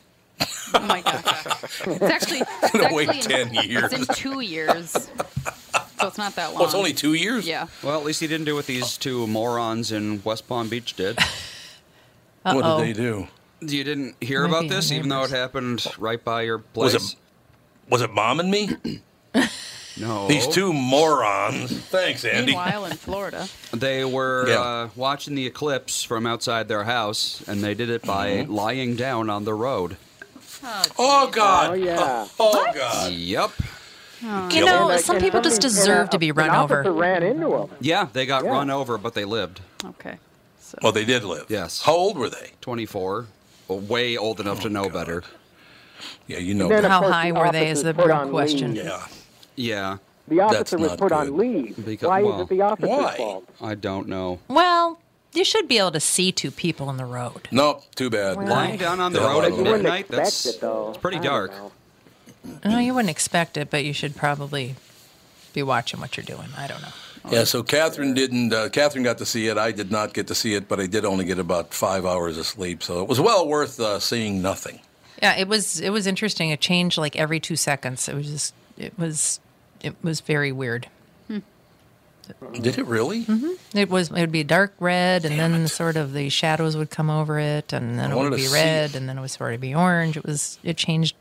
Oh 0.75 0.81
my 0.81 1.01
gosh. 1.01 1.47
It's 1.87 2.03
actually, 2.03 2.41
it's 2.63 2.73
Gonna 2.73 2.85
actually 2.85 3.07
wait 3.07 3.31
in, 3.31 3.51
10 3.51 3.55
years. 3.55 3.93
It's 3.95 4.09
in 4.09 4.15
two 4.15 4.41
years. 4.41 4.91
So 4.91 6.09
it's 6.09 6.19
not 6.19 6.35
that 6.35 6.53
long. 6.53 6.63
Oh, 6.63 6.65
it's 6.67 6.75
only 6.75 6.93
two 6.93 7.15
years. 7.15 7.47
Yeah. 7.47 7.69
Well, 7.83 7.99
at 7.99 8.05
least 8.05 8.21
he 8.21 8.27
didn't 8.27 8.45
do 8.45 8.55
what 8.57 8.67
these 8.67 8.99
two 8.99 9.27
morons 9.27 9.91
in 9.91 10.23
West 10.23 10.47
Palm 10.49 10.69
Beach 10.69 10.95
did. 10.97 11.19
What 12.43 12.57
Uh-oh. 12.65 12.79
did 12.85 12.97
they 12.97 13.01
do? 13.01 13.29
You 13.61 13.85
didn't 13.85 14.17
hear 14.21 14.47
Might 14.49 14.59
about 14.59 14.69
this, 14.69 14.91
even 14.91 15.09
though 15.09 15.23
it 15.23 15.31
happened 15.31 15.85
right 15.99 16.23
by 16.23 16.43
your 16.43 16.59
Was 16.75 16.93
place. 16.93 17.13
it 17.13 17.17
was 17.89 18.01
it 18.03 18.11
mom 18.13 18.41
and 18.41 18.51
me? 18.51 18.71
No. 20.01 20.27
These 20.27 20.47
two 20.49 20.73
morons. 20.73 21.71
Thanks, 21.71 22.25
Andy. 22.25 22.47
Meanwhile, 22.53 22.87
in 22.87 22.93
Florida, 22.97 23.47
They 23.75 24.07
were 24.07 24.49
Yeah. 24.49 24.61
uh, 24.61 24.89
watching 24.97 25.35
the 25.35 25.47
eclipse 25.47 26.03
from 26.03 26.27
outside 26.27 26.67
their 26.67 26.85
house, 26.85 27.43
and 27.47 27.63
they 27.63 27.75
did 27.75 27.91
it 27.91 28.01
by 28.03 28.31
Mm-hmm. 28.39 28.53
lying 28.55 28.97
down 28.97 29.29
on 29.29 29.45
the 29.45 29.53
road. 29.53 29.99
Oh 30.99 31.29
God. 31.31 31.73
Oh 31.73 31.75
yeah. 31.75 32.27
Oh 32.41 32.67
God. 32.75 33.13
Yep. 33.13 33.51
You 34.53 34.65
know, 34.65 34.97
some 34.97 35.19
people 35.19 35.43
just 35.43 35.61
deserve 35.61 36.03
and, 36.03 36.11
to 36.13 36.19
be 36.19 36.33
run 36.33 36.49
an 36.49 36.55
over. 36.57 36.91
ran 36.91 37.23
into 37.23 37.55
him. 37.55 37.69
Yeah, 37.81 38.07
they 38.15 38.25
got 38.25 38.45
Yeah. 38.45 38.51
run 38.53 38.71
over, 38.71 38.97
but 38.97 39.13
they 39.13 39.27
lived. 39.27 39.61
okay. 39.85 40.19
So 40.73 40.79
Well, 40.83 40.93
they 40.93 41.05
did 41.05 41.23
live. 41.23 41.47
Yes. 41.49 41.83
How 41.83 41.93
old 41.95 42.17
were 42.17 42.31
they? 42.31 42.53
24. 42.63 43.27
way 43.69 44.17
old 44.19 44.39
enough 44.41 44.59
Oh, 44.61 44.63
to 44.65 44.69
know 44.71 44.89
better. 44.91 45.23
Yeah, 46.27 46.39
you 46.39 46.53
know. 46.55 46.69
Then, 46.69 46.85
of 46.85 46.91
How 46.91 47.01
course, 47.01 47.13
high 47.13 47.31
the 47.33 47.39
were 47.41 47.53
they 47.53 47.69
is 47.71 47.83
the 47.83 47.95
put 47.95 48.07
real 48.07 48.29
question. 48.29 48.75
leave. 48.75 48.85
Yeah. 48.85 49.07
Yeah, 49.57 49.97
The 50.29 50.37
That's 50.37 50.55
officer 50.73 50.79
was 50.79 50.91
put 50.93 50.99
good. 51.09 51.13
on 51.13 51.37
leave. 51.37 51.77
Because- 51.85 52.09
Why 52.09 52.23
well, 52.23 52.37
is 52.37 52.41
it 52.43 52.49
the 52.49 52.61
officer's 52.63 52.89
why? 52.91 53.17
fault? 53.17 53.49
I 53.63 53.75
don't 53.75 54.09
know. 54.09 54.39
Well, 54.49 54.99
you 55.35 55.45
should 55.45 55.69
be 55.69 55.79
able 55.79 55.93
to 55.93 56.01
see 56.01 56.33
two 56.33 56.51
people 56.51 56.89
in 56.91 56.97
the 56.99 57.05
road. 57.07 57.49
Nope, 57.51 57.83
too 57.95 58.09
bad. 58.11 58.37
Lying 58.37 58.79
down 58.79 59.01
on 59.01 59.13
the 59.13 59.21
Yeah, 59.21 59.27
road 59.33 59.45
at 59.45 59.53
you 59.53 59.59
You 59.59 59.65
midnight, 59.65 60.09
that's 60.09 60.45
it, 60.47 60.61
though. 60.61 60.89
it's 60.91 60.99
pretty 60.99 61.19
dark. 61.19 61.53
No, 62.65 62.79
you 62.79 62.93
wouldn't 62.95 63.11
expect 63.11 63.57
it, 63.57 63.71
but 63.71 63.85
you 63.85 63.93
should 63.93 64.17
probably 64.17 64.75
be 65.55 65.63
watching 65.63 66.01
what 66.01 66.17
you're 66.17 66.25
doing. 66.25 66.49
I 66.59 66.67
don't 66.67 66.83
know. 66.83 66.89
Yeah, 67.31 67.45
so 67.45 67.63
Catherine 67.63 68.15
didn't. 68.15 68.53
Uh, 68.53 68.69
Catherine 68.69 69.05
got 69.05 69.19
to 69.19 69.27
see 69.27 69.47
it. 69.47 69.57
I 69.57 69.71
did 69.73 69.91
not 69.91 70.13
get 70.13 70.27
to 70.29 70.35
see 70.35 70.55
it, 70.55 70.69
but 70.69 70.81
I 70.81 70.87
did 70.87 71.05
only 71.05 71.25
get 71.25 71.39
about 71.39 71.73
five 71.73 72.05
hours 72.05 72.37
of 72.37 72.47
sleep, 72.47 72.83
so 72.83 73.01
it 73.03 73.09
was 73.09 73.21
well 73.21 73.47
worth 73.47 73.79
uh, 73.79 74.01
seeing 74.01 74.43
nothing. 74.43 74.81
Yeah, 75.23 75.37
it 75.37 75.47
was 75.47 75.81
it 75.81 75.91
was 75.91 76.07
interesting. 76.07 76.51
It 76.51 76.61
changed 76.61 76.99
like 76.99 77.15
every 77.17 77.39
two 77.39 77.57
seconds. 77.57 78.09
It 78.09 78.15
was 78.15 78.29
just 78.29 78.55
it 78.77 78.99
was 78.99 79.39
it 79.83 79.95
was 80.03 80.21
very 80.21 80.51
weird. 80.53 80.89
Did 82.53 82.79
it 82.79 82.87
really? 82.87 83.27
It 83.75 83.91
was 83.91 84.11
it 84.11 84.15
would 84.21 84.33
be 84.33 84.45
dark 84.45 84.75
red, 84.79 85.25
and 85.25 85.39
then 85.39 85.67
sort 85.69 85.97
of 85.97 86.13
the 86.13 86.29
shadows 86.29 86.77
would 86.77 86.91
come 86.91 87.11
over 87.11 87.39
it, 87.39 87.73
and 87.73 87.99
then 87.99 88.13
I 88.13 88.15
it 88.15 88.19
would 88.19 88.37
be 88.37 88.49
red, 88.49 88.91
it. 88.91 88.97
and 88.97 89.09
then 89.09 89.19
it 89.19 89.21
would 89.21 89.31
sort 89.31 89.55
of 89.55 89.61
be 89.61 89.75
orange. 89.75 90.17
It 90.17 90.25
was 90.25 90.59
it 90.63 90.77
changed 90.77 91.17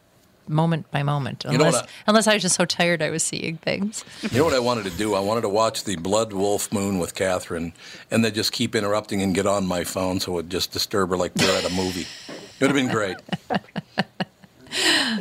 moment 0.47 0.89
by 0.91 1.03
moment. 1.03 1.43
You 1.43 1.51
know 1.51 1.55
Unless 1.65 1.73
what 1.73 1.83
I- 1.85 1.87
unless 2.07 2.27
I 2.27 2.33
was 2.33 2.41
just 2.43 2.55
so 2.55 2.65
tired, 2.65 3.01
I 3.01 3.09
was 3.09 3.23
seeing 3.23 3.57
things. 3.57 4.03
You 4.31 4.39
know 4.39 4.45
what 4.45 4.53
I 4.53 4.59
wanted 4.59 4.83
to 4.85 4.91
do? 4.91 5.13
I 5.15 5.19
wanted 5.19 5.41
to 5.41 5.49
watch 5.49 5.83
the 5.83 5.95
Blood 5.95 6.33
Wolf 6.33 6.71
Moon 6.73 6.99
with 6.99 7.15
Catherine, 7.15 7.73
and 8.09 8.23
then 8.25 8.33
just 8.33 8.51
keep 8.51 8.75
interrupting 8.75 9.21
and 9.21 9.33
get 9.35 9.45
on 9.47 9.65
my 9.65 9.83
phone 9.83 10.19
so 10.19 10.31
it 10.33 10.35
would 10.35 10.49
just 10.49 10.71
disturb 10.71 11.09
her 11.09 11.17
like 11.17 11.33
we're 11.35 11.57
at 11.57 11.65
a 11.65 11.73
movie. 11.73 12.07
It 12.29 12.61
would 12.61 12.67
have 12.71 12.75
been 12.75 12.89
great. 12.91 13.17
Well, 13.49 13.59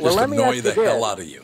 just 0.05 0.17
let 0.17 0.29
me 0.29 0.37
annoy 0.37 0.55
ask 0.55 0.63
the 0.63 0.71
this. 0.71 0.75
hell 0.75 1.03
out 1.03 1.19
of 1.19 1.25
you. 1.25 1.43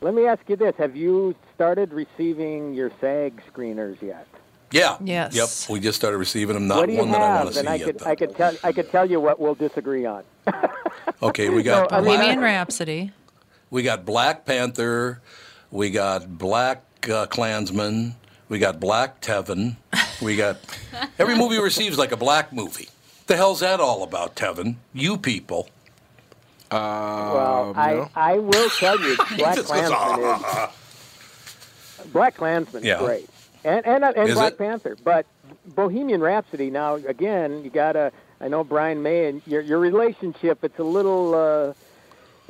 Let 0.00 0.14
me 0.14 0.26
ask 0.26 0.42
you 0.48 0.56
this: 0.56 0.74
Have 0.76 0.96
you 0.96 1.34
started 1.54 1.92
receiving 1.92 2.74
your 2.74 2.90
SAG 3.00 3.40
screeners 3.52 4.00
yet? 4.02 4.26
Yeah. 4.74 4.96
Yes. 5.04 5.34
Yep. 5.68 5.72
We 5.72 5.80
just 5.80 5.96
started 5.96 6.18
receiving 6.18 6.54
them. 6.54 6.66
Not 6.66 6.78
what 6.78 6.86
do 6.86 6.92
you 6.92 6.98
one 6.98 7.10
that 7.12 7.20
I 7.20 7.28
want 7.42 7.44
have? 7.44 7.52
to 7.54 7.58
and 7.60 7.66
see 7.68 7.72
I 7.72 7.74
yet. 7.76 7.84
could 7.86 7.98
though. 8.00 8.10
I 8.10 8.14
could 8.16 8.36
tell 8.36 8.54
I 8.64 8.72
could 8.72 8.90
tell 8.90 9.08
you 9.10 9.20
what 9.20 9.38
we'll 9.40 9.54
disagree 9.54 10.04
on. 10.06 10.24
Okay, 11.22 11.48
we 11.48 11.62
got 11.70 11.90
No, 11.90 11.96
I 11.96 12.00
mean- 12.00 12.06
Black, 12.06 12.18
Bohemian 12.18 12.40
Rhapsody. 12.40 13.12
we 13.70 13.82
got 13.82 14.04
Black 14.04 14.44
Panther, 14.44 15.20
we 15.70 15.90
got 15.90 16.36
Black 16.38 16.82
uh, 17.10 17.26
Klansman, 17.26 18.14
we 18.48 18.58
got 18.58 18.80
Black 18.80 19.20
Tevin, 19.22 19.76
we 20.20 20.36
got 20.36 20.56
every 21.18 21.36
movie 21.36 21.58
receives 21.58 21.96
like 21.98 22.12
a 22.12 22.16
black 22.16 22.52
movie. 22.52 22.88
The 23.26 23.36
hell's 23.36 23.60
that 23.60 23.80
all 23.80 24.02
about, 24.02 24.34
Tevin? 24.36 24.76
You 24.92 25.16
people. 25.16 25.68
well, 26.70 27.68
Um, 27.70 27.74
I. 27.78 28.08
I 28.14 28.38
will 28.38 28.68
tell 28.70 28.98
you, 29.00 29.16
Black 29.38 29.54
just 29.56 29.68
Klansman 29.68 30.40
is 32.00 32.10
Black 32.12 32.34
Klansman 32.36 32.84
Yeah. 32.84 32.96
is 33.00 33.06
great, 33.06 33.28
and 33.64 33.86
and 33.86 34.04
and 34.04 34.28
Is 34.28 34.34
Black 34.34 34.52
it? 34.52 34.58
Panther. 34.58 34.96
But 35.02 35.26
Bohemian 35.66 36.20
Rhapsody 36.20 36.70
now 36.70 36.94
again, 36.96 37.64
you 37.64 37.70
gotta. 37.70 38.12
I 38.40 38.48
know 38.48 38.64
Brian 38.64 39.02
May 39.02 39.26
and 39.28 39.42
your 39.46 39.62
your 39.62 39.78
relationship. 39.78 40.62
It's 40.64 40.78
a 40.78 40.84
little. 40.84 41.34
Uh, 41.34 41.74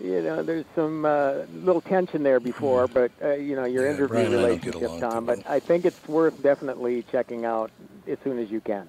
you 0.03 0.23
know, 0.23 0.43
there's 0.43 0.65
some 0.75 1.05
uh, 1.05 1.43
little 1.53 1.81
tension 1.81 2.25
there 2.25 2.41
before, 2.41 2.89
but 2.89 3.13
uh, 3.23 3.35
you 3.35 3.55
know 3.55 3.65
your 3.65 3.85
Yeah, 3.85 3.91
interview 3.93 4.09
Brian 4.09 4.27
and 4.27 4.35
I 4.35 4.49
don't 4.49 4.63
get 4.63 4.75
relationship, 4.75 5.01
Tom. 5.01 5.25
But 5.25 5.41
I 5.49 5.61
think 5.61 5.85
it's 5.85 6.09
worth 6.09 6.43
definitely 6.43 7.05
checking 7.13 7.45
out 7.45 7.71
as 8.09 8.19
soon 8.25 8.39
as 8.39 8.51
you 8.51 8.61
can. 8.61 8.89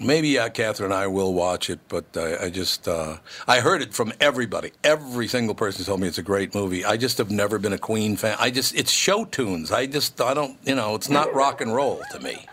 Maybe 0.00 0.38
uh, 0.38 0.48
Catherine 0.48 0.92
and 0.92 0.98
I 0.98 1.06
will 1.06 1.34
watch 1.34 1.68
it, 1.68 1.78
but 1.88 2.04
I, 2.16 2.44
I 2.46 2.50
just 2.50 2.88
uh, 2.88 3.18
I 3.46 3.60
heard 3.60 3.82
it 3.82 3.92
from 3.92 4.12
everybody. 4.20 4.72
Every 4.82 5.28
single 5.28 5.54
person 5.54 5.84
told 5.84 6.00
me 6.00 6.08
it's 6.08 6.16
a 6.18 6.22
great 6.22 6.54
movie. 6.54 6.84
I 6.86 6.96
just 6.96 7.18
have 7.18 7.30
never 7.30 7.58
been 7.58 7.74
a 7.74 7.78
Queen 7.78 8.16
fan. 8.16 8.34
I 8.40 8.50
just 8.50 8.74
it's 8.74 8.90
show 8.90 9.26
tunes. 9.26 9.70
I 9.70 9.84
just 9.86 10.18
I 10.20 10.32
don't 10.32 10.56
you 10.64 10.74
know 10.74 10.94
it's 10.94 11.10
not 11.10 11.34
rock 11.34 11.60
and 11.60 11.74
roll 11.74 12.00
to 12.12 12.20
me. 12.20 12.46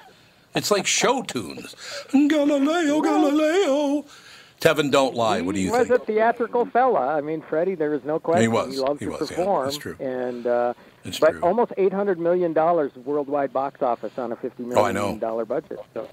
It's 0.55 0.71
like 0.71 0.85
show 0.87 1.21
tunes. 1.23 1.73
Galileo, 2.11 2.99
Galileo. 3.01 4.05
Tevin, 4.59 4.91
don't 4.91 5.13
lie. 5.15 5.39
What 5.41 5.53
do 5.53 5.61
you 5.61 5.71
he 5.71 5.77
was 5.77 5.91
a 5.91 5.99
theatrical 5.99 6.65
fella. 6.65 7.15
I 7.15 7.21
mean, 7.21 7.41
Freddie, 7.41 7.75
there 7.75 7.93
is 7.93 8.03
no 8.03 8.19
question. 8.19 8.41
He 8.41 8.47
was. 8.47 8.79
loves 8.79 8.99
He 8.99 9.05
to 9.05 9.11
was, 9.11 9.29
yeah, 9.29 9.37
perform. 9.37 9.65
that's 9.65 9.77
true. 9.77 9.95
And 9.99 10.47
uh, 10.47 10.73
It's 11.05 11.19
but 11.19 11.31
true. 11.31 11.41
almost 11.41 11.73
eight 11.77 11.93
hundred 11.93 12.19
million 12.19 12.53
dollars 12.53 12.91
worldwide 13.05 13.53
box 13.53 13.81
office 13.83 14.17
on 14.17 14.31
a 14.31 14.35
fifty 14.35 14.63
Oh, 14.63 14.91
million 14.91 15.19
dollar 15.19 15.45
budget. 15.45 15.79
So 15.93 16.09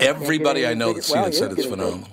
Everybody 0.00 0.66
I 0.66 0.74
know 0.74 0.92
that's 0.92 1.06
seen 1.06 1.16
well, 1.16 1.26
it 1.26 1.34
said 1.34 1.52
it's 1.52 1.60
is 1.60 1.66
getting 1.66 1.78
phenomenal. 1.78 2.08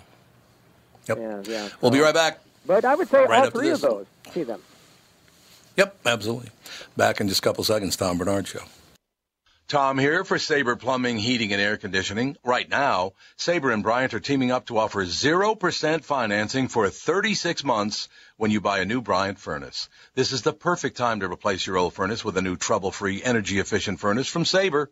Yep. 1.08 1.18
yeah, 1.18 1.42
yeah. 1.46 1.70
We'll 1.82 1.92
be 1.92 2.00
right 2.00 2.14
back. 2.14 2.40
But 2.66 2.86
I 2.86 2.96
would 2.96 3.08
say 3.08 3.26
Right 3.26 3.46
all 3.46 3.50
three 3.50 3.70
of 3.70 3.82
those. 3.82 4.06
See 4.32 4.44
them. 4.44 4.62
Yep, 5.78 5.98
absolutely. 6.06 6.50
Back 6.96 7.22
in 7.22 7.28
just 7.28 7.40
a 7.40 7.44
couple 7.44 7.64
seconds, 7.64 7.96
Tom 7.96 8.18
Barnard 8.18 8.48
Show. 8.48 8.62
Tom 9.68 9.98
here 9.98 10.26
for 10.26 10.38
Sabre 10.38 10.76
Plumbing, 10.76 11.18
Heating, 11.18 11.54
and 11.54 11.62
Air 11.62 11.78
Conditioning. 11.78 12.36
Right 12.44 12.70
now, 12.70 13.14
Sabre 13.38 13.72
and 13.72 13.82
Bryant 13.82 14.14
are 14.14 14.20
teaming 14.20 14.52
up 14.52 14.66
to 14.66 14.78
offer 14.78 15.06
0% 15.06 16.04
financing 16.04 16.68
for 16.68 16.90
36 16.90 17.64
months 17.64 18.10
when 18.36 18.52
you 18.52 18.60
buy 18.60 18.80
a 18.80 18.86
new 18.86 19.02
Bryant 19.02 19.40
furnace. 19.40 19.88
This 20.14 20.34
is 20.34 20.42
the 20.42 20.52
perfect 20.52 20.98
time 20.98 21.22
to 21.22 21.32
replace 21.32 21.66
your 21.66 21.78
old 21.78 21.94
furnace 21.94 22.26
with 22.26 22.36
a 22.36 22.42
new 22.42 22.58
trouble-free, 22.58 23.24
energy-efficient 23.24 24.02
furnace 24.02 24.28
from 24.28 24.44
Sabre. 24.44 24.92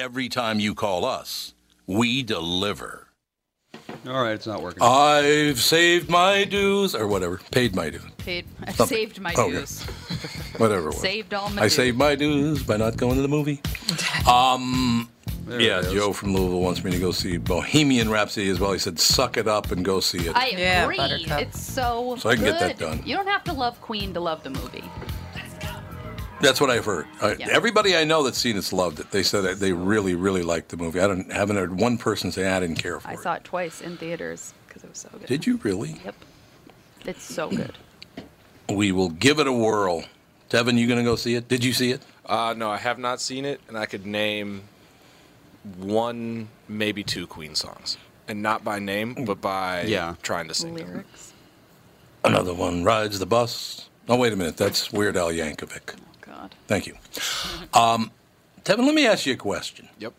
Every 0.00 0.30
time 0.30 0.58
you 0.60 0.74
call 0.74 1.04
us, 1.04 1.52
we 1.86 2.22
deliver. 2.22 3.08
All 4.06 4.22
right, 4.22 4.32
it's 4.32 4.46
not 4.46 4.62
working. 4.62 4.82
I've 4.82 5.60
saved 5.60 6.08
my 6.08 6.44
dues, 6.44 6.94
or 6.94 7.06
whatever, 7.06 7.38
paid 7.50 7.76
my 7.76 7.90
dues. 7.90 8.00
Paid. 8.16 8.46
I 8.66 8.72
Something. 8.72 8.96
saved 8.96 9.20
my 9.20 9.34
Okay. 9.34 9.50
dues. 9.50 9.82
Whatever 10.56 10.88
it. 10.88 10.94
Saved 10.94 11.34
all 11.34 11.50
my 11.50 11.60
I 11.60 11.64
dues. 11.64 11.74
saved 11.74 11.98
my 11.98 12.14
dues 12.14 12.62
by 12.62 12.78
not 12.78 12.96
going 12.96 13.16
to 13.16 13.22
the 13.22 13.28
movie. 13.28 13.60
Um, 14.26 15.10
There 15.44 15.60
yeah. 15.60 15.82
Joe 15.82 16.14
from 16.14 16.32
Louisville 16.34 16.60
wants 16.60 16.82
me 16.82 16.90
to 16.92 16.98
go 16.98 17.12
see 17.12 17.36
Bohemian 17.36 18.08
Rhapsody 18.10 18.48
as 18.48 18.58
well. 18.58 18.72
He 18.72 18.78
said, 18.78 18.98
suck 18.98 19.36
it 19.36 19.46
up 19.48 19.70
and 19.70 19.84
go 19.84 20.00
see 20.00 20.18
it. 20.28 20.34
I 20.34 20.48
Yeah, 20.48 20.84
agree. 20.84 20.96
Buttercup. 20.96 21.42
it's 21.42 21.60
so. 21.60 22.16
So 22.18 22.30
I 22.30 22.36
can 22.36 22.44
get 22.44 22.58
that 22.58 22.78
done. 22.78 23.02
You 23.04 23.16
don't 23.16 23.28
have 23.28 23.44
to 23.44 23.52
love 23.52 23.78
Queen 23.82 24.14
to 24.14 24.20
love 24.20 24.42
the 24.44 24.50
movie. 24.50 24.84
That's 26.40 26.60
what 26.60 26.70
I've 26.70 26.84
heard. 26.84 27.06
I, 27.20 27.34
Yeah. 27.34 27.48
Everybody 27.50 27.96
I 27.96 28.04
know 28.04 28.22
that's 28.22 28.38
seen 28.38 28.56
it's 28.56 28.72
loved 28.72 29.00
it. 29.00 29.10
They 29.10 29.22
said 29.22 29.42
that 29.42 29.60
they 29.60 29.72
really, 29.72 30.14
really 30.14 30.42
liked 30.42 30.70
the 30.70 30.76
movie. 30.76 31.00
I 31.00 31.06
don't, 31.06 31.30
haven't 31.32 31.56
heard 31.56 31.78
one 31.78 31.98
person 31.98 32.32
say 32.32 32.46
I 32.48 32.60
didn't 32.60 32.76
care 32.76 32.98
for 33.00 33.08
I 33.08 33.12
it. 33.14 33.20
saw 33.20 33.34
it 33.34 33.44
twice 33.44 33.80
in 33.80 33.96
theaters 33.96 34.54
because 34.66 34.82
it 34.84 34.88
was 34.90 34.98
so 34.98 35.08
good. 35.12 35.26
Did 35.26 35.46
you 35.46 35.58
really? 35.62 36.00
Yep. 36.04 36.14
It's 37.06 37.22
so 37.22 37.48
good. 37.50 37.76
We 38.70 38.92
will 38.92 39.08
give 39.10 39.40
it 39.40 39.48
a 39.48 39.52
whirl. 39.52 40.04
Devin, 40.48 40.78
you 40.78 40.86
going 40.86 41.00
to 41.00 41.04
go 41.04 41.16
see 41.16 41.34
it? 41.34 41.48
Did 41.48 41.64
you 41.64 41.72
see 41.72 41.90
it? 41.90 42.02
Uh, 42.24 42.54
no, 42.56 42.70
I 42.70 42.76
have 42.76 43.00
not 43.00 43.20
seen 43.20 43.44
it, 43.44 43.60
and 43.66 43.76
I 43.76 43.84
could 43.86 44.06
name 44.06 44.62
one, 45.78 46.48
maybe 46.68 47.02
two 47.02 47.26
Queen 47.26 47.54
songs. 47.56 47.96
and 48.28 48.42
not 48.42 48.62
by 48.62 48.78
name, 48.78 49.24
but 49.24 49.40
by 49.40 49.82
Yeah. 49.82 50.14
trying 50.22 50.46
to 50.46 50.54
sing 50.54 50.74
them. 50.76 50.86
Lyrics. 50.86 51.32
Another 52.22 52.54
one 52.54 52.84
rides 52.84 53.18
the 53.18 53.26
bus. 53.26 53.88
Oh, 54.08 54.14
wait 54.16 54.32
a 54.32 54.36
minute. 54.36 54.56
That's 54.56 54.92
Weird 54.92 55.16
Al 55.16 55.32
Yankovic. 55.32 55.96
God. 56.40 56.54
Thank 56.66 56.86
you. 56.86 56.94
Um, 57.74 58.10
Tevin, 58.64 58.86
let 58.86 58.94
me 58.94 59.06
ask 59.06 59.26
you 59.26 59.34
a 59.34 59.36
question. 59.36 59.88
Yep. 59.98 60.12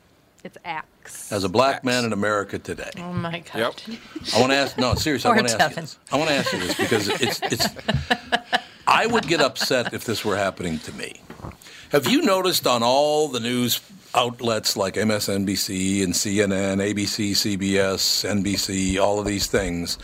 It's 0.43 0.57
axe. 0.65 1.31
As 1.31 1.43
a 1.43 1.49
black 1.49 1.83
man 1.83 2.05
in 2.05 2.13
America 2.13 2.57
today, 2.59 2.89
Oh 2.97 3.13
my 3.13 3.39
God. 3.53 3.55
Yep. 3.55 3.73
I 4.35 4.39
want 4.39 4.51
to 4.51 4.57
ask. 4.57 4.77
No, 4.77 4.93
seriously, 4.95 5.31
I 5.31 5.35
want 5.35 5.47
to 5.49 5.61
ask 5.61 5.75
you 5.75 5.81
this. 5.81 5.97
I 6.11 6.17
want 6.17 6.29
to 6.29 6.35
ask 6.35 6.53
you 6.53 6.59
this 6.59 6.77
because 6.77 7.07
it's 7.09 7.39
it's. 7.43 7.67
I 8.87 9.05
would 9.05 9.27
get 9.27 9.39
upset 9.41 9.93
if 9.93 10.03
this 10.05 10.25
were 10.25 10.35
happening 10.37 10.79
to 10.79 10.93
me. 10.93 11.21
Have 11.91 12.07
you 12.07 12.21
noticed 12.21 12.65
on 12.67 12.83
all 12.83 13.27
the 13.27 13.39
news 13.39 13.81
outlets 14.15 14.75
like 14.77 14.95
MSNBC 14.95 16.03
and 16.03 16.13
CNN, 16.13 16.77
ABC, 16.81 17.31
CBS, 17.31 18.25
NBC, 18.27 18.99
all 19.01 19.19
of 19.19 19.25
these 19.25 19.47
things? 19.47 19.97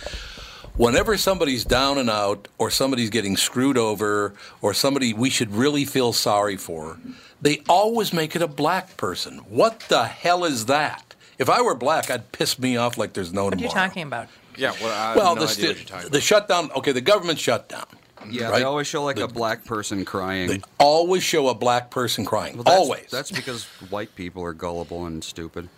Whenever 0.77 1.17
somebody's 1.17 1.65
down 1.65 1.97
and 1.97 2.09
out, 2.09 2.47
or 2.59 2.69
somebody's 2.69 3.09
getting 3.09 3.35
screwed 3.35 3.77
over, 3.79 4.33
or 4.61 4.73
somebody 4.75 5.11
we 5.11 5.29
should 5.29 5.51
really 5.51 5.85
feel 5.85 6.13
sorry 6.13 6.55
for, 6.55 6.99
they 7.41 7.63
always 7.67 8.13
make 8.13 8.35
it 8.35 8.43
a 8.43 8.47
black 8.47 8.95
person. 8.95 9.39
What 9.49 9.79
the 9.89 10.05
hell 10.05 10.45
is 10.45 10.67
that? 10.67 11.15
If 11.39 11.49
I 11.49 11.61
were 11.61 11.73
black, 11.73 12.11
I'd 12.11 12.31
piss 12.31 12.59
me 12.59 12.77
off 12.77 12.95
like 12.97 13.13
there's 13.13 13.33
no 13.33 13.45
What 13.45 13.55
are 13.55 13.57
you 13.57 13.67
tomorrow. 13.69 13.87
talking 13.87 14.03
about? 14.03 14.27
Yeah. 14.55 14.73
Well, 14.79 14.91
I 14.91 15.07
have 15.07 15.15
Well, 15.15 15.35
no 15.35 15.45
the, 15.45 15.51
idea 15.51 15.55
what 15.55 15.57
you're 15.67 15.75
st- 15.75 15.87
talking 15.87 16.09
the 16.11 16.21
shutdown. 16.21 16.71
Okay, 16.75 16.91
the 16.91 17.01
government 17.01 17.39
shutdown. 17.39 17.85
Yeah, 18.29 18.49
right? 18.49 18.59
they 18.59 18.63
always 18.63 18.85
show 18.87 19.03
like 19.03 19.19
a 19.19 19.27
black 19.27 19.65
person 19.65 20.03
crying. 20.05 20.47
They 20.47 20.61
always 20.79 21.23
show 21.23 21.47
a 21.47 21.55
black 21.55 21.89
person 21.91 22.25
crying. 22.25 22.55
Well, 22.55 22.63
that's, 22.63 22.77
always. 22.77 23.07
That's 23.11 23.31
because 23.31 23.65
white 23.89 24.13
people 24.15 24.43
are 24.43 24.53
gullible 24.53 25.05
and 25.05 25.23
stupid. 25.23 25.69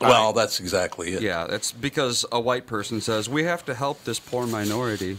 Well, 0.00 0.32
that's 0.32 0.60
exactly 0.60 1.12
it. 1.14 1.22
Yeah, 1.22 1.46
that's 1.46 1.72
because 1.72 2.24
a 2.32 2.40
white 2.40 2.66
person 2.66 3.00
says 3.00 3.28
we 3.28 3.44
have 3.44 3.64
to 3.66 3.74
help 3.74 4.04
this 4.04 4.18
poor 4.18 4.46
minority. 4.46 5.18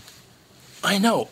I 0.83 0.97
know. 0.99 1.29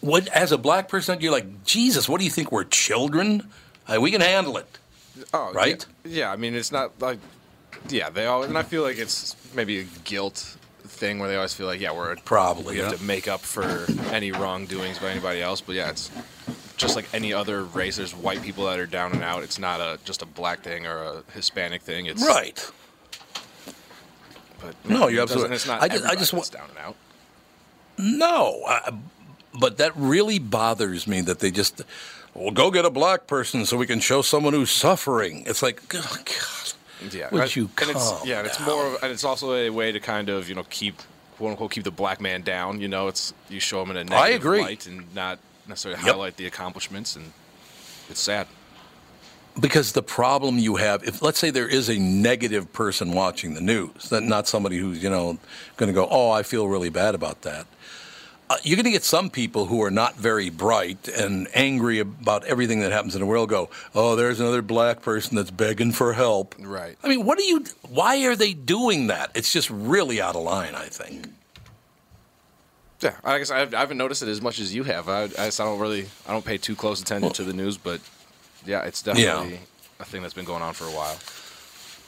What 0.00 0.28
as 0.28 0.52
a 0.52 0.58
black 0.58 0.88
person, 0.88 1.20
you're 1.20 1.32
like, 1.32 1.64
Jesus, 1.64 2.08
what 2.08 2.18
do 2.18 2.24
you 2.24 2.30
think? 2.30 2.52
We're 2.52 2.64
children. 2.64 3.48
Uh, 3.86 4.00
we 4.00 4.10
can 4.10 4.20
handle 4.20 4.58
it. 4.58 4.66
Oh, 5.32 5.52
Right? 5.52 5.84
Yeah, 6.04 6.18
yeah, 6.18 6.32
I 6.32 6.36
mean, 6.36 6.54
it's 6.54 6.70
not 6.72 7.00
like, 7.00 7.18
yeah, 7.88 8.10
they 8.10 8.26
all, 8.26 8.42
and 8.42 8.56
I 8.58 8.62
feel 8.62 8.82
like 8.82 8.98
it's 8.98 9.34
maybe 9.54 9.80
a 9.80 9.84
guilt 10.04 10.56
thing 10.98 11.18
where 11.18 11.28
they 11.28 11.36
always 11.36 11.54
feel 11.54 11.66
like, 11.66 11.80
yeah, 11.80 11.92
we're 11.92 12.14
Probably, 12.24 12.74
we 12.74 12.80
have 12.80 12.92
yeah. 12.92 12.98
to 12.98 13.04
make 13.04 13.26
up 13.28 13.40
for 13.40 13.86
any 14.12 14.32
wrongdoings 14.32 14.98
by 14.98 15.10
anybody 15.10 15.40
else. 15.40 15.60
But 15.60 15.74
yeah, 15.76 15.90
it's 15.90 16.10
just 16.76 16.94
like 16.96 17.06
any 17.14 17.32
other 17.32 17.64
race. 17.64 17.96
There's 17.96 18.14
white 18.14 18.42
people 18.42 18.66
that 18.66 18.78
are 18.78 18.86
down 18.86 19.12
and 19.12 19.22
out. 19.22 19.42
It's 19.42 19.58
not 19.58 19.80
a 19.80 19.98
just 20.04 20.22
a 20.22 20.26
black 20.26 20.60
thing 20.62 20.86
or 20.86 20.98
a 21.02 21.22
Hispanic 21.34 21.82
thing. 21.82 22.06
It's 22.06 22.24
Right. 22.24 22.70
But 24.60 24.74
No, 24.88 25.06
it 25.06 25.14
you're 25.14 25.22
absolutely- 25.22 25.54
It's 25.56 25.66
not. 25.66 25.82
I 25.82 25.88
just- 25.88 26.04
I 26.04 26.14
just 26.14 26.32
everybody 26.32 26.32
wa- 26.32 26.38
that's 26.40 26.50
down 26.50 26.68
and 26.70 26.78
out. 26.78 26.96
No, 27.96 28.62
I, 28.66 28.92
but 29.58 29.78
that 29.78 29.92
really 29.96 30.38
bothers 30.38 31.06
me 31.06 31.20
that 31.22 31.40
they 31.40 31.50
just, 31.50 31.82
well, 32.34 32.50
go 32.52 32.70
get 32.70 32.84
a 32.84 32.90
black 32.90 33.26
person 33.26 33.66
so 33.66 33.76
we 33.76 33.86
can 33.86 34.00
show 34.00 34.22
someone 34.22 34.52
who's 34.52 34.70
suffering. 34.70 35.44
It's 35.46 35.62
like, 35.62 35.82
oh, 35.94 36.16
God. 36.24 36.67
Yeah, 37.12 37.28
Would 37.30 37.54
you 37.54 37.70
and 37.80 37.90
it's, 37.90 38.12
yeah, 38.24 38.38
and 38.38 38.46
it's 38.46 38.58
more, 38.60 38.86
of, 38.94 39.02
and 39.02 39.12
it's 39.12 39.24
also 39.24 39.54
a 39.54 39.70
way 39.70 39.92
to 39.92 40.00
kind 40.00 40.28
of 40.28 40.48
you 40.48 40.54
know 40.54 40.64
keep 40.68 40.96
quote 41.36 41.50
unquote 41.52 41.70
keep 41.70 41.84
the 41.84 41.90
black 41.90 42.20
man 42.20 42.42
down. 42.42 42.80
You 42.80 42.88
know, 42.88 43.08
it's 43.08 43.32
you 43.48 43.60
show 43.60 43.80
him 43.82 43.90
in 43.90 43.96
a 43.96 44.04
negative 44.04 44.20
I 44.20 44.28
agree. 44.30 44.60
light 44.60 44.86
and 44.86 45.14
not 45.14 45.38
necessarily 45.68 46.00
Yep. 46.02 46.12
highlight 46.14 46.36
the 46.36 46.46
accomplishments, 46.46 47.14
and 47.16 47.32
it's 48.10 48.20
sad. 48.20 48.46
Because 49.60 49.92
the 49.92 50.02
problem 50.02 50.58
you 50.58 50.76
have, 50.76 51.02
if 51.02 51.20
let's 51.20 51.38
say 51.38 51.50
there 51.50 51.66
is 51.68 51.88
a 51.88 51.98
negative 51.98 52.72
person 52.72 53.12
watching 53.12 53.54
the 53.54 53.60
news, 53.60 54.08
that 54.10 54.22
not 54.22 54.46
somebody 54.46 54.78
who's 54.78 55.02
you 55.02 55.10
know 55.10 55.38
going 55.76 55.88
to 55.88 55.92
go, 55.92 56.06
oh, 56.10 56.30
I 56.30 56.42
feel 56.42 56.68
really 56.68 56.90
bad 56.90 57.14
about 57.14 57.42
that. 57.42 57.66
Uh, 58.50 58.56
you're 58.62 58.76
going 58.76 58.84
to 58.84 58.90
get 58.90 59.04
some 59.04 59.28
people 59.28 59.66
who 59.66 59.82
are 59.82 59.90
not 59.90 60.16
very 60.16 60.48
bright 60.48 61.06
and 61.08 61.48
angry 61.52 61.98
about 61.98 62.44
everything 62.44 62.80
that 62.80 62.92
happens 62.92 63.14
in 63.14 63.20
the 63.20 63.26
world. 63.26 63.50
Go, 63.50 63.68
oh, 63.94 64.16
there's 64.16 64.40
another 64.40 64.62
black 64.62 65.02
person 65.02 65.36
that's 65.36 65.50
begging 65.50 65.92
for 65.92 66.14
help. 66.14 66.54
Right. 66.58 66.96
I 67.02 67.08
mean, 67.08 67.26
what 67.26 67.38
are 67.38 67.42
you? 67.42 67.64
Why 67.88 68.24
are 68.24 68.36
they 68.36 68.54
doing 68.54 69.08
that? 69.08 69.30
It's 69.34 69.52
just 69.52 69.68
really 69.68 70.20
out 70.20 70.34
of 70.34 70.42
line. 70.42 70.74
I 70.74 70.86
think. 70.86 71.28
Yeah, 73.00 73.14
I 73.22 73.38
guess 73.38 73.50
I 73.50 73.58
haven't- 73.58 73.98
noticed 73.98 74.22
it 74.22 74.28
as 74.28 74.40
much 74.40 74.58
as 74.58 74.74
you 74.74 74.82
have. 74.84 75.08
I, 75.08 75.24
I, 75.24 75.26
guess 75.28 75.60
I 75.60 75.64
don't 75.64 75.78
really, 75.78 76.06
I 76.26 76.32
don't 76.32 76.44
pay 76.44 76.58
too 76.58 76.74
close 76.74 77.00
attention 77.00 77.30
to 77.30 77.44
the 77.44 77.52
news, 77.52 77.76
but 77.76 78.00
yeah, 78.66 78.82
it's 78.82 79.02
definitely 79.02 79.60
a 80.00 80.04
thing 80.04 80.22
that's 80.22 80.34
been 80.34 80.44
going 80.44 80.62
on 80.62 80.74
for 80.74 80.84
a 80.84 80.90
while. 80.90 81.16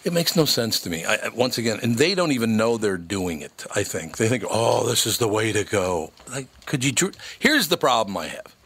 It 0.03 0.14
makes 0.14 0.34
no 0.34 0.46
sense 0.46 0.80
to 0.80 0.90
me. 0.90 1.05
I, 1.05 1.28
once 1.28 1.59
again, 1.59 1.78
and 1.82 1.96
they 1.96 2.14
don't 2.14 2.32
even 2.32 2.57
know 2.57 2.78
they're 2.78 2.96
doing 2.96 3.42
it. 3.42 3.66
I 3.74 3.82
think 3.82 4.16
they 4.16 4.28
think, 4.28 4.44
"Oh, 4.48 4.88
this 4.88 5.07
is 5.07 5.18
the 5.18 5.28
way 5.28 5.53
to 5.53 5.62
go." 5.62 6.12
Like, 6.30 6.46
could 6.64 6.84
you? 6.84 6.92
Tr- 6.92 7.11
Here's 7.38 7.68
the 7.68 7.76
problem 7.76 8.16
I 8.16 8.28
have. 8.28 8.57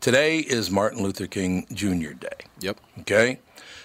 Today 0.00 0.38
is 0.38 0.70
Martin 0.70 1.02
Luther 1.02 1.26
King 1.28 1.66
Jr. 1.72 2.12
Day. 2.12 2.46
Yep. 2.60 2.78
Okay. 3.00 3.38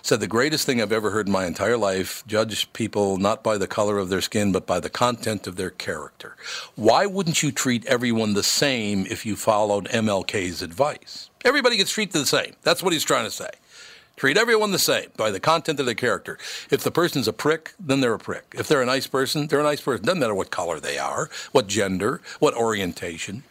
Said 0.04 0.20
the 0.20 0.28
greatest 0.28 0.66
thing 0.66 0.82
I've 0.82 0.92
ever 0.92 1.12
heard 1.12 1.28
in 1.28 1.32
my 1.32 1.46
entire 1.46 1.78
life: 1.78 2.24
judge 2.26 2.74
people 2.74 3.18
not 3.18 3.44
by 3.44 3.60
the 3.60 3.68
color 3.68 4.00
of 4.00 4.10
their 4.10 4.22
skin, 4.22 4.52
but 4.52 4.66
by 4.66 4.80
the 4.80 4.90
content 4.90 5.46
of 5.46 5.58
their 5.58 5.70
character. 5.70 6.36
Why 6.76 7.06
wouldn't 7.06 7.44
you 7.44 7.52
treat 7.52 7.86
everyone 7.86 8.34
the 8.34 8.42
same 8.42 9.06
if 9.06 9.24
you 9.24 9.36
followed 9.36 9.88
MLK's 9.90 10.64
advice? 10.64 11.30
Everybody 11.46 11.78
gets 11.78 11.92
treated 11.92 12.14
the 12.14 12.26
same. 12.26 12.56
That's 12.64 12.82
what 12.82 12.94
he's 12.94 13.04
trying 13.04 13.26
to 13.26 13.32
say. 13.32 13.50
Treat 14.22 14.38
everyone 14.38 14.70
the 14.70 14.78
same 14.78 15.10
by 15.18 15.32
the 15.32 15.40
content 15.40 15.80
of 15.80 15.88
their 15.88 15.96
character. 15.96 16.38
If 16.70 16.84
the 16.84 16.92
person's 16.92 17.28
a 17.28 17.34
prick, 17.34 17.74
then 17.80 18.02
they're 18.02 18.14
a 18.14 18.20
prick. 18.20 18.54
If 18.56 18.68
they're 18.68 18.84
a 18.84 18.86
nice 18.86 19.08
person, 19.08 19.48
they're 19.48 19.62
a 19.62 19.64
nice 19.64 19.82
person. 19.82 20.06
Doesn't 20.06 20.20
matter 20.20 20.36
what 20.36 20.52
color 20.52 20.80
they 20.80 21.00
are, 21.00 21.32
what 21.54 21.66
gender, 21.66 22.22
what 22.38 22.54
orientation. 22.54 23.42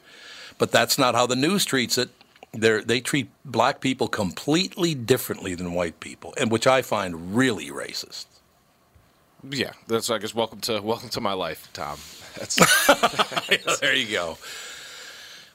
But 0.58 0.70
that's 0.70 0.96
not 0.96 1.16
how 1.16 1.26
the 1.26 1.34
news 1.34 1.64
treats 1.64 1.98
it. 1.98 2.10
They're, 2.52 2.82
they 2.82 3.00
treat 3.00 3.30
black 3.44 3.80
people 3.80 4.06
completely 4.06 4.94
differently 4.94 5.56
than 5.56 5.74
white 5.74 5.98
people, 5.98 6.34
and 6.36 6.52
which 6.52 6.68
I 6.68 6.82
find 6.82 7.34
really 7.34 7.70
racist. 7.70 8.26
Yeah, 9.42 9.72
that's 9.88 10.08
I 10.08 10.18
guess 10.18 10.36
welcome 10.36 10.60
to 10.60 10.80
welcome 10.80 11.08
to 11.08 11.20
my 11.20 11.32
life, 11.32 11.68
Tom. 11.72 11.98
That's 12.38 12.54
there 13.80 13.96
you 13.96 14.12
go. 14.12 14.38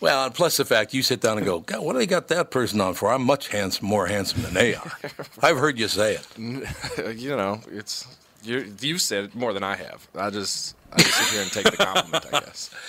Well, 0.06 0.26
and 0.26 0.36
plus 0.36 0.58
the 0.58 0.66
fact 0.66 0.94
you 0.94 1.02
sit 1.02 1.20
down 1.20 1.38
and 1.38 1.46
go, 1.48 1.62
God, 1.62 1.84
what 1.84 1.94
do 1.94 1.98
they 1.98 2.06
got 2.06 2.28
that 2.28 2.52
person 2.52 2.80
on 2.80 2.94
for? 2.94 3.12
I'm 3.12 3.24
much 3.24 3.48
handsome, 3.48 3.88
more 3.88 4.06
handsome 4.06 4.44
than 4.44 4.54
they 4.54 4.76
are. 4.76 4.92
I've 5.42 5.58
heard 5.58 5.80
you 5.80 5.88
say 5.88 6.14
it. 6.14 6.28
you 7.18 7.36
know, 7.36 7.60
it's 7.72 8.06
you. 8.44 8.72
You 8.80 9.00
said 9.00 9.24
it 9.24 9.36
more 9.36 9.52
than 9.52 9.64
I 9.64 9.76
have. 9.76 10.08
I 10.16 10.30
just 10.30 10.76
I 10.94 10.98
just 11.00 11.12
sit 11.12 11.34
here 11.34 11.42
and 11.42 11.52
take 11.52 11.64
the 11.72 11.84
compliment, 11.84 12.24
I 12.32 12.40
guess. 12.42 12.70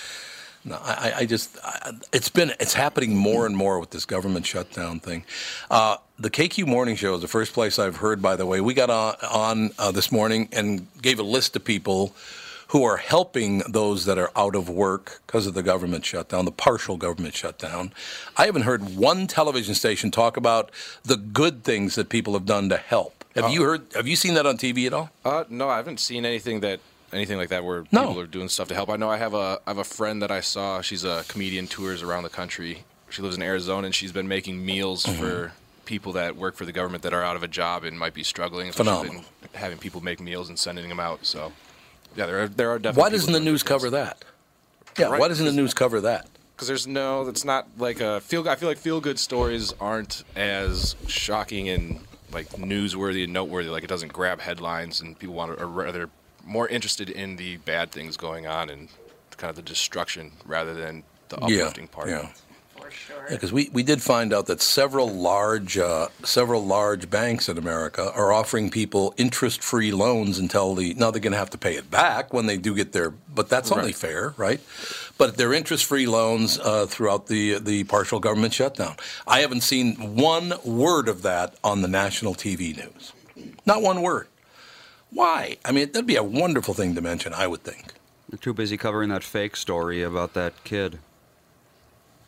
No, 0.65 0.77
I, 0.83 1.13
I 1.19 1.25
just 1.25 1.57
I, 1.63 1.93
it's 2.11 2.27
been 2.27 2.51
it's 2.59 2.73
happening 2.73 3.15
more 3.15 3.45
and 3.45 3.55
more 3.55 3.79
with 3.79 3.91
this 3.91 4.03
government 4.03 4.45
shutdown 4.45 4.99
thing. 4.99 5.23
Uh, 5.71 5.95
the 6.19 6.29
KQ 6.29 6.67
Morning 6.67 6.97
Show 6.97 7.15
is 7.15 7.21
the 7.21 7.27
first 7.29 7.53
place 7.53 7.79
I've 7.79 7.97
heard. 7.97 8.21
By 8.21 8.35
the 8.35 8.45
way, 8.45 8.59
we 8.59 8.73
got 8.73 8.89
on, 8.89 9.15
on 9.31 9.71
uh, 9.79 9.91
this 9.91 10.11
morning 10.11 10.49
and 10.51 10.85
gave 11.01 11.19
a 11.19 11.23
list 11.23 11.55
of 11.55 11.63
people 11.63 12.13
who 12.69 12.83
are 12.83 12.97
helping 12.97 13.59
those 13.69 14.05
that 14.05 14.17
are 14.17 14.31
out 14.35 14.55
of 14.55 14.69
work 14.69 15.21
because 15.25 15.47
of 15.47 15.53
the 15.53 15.63
government 15.63 16.05
shutdown, 16.05 16.45
the 16.45 16.51
partial 16.51 16.97
government 16.97 17.33
shutdown. 17.35 17.93
I 18.35 18.45
haven't 18.45 18.63
heard 18.63 18.95
one 18.97 19.27
television 19.27 19.73
station 19.75 20.11
talk 20.11 20.35
about 20.37 20.69
the 21.03 21.15
good 21.17 21.63
things 21.63 21.95
that 21.95 22.09
people 22.09 22.33
have 22.33 22.45
done 22.45 22.69
to 22.69 22.77
help. 22.77 23.23
Have 23.35 23.51
you 23.51 23.63
heard? 23.63 23.85
Have 23.93 24.07
you 24.07 24.15
seen 24.15 24.33
that 24.33 24.45
on 24.47 24.57
TV 24.57 24.87
at 24.87 24.93
all? 24.93 25.11
Uh, 25.23 25.43
no, 25.49 25.69
I 25.69 25.77
haven't 25.77 25.99
seen 25.99 26.25
anything 26.25 26.61
that 26.61 26.79
anything 27.13 27.37
like 27.37 27.49
that 27.49 27.63
where 27.63 27.85
No. 27.91 28.07
people 28.07 28.19
are 28.19 28.25
doing 28.27 28.49
stuff 28.49 28.67
to 28.69 28.73
help. 28.75 28.89
I 28.89 28.95
know 28.97 29.09
I 29.09 29.17
have 29.17 29.33
a 29.35 29.59
I 29.65 29.69
have 29.69 29.77
a 29.77 29.83
friend 29.83 30.21
that 30.23 30.31
I 30.31 30.41
saw. 30.41 30.81
She's 30.81 31.03
a 31.03 31.23
comedian, 31.27 31.67
tours 31.67 32.01
around 32.01 32.23
the 32.23 32.29
country. 32.29 32.83
She 33.09 33.21
lives 33.21 33.37
in 33.37 33.43
Arizona, 33.43 33.85
and 33.85 33.95
she's 33.95 34.11
been 34.11 34.27
making 34.27 34.65
meals 34.65 35.05
Mm-hmm. 35.05 35.19
for 35.21 35.53
people 35.85 36.11
that 36.13 36.35
work 36.35 36.55
for 36.55 36.65
the 36.65 36.73
government 36.73 37.01
that 37.03 37.13
are 37.13 37.23
out 37.23 37.37
of 37.37 37.43
a 37.43 37.47
job 37.47 37.85
and 37.85 37.97
might 37.97 38.13
be 38.13 38.23
struggling. 38.23 38.65
So 38.73 38.83
she's 38.83 38.87
Phenomenal. 38.91 39.23
been 39.41 39.49
having 39.53 39.77
people 39.77 40.01
make 40.01 40.19
meals 40.19 40.49
and 40.49 40.59
sending 40.59 40.89
them 40.89 40.99
out. 40.99 41.25
So 41.25 41.53
yeah, 42.17 42.25
there 42.25 42.41
are 42.43 42.47
there 42.49 42.69
are 42.71 42.79
definitely. 42.79 43.01
Why 43.01 43.09
doesn't 43.09 43.31
the 43.31 43.39
news 43.39 43.63
cover 43.63 43.89
that? 43.91 44.25
Yeah, 44.97 45.05
Right. 45.07 45.19
why 45.21 45.27
doesn't 45.29 45.45
the 45.45 45.51
news 45.53 45.73
cover 45.73 46.01
that? 46.01 46.27
because 46.55 46.67
there's 46.67 46.87
no 46.87 47.27
it's 47.27 47.45
not 47.45 47.67
like 47.77 48.01
a 48.01 48.19
feel 48.19 48.49
i 48.49 48.55
feel 48.55 48.67
like 48.67 48.79
feel 48.79 48.99
good 48.99 49.19
stories 49.19 49.75
aren't 49.79 50.23
as 50.35 50.95
shocking 51.05 51.69
and 51.69 51.99
like 52.31 52.47
newsworthy 52.53 53.23
and 53.25 53.31
noteworthy 53.31 53.69
like 53.69 53.83
it 53.83 53.87
doesn't 53.87 54.11
grab 54.11 54.41
headlines 54.41 54.99
and 54.99 55.19
people 55.19 55.35
want 55.35 55.55
to 55.55 55.63
are 55.63 55.67
rather 55.67 56.09
more 56.43 56.67
interested 56.67 57.11
in 57.11 57.35
the 57.35 57.57
bad 57.57 57.91
things 57.91 58.17
going 58.17 58.47
on 58.47 58.71
and 58.71 58.89
kind 59.37 59.51
of 59.51 59.55
the 59.55 59.61
destruction 59.61 60.31
rather 60.47 60.73
than 60.73 61.03
the 61.29 61.35
uplifting 61.37 61.87
part 61.87 62.09
Yeah. 62.09 62.27
Because 63.29 63.51
we, 63.51 63.69
we 63.73 63.83
did 63.83 64.01
find 64.01 64.33
out 64.33 64.45
that 64.47 64.61
several 64.61 65.09
large 65.09 65.77
uh, 65.77 66.07
several 66.23 66.65
large 66.65 67.09
banks 67.09 67.49
in 67.49 67.57
America 67.57 68.11
are 68.13 68.31
offering 68.31 68.69
people 68.69 69.13
interest 69.17 69.61
free 69.61 69.91
loans 69.91 70.39
until 70.39 70.75
the 70.75 70.93
now 70.93 71.11
they're 71.11 71.21
going 71.21 71.33
to 71.33 71.37
have 71.37 71.49
to 71.51 71.57
pay 71.57 71.75
it 71.75 71.91
back 71.91 72.33
when 72.33 72.45
they 72.45 72.57
do 72.57 72.73
get 72.75 72.93
their 72.93 73.09
but 73.11 73.49
that's 73.49 73.71
only 73.71 73.91
fair 73.91 74.33
right 74.37 74.61
but 75.17 75.37
they're 75.37 75.53
interest 75.53 75.85
free 75.85 76.05
loans 76.05 76.57
uh, 76.59 76.85
throughout 76.85 77.27
the 77.27 77.59
the 77.59 77.83
partial 77.85 78.19
government 78.19 78.53
shutdown 78.53 78.95
I 79.27 79.39
haven't 79.41 79.61
seen 79.61 80.15
one 80.15 80.53
word 80.63 81.09
of 81.09 81.21
that 81.23 81.55
on 81.63 81.81
the 81.81 81.87
national 81.87 82.33
TV 82.35 82.75
news 82.77 83.13
not 83.65 83.81
one 83.81 84.01
word 84.01 84.27
Why? 85.11 85.57
I 85.65 85.71
mean, 85.71 85.91
that'd 85.91 86.05
be 86.05 86.15
a 86.17 86.23
wonderful 86.23 86.73
thing 86.73 86.95
to 86.95 87.01
mention, 87.01 87.33
I 87.33 87.47
would 87.47 87.63
think. 87.63 87.93
They're 88.29 88.37
too 88.37 88.53
busy 88.53 88.77
covering 88.77 89.09
that 89.09 89.23
fake 89.23 89.55
story 89.55 90.03
about 90.03 90.33
that 90.33 90.63
kid. 90.63 90.99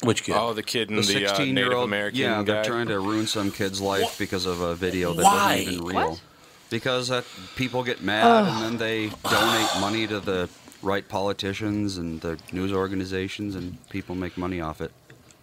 Which 0.03 0.23
kid? 0.23 0.35
Oh, 0.37 0.53
the 0.53 0.63
kid 0.63 0.89
in 0.89 0.95
the, 0.95 1.01
uh, 1.01 1.03
16 1.03 1.53
Native 1.53 1.69
year 1.69 1.77
old. 1.77 1.87
American 1.87 2.19
Yeah, 2.19 2.41
they're 2.41 2.63
trying 2.63 2.87
to 2.87 2.99
ruin 2.99 3.27
some 3.27 3.51
kid's 3.51 3.81
life 3.81 4.17
because 4.17 4.45
of 4.45 4.61
a 4.61 4.75
video 4.75 5.13
that 5.13 5.23
Why? 5.23 5.57
wasn't 5.57 5.73
even 5.73 5.85
real. 5.85 6.09
What? 6.11 6.21
Because 6.69 7.07
that 7.09 7.25
people 7.55 7.83
get 7.83 8.01
mad 8.01 8.47
and 8.47 8.63
then 8.63 8.77
they 8.77 9.07
donate 9.29 9.69
money 9.81 10.07
to 10.07 10.19
the 10.19 10.49
right 10.81 11.07
politicians 11.07 11.97
and 11.97 12.21
the 12.21 12.39
news 12.51 12.71
organizations, 12.71 13.55
and 13.55 13.77
people 13.89 14.15
make 14.15 14.37
money 14.37 14.61
off 14.61 14.79
it. 14.81 14.91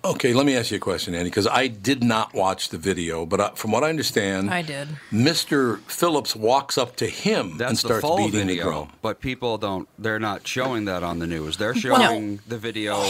Okay, 0.06 0.32
let 0.32 0.46
me 0.46 0.56
ask 0.56 0.70
you 0.70 0.76
a 0.76 0.80
question, 0.80 1.14
Andy, 1.16 1.30
because 1.30 1.48
I 1.48 1.66
did 1.66 2.04
not 2.04 2.32
watch 2.32 2.68
the 2.68 2.78
video, 2.78 3.26
but 3.26 3.40
uh, 3.40 3.50
from 3.50 3.72
what 3.72 3.82
I 3.82 3.88
understand, 3.88 4.50
I 4.50 4.62
did. 4.62 4.88
Mr. 5.10 5.80
Phillips 5.80 6.36
walks 6.36 6.78
up 6.78 6.94
to 6.96 7.06
him 7.06 7.58
That's 7.58 7.70
and 7.70 7.76
the 7.78 7.80
starts 7.80 8.00
full 8.02 8.18
beating 8.18 8.46
video, 8.46 8.64
the 8.64 8.70
drum. 8.70 8.92
but 9.02 9.20
people 9.20 9.58
don't. 9.58 9.88
They're 9.98 10.20
not 10.20 10.46
showing 10.46 10.84
that 10.84 11.02
on 11.02 11.18
the 11.18 11.26
news. 11.26 11.56
They're 11.56 11.74
showing 11.74 12.38
the 12.46 12.56
video 12.56 13.02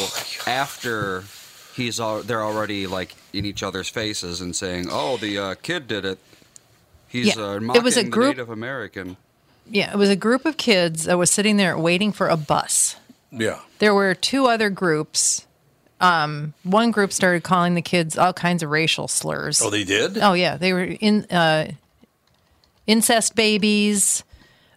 after 0.47 1.25
he's 1.75 2.01
all. 2.01 2.23
They're 2.23 2.43
already 2.43 2.87
like 2.87 3.15
in 3.35 3.45
each 3.45 3.63
other's 3.63 3.91
faces 3.91 4.41
and 4.41 4.57
saying, 4.57 4.87
"Oh, 4.91 5.19
the 5.19 5.39
uh, 5.39 5.55
kid 5.57 5.89
did 5.89 6.07
it. 6.07 6.19
He's 7.09 7.37
Yeah, 7.37 7.43
uh, 7.43 7.73
it 7.75 7.83
was 7.83 7.99
a 7.99 8.05
the 8.05 8.09
group- 8.09 8.37
Native 8.37 8.49
American." 8.49 9.19
Yeah, 9.69 9.93
it 9.93 9.97
was 9.99 10.09
a 10.09 10.17
group 10.17 10.47
of 10.47 10.57
kids 10.57 11.05
that 11.05 11.19
was 11.19 11.31
sitting 11.31 11.59
there 11.59 11.77
waiting 11.77 12.13
for 12.13 12.29
a 12.29 12.37
bus. 12.39 12.97
Yeah. 13.31 13.61
There 13.81 13.95
were 13.95 14.15
two 14.15 14.47
other 14.47 14.71
groups. 14.71 15.45
Um, 16.01 16.53
one 16.63 16.91
group 16.91 17.13
started 17.13 17.43
calling 17.43 17.75
the 17.75 17.83
kids 17.83 18.19
all 18.19 18.33
kinds 18.35 18.63
of 18.63 18.71
racial 18.71 19.09
slurs. 19.09 19.63
Oh, 19.63 19.71
they 19.71 19.85
did? 19.85 20.19
Oh 20.19 20.35
yeah, 20.35 20.57
they 20.57 20.73
were 20.73 20.83
in 20.85 21.25
uh, 21.31 21.73
incest 22.87 23.35
babies. 23.35 24.23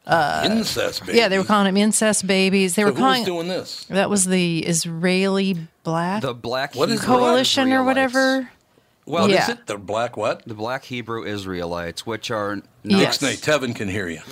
Incest, 0.09 1.05
baby. 1.05 1.17
Yeah, 1.19 1.27
they 1.27 1.37
were 1.37 1.43
calling 1.43 1.65
them 1.65 1.77
incest 1.77 2.25
babies. 2.25 2.73
They 2.75 2.81
So 2.81 2.87
were 2.87 2.93
who 2.93 2.97
calling 2.99 3.19
was 3.19 3.25
doing 3.27 3.47
this? 3.47 3.85
that 3.85 4.09
was 4.09 4.25
the 4.25 4.59
Israeli 4.65 5.55
Black 5.83 6.23
The 6.23 6.33
Black 6.33 6.73
What 6.73 6.89
is 6.89 7.01
Hebrew 7.01 7.17
Coalition 7.17 7.71
or 7.71 7.83
whatever. 7.83 8.49
Well, 9.05 9.23
What 9.23 9.31
is 9.31 9.35
yeah. 9.37 9.51
it? 9.51 9.67
The 9.67 9.77
black 9.77 10.17
what? 10.17 10.45
The 10.47 10.53
Black 10.55 10.85
Hebrew 10.85 11.25
Israelites, 11.25 12.05
which 12.07 12.31
are 12.31 12.61
Yes. 12.83 13.17
Ixnay, 13.19 13.37
Tevin 13.43 13.75
can 13.75 13.87
hear 13.87 14.07
you. 14.07 14.21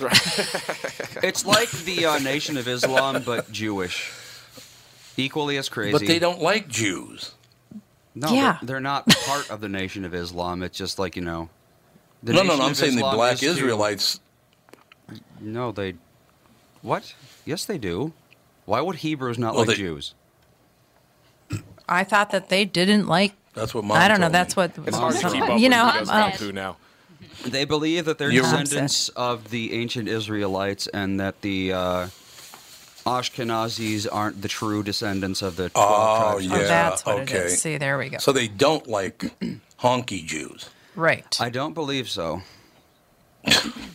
It's 1.22 1.44
like 1.44 1.70
the 1.70 2.06
uh, 2.06 2.18
Nation 2.20 2.56
of 2.56 2.66
Islam, 2.68 3.22
but 3.24 3.50
Jewish. 3.52 4.10
Equally 5.18 5.56
as 5.58 5.68
crazy. 5.68 5.92
But 5.92 6.06
they 6.06 6.18
don't 6.18 6.40
like 6.40 6.68
Jews. 6.68 7.34
No, 8.14 8.32
Yeah. 8.32 8.58
they're, 8.62 8.66
they're 8.66 8.80
not 8.80 9.06
part 9.26 9.50
of 9.50 9.60
the 9.60 9.68
Nation 9.68 10.04
of 10.04 10.14
Islam. 10.14 10.62
It's 10.62 10.78
just 10.78 10.98
like 10.98 11.16
you 11.16 11.22
know. 11.22 11.50
The 12.22 12.32
no, 12.32 12.42
no, 12.42 12.56
no. 12.56 12.64
I'm 12.64 12.70
of 12.70 12.76
saying 12.76 12.96
the 12.96 13.02
black 13.02 13.34
is 13.34 13.40
to- 13.40 13.46
Israelites. 13.46 14.20
No, 15.40 15.70
they. 15.72 15.94
What? 16.82 17.14
Yes, 17.44 17.64
they 17.64 17.78
do. 17.78 18.12
Why 18.64 18.80
would 18.80 18.96
Hebrews 18.96 19.38
not 19.38 19.54
Well, 19.54 19.60
like 19.66 19.76
they- 19.76 19.82
Jews? 19.82 20.14
I 21.88 22.04
thought 22.04 22.30
that 22.30 22.48
they 22.48 22.64
didn't 22.64 23.06
like. 23.06 23.32
That's 23.54 23.74
what 23.74 23.84
mom 23.84 23.96
I 23.96 24.08
don't 24.08 24.20
know. 24.20 24.26
told 24.26 24.34
That's 24.34 24.56
what. 24.56 24.72
It's 24.86 24.96
hard 24.96 25.14
to 25.16 25.30
keep 25.30 25.42
up 25.42 25.58
you 25.58 25.68
know. 25.68 25.86
you 25.86 25.92
guys 25.92 26.08
uh, 26.08 26.22
Kung 26.30 26.32
Fu 26.32 26.52
now. 26.52 26.76
They 27.46 27.64
believe 27.64 28.04
that 28.04 28.18
they're 28.18 28.30
You're- 28.30 28.42
descendants 28.48 29.08
of 29.10 29.50
the 29.50 29.72
ancient 29.72 30.08
Israelites 30.08 30.86
and 30.88 31.18
that 31.20 31.40
the 31.40 31.72
uh, 31.72 32.08
Ashkenazis 33.08 34.06
aren't 34.10 34.42
the 34.42 34.48
true 34.48 34.82
descendants 34.82 35.42
of 35.42 35.56
the 35.56 35.68
12 35.70 35.86
Oh, 35.90 36.30
tribes. 36.32 36.46
yeah. 36.46 36.54
oh, 36.54 36.58
that's 36.58 37.06
what 37.06 37.20
okay. 37.20 37.36
it 37.38 37.46
is. 37.46 37.62
See, 37.62 37.76
there 37.78 37.96
we 37.98 38.08
go. 38.10 38.18
So 38.18 38.32
they 38.32 38.48
don't 38.48 38.86
like 38.86 39.18
honky 39.80 40.24
Jews. 40.24 40.68
right. 40.96 41.36
I 41.40 41.50
don't 41.50 41.74
believe 41.74 42.08
so. 42.08 42.42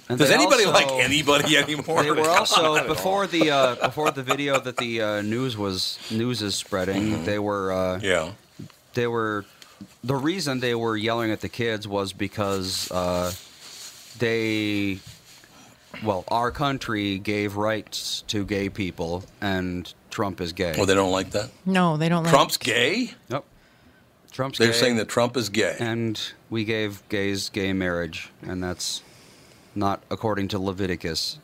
And 0.10 0.20
Does 0.20 0.32
anybody 0.32 0.66
also- 0.66 0.74
like 0.80 0.92
anybody 1.04 1.58
anymore? 1.64 2.04
They 2.04 2.12
were 2.12 2.30
also 2.40 2.86
before 2.88 3.26
the 3.26 3.50
uh, 3.52 3.76
before 3.88 4.12
the 4.12 4.22
video 4.22 4.60
that 4.60 4.76
the 4.78 5.02
uh, 5.02 5.22
news 5.22 5.56
was 5.58 5.98
news 6.12 6.42
is 6.42 6.56
spreading. 6.56 7.24
They 7.24 7.40
were 7.40 7.72
uh. 7.72 8.00
Yeah. 8.02 8.34
they 8.94 9.08
were 9.08 9.46
the 10.04 10.16
reason 10.16 10.60
they 10.60 10.76
were 10.76 10.98
yelling 10.98 11.32
at 11.32 11.40
the 11.42 11.50
kids 11.50 11.88
was 11.88 12.12
because 12.14 12.92
uh, 12.92 13.32
they 14.20 15.00
well 16.04 16.24
our 16.30 16.50
country 16.52 17.20
gave 17.20 17.56
rights 17.56 18.24
to 18.28 18.46
gay 18.46 18.70
people 18.70 19.24
and 19.42 19.94
Trump 20.10 20.42
is 20.42 20.54
gay. 20.54 20.74
Well, 20.78 20.86
they 20.86 20.96
don't 20.96 21.12
like 21.12 21.32
that. 21.32 21.50
no, 21.66 21.98
they 21.98 22.08
don't 22.10 22.24
like. 22.24 22.32
Trump's 22.32 22.58
gay. 22.58 23.12
Yep. 23.30 23.44
Trump's 24.32 24.58
They're 24.60 24.68
gay, 24.70 24.74
saying 24.74 24.96
that 24.98 25.08
Trump 25.08 25.36
is 25.38 25.50
gay. 25.50 25.76
and 25.80 26.20
we 26.50 26.66
gave 26.66 27.08
gays 27.10 27.50
gay 27.50 27.74
marriage, 27.74 28.32
and 28.42 28.64
that's 28.64 29.02
not 29.76 30.02
according 30.10 30.48
to 30.50 30.60
Leviticus. 30.60 31.40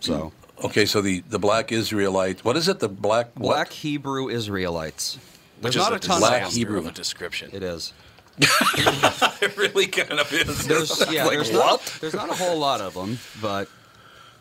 So 0.00 0.32
Okay, 0.64 0.86
so 0.86 1.00
the, 1.00 1.20
the 1.28 1.38
black 1.38 1.70
Israelite, 1.70 2.44
what 2.44 2.56
is 2.56 2.66
it? 2.68 2.78
The 2.80 2.88
black 2.88 3.26
what? 3.34 3.54
black 3.54 3.72
Hebrew 3.72 4.28
Israelites. 4.28 5.18
Which 5.60 5.74
There's 5.74 5.84
is 5.86 5.90
not 5.90 5.92
a 5.92 5.96
a 5.96 5.98
ton 5.98 6.20
black 6.20 6.42
of 6.42 6.50
them. 6.50 6.58
Hebrew. 6.58 6.78
of 6.78 6.86
a 6.86 6.90
description. 6.92 7.50
It 7.52 7.62
is. 7.62 7.92
it 9.42 9.56
really 9.56 9.86
kind 9.86 10.20
of 10.20 10.32
is. 10.32 10.66
There's 10.66 11.04
yeah. 11.10 11.24
like, 11.24 11.36
there's 11.36 11.50
what? 11.50 11.58
not 11.58 11.98
there's 12.00 12.14
not 12.14 12.30
a 12.30 12.34
whole 12.34 12.58
lot 12.58 12.80
of 12.80 12.94
them, 12.94 13.18
but 13.40 13.68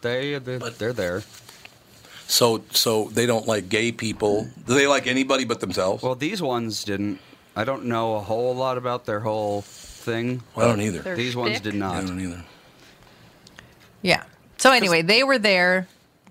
they 0.01 0.37
they're, 0.39 0.59
they're 0.59 0.93
there. 0.93 1.23
So 2.27 2.63
so 2.71 3.05
they 3.05 3.25
don't 3.25 3.47
like 3.47 3.69
gay 3.69 3.91
people. 3.91 4.47
Do 4.65 4.73
they 4.73 4.87
like 4.87 5.07
anybody 5.07 5.45
but 5.45 5.59
themselves? 5.59 6.03
Well, 6.03 6.15
these 6.15 6.41
ones 6.41 6.83
didn't. 6.83 7.19
I 7.55 7.63
don't 7.63 7.85
know 7.85 8.15
a 8.15 8.21
whole 8.21 8.55
lot 8.55 8.77
about 8.77 9.05
their 9.05 9.19
whole 9.19 9.63
thing. 10.07 10.43
I 10.55 10.61
don't 10.65 10.81
either. 10.81 10.99
Their 10.99 11.15
These 11.15 11.35
ones 11.35 11.57
shtick? 11.57 11.63
did 11.63 11.75
I 11.75 11.77
not. 11.77 12.05
don't 12.05 12.19
either. 12.19 12.43
Yeah. 14.03 14.23
So 14.57 14.71
anyway, 14.71 15.01
they 15.01 15.23
were 15.23 15.39
there. 15.39 15.87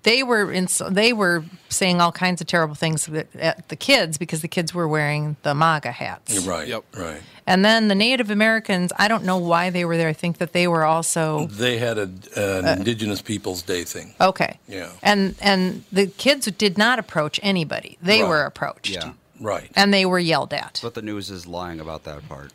They 0.07 0.23
were 0.23 0.53
in, 0.53 0.69
they 0.91 1.13
were 1.13 1.45
saying 1.69 2.01
all 2.01 2.13
kinds 2.13 2.41
of 2.41 2.47
terrible 2.47 2.77
things 2.77 3.09
at- 3.09 3.27
at 3.35 3.69
the 3.69 3.75
kids 3.77 4.19
because 4.19 4.41
the 4.41 4.47
kids 4.49 4.73
were 4.73 4.87
wearing 4.87 5.35
the 5.43 5.53
MAGA 5.53 5.91
hats. 5.91 6.39
Right. 6.47 6.69
Yep. 6.69 6.85
Right. 6.97 7.21
And 7.45 7.65
then 7.65 7.89
the 7.89 7.95
Native 7.97 8.31
Americans, 8.31 8.93
I 8.97 9.09
don't 9.09 9.25
know 9.25 9.37
why 9.39 9.71
they 9.71 9.85
were 9.85 9.97
there. 9.97 10.09
I 10.09 10.13
think 10.13 10.39
that 10.39 10.53
they 10.53 10.69
were 10.69 10.85
also 10.85 11.49
They 11.49 11.79
had 11.79 11.99
a, 11.99 12.09
an 12.37 12.65
uh, 12.69 12.77
Indigenous 12.79 13.21
Peoples 13.21 13.63
Day 13.63 13.83
thing. 13.85 14.15
okay. 14.21 14.59
Yeah. 14.69 14.91
And 15.03 15.35
and 15.41 15.83
the 15.91 16.07
kids 16.07 16.47
did 16.47 16.79
not 16.79 16.99
approach 17.01 17.41
anybody. 17.43 17.99
They 18.01 18.23
Right. 18.23 18.29
were 18.29 18.45
approached. 18.45 18.91
Yeah, 18.91 19.13
Right. 19.41 19.71
And 19.75 19.93
they 19.93 20.07
were 20.07 20.21
yelled 20.21 20.53
at. 20.55 20.79
but 20.85 20.95
the 20.95 21.03
news 21.03 21.31
is 21.31 21.47
lying 21.49 21.81
about 21.81 22.05
that 22.05 22.29
part. 22.29 22.53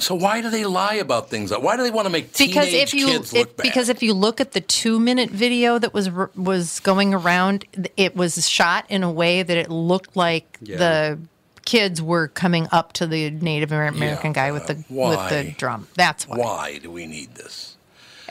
So 0.00 0.14
why 0.14 0.40
do 0.40 0.50
they 0.50 0.64
lie 0.64 0.94
about 0.94 1.30
things? 1.30 1.50
Why 1.56 1.76
do 1.76 1.82
they 1.82 1.90
want 1.90 2.06
to 2.06 2.10
make 2.10 2.36
because 2.36 2.68
teenage 2.68 2.88
if 2.88 2.94
you 2.94 3.06
kids 3.06 3.32
look 3.32 3.48
if, 3.48 3.56
bad? 3.56 3.62
because 3.62 3.88
if 3.88 4.02
you 4.02 4.14
look 4.14 4.40
at 4.40 4.52
the 4.52 4.60
two 4.60 4.98
minute 4.98 5.30
video 5.30 5.78
that 5.78 5.94
was 5.94 6.10
was 6.36 6.80
going 6.80 7.14
around, 7.14 7.64
it 7.96 8.16
was 8.16 8.48
shot 8.48 8.84
in 8.88 9.02
a 9.02 9.10
way 9.10 9.42
that 9.42 9.56
it 9.56 9.70
looked 9.70 10.16
like 10.16 10.58
Yeah. 10.60 10.76
the 10.78 11.18
kids 11.64 12.02
were 12.02 12.28
coming 12.28 12.66
up 12.72 12.92
to 12.94 13.06
the 13.06 13.30
Native 13.30 13.70
American 13.72 14.32
guy 14.32 14.50
with 14.52 14.66
the 14.66 14.82
with 14.88 15.28
the 15.28 15.54
drum. 15.56 15.86
That's 15.94 16.26
why. 16.26 16.36
why 16.38 16.78
do 16.78 16.90
we 16.90 17.06
need 17.06 17.34
this? 17.34 17.76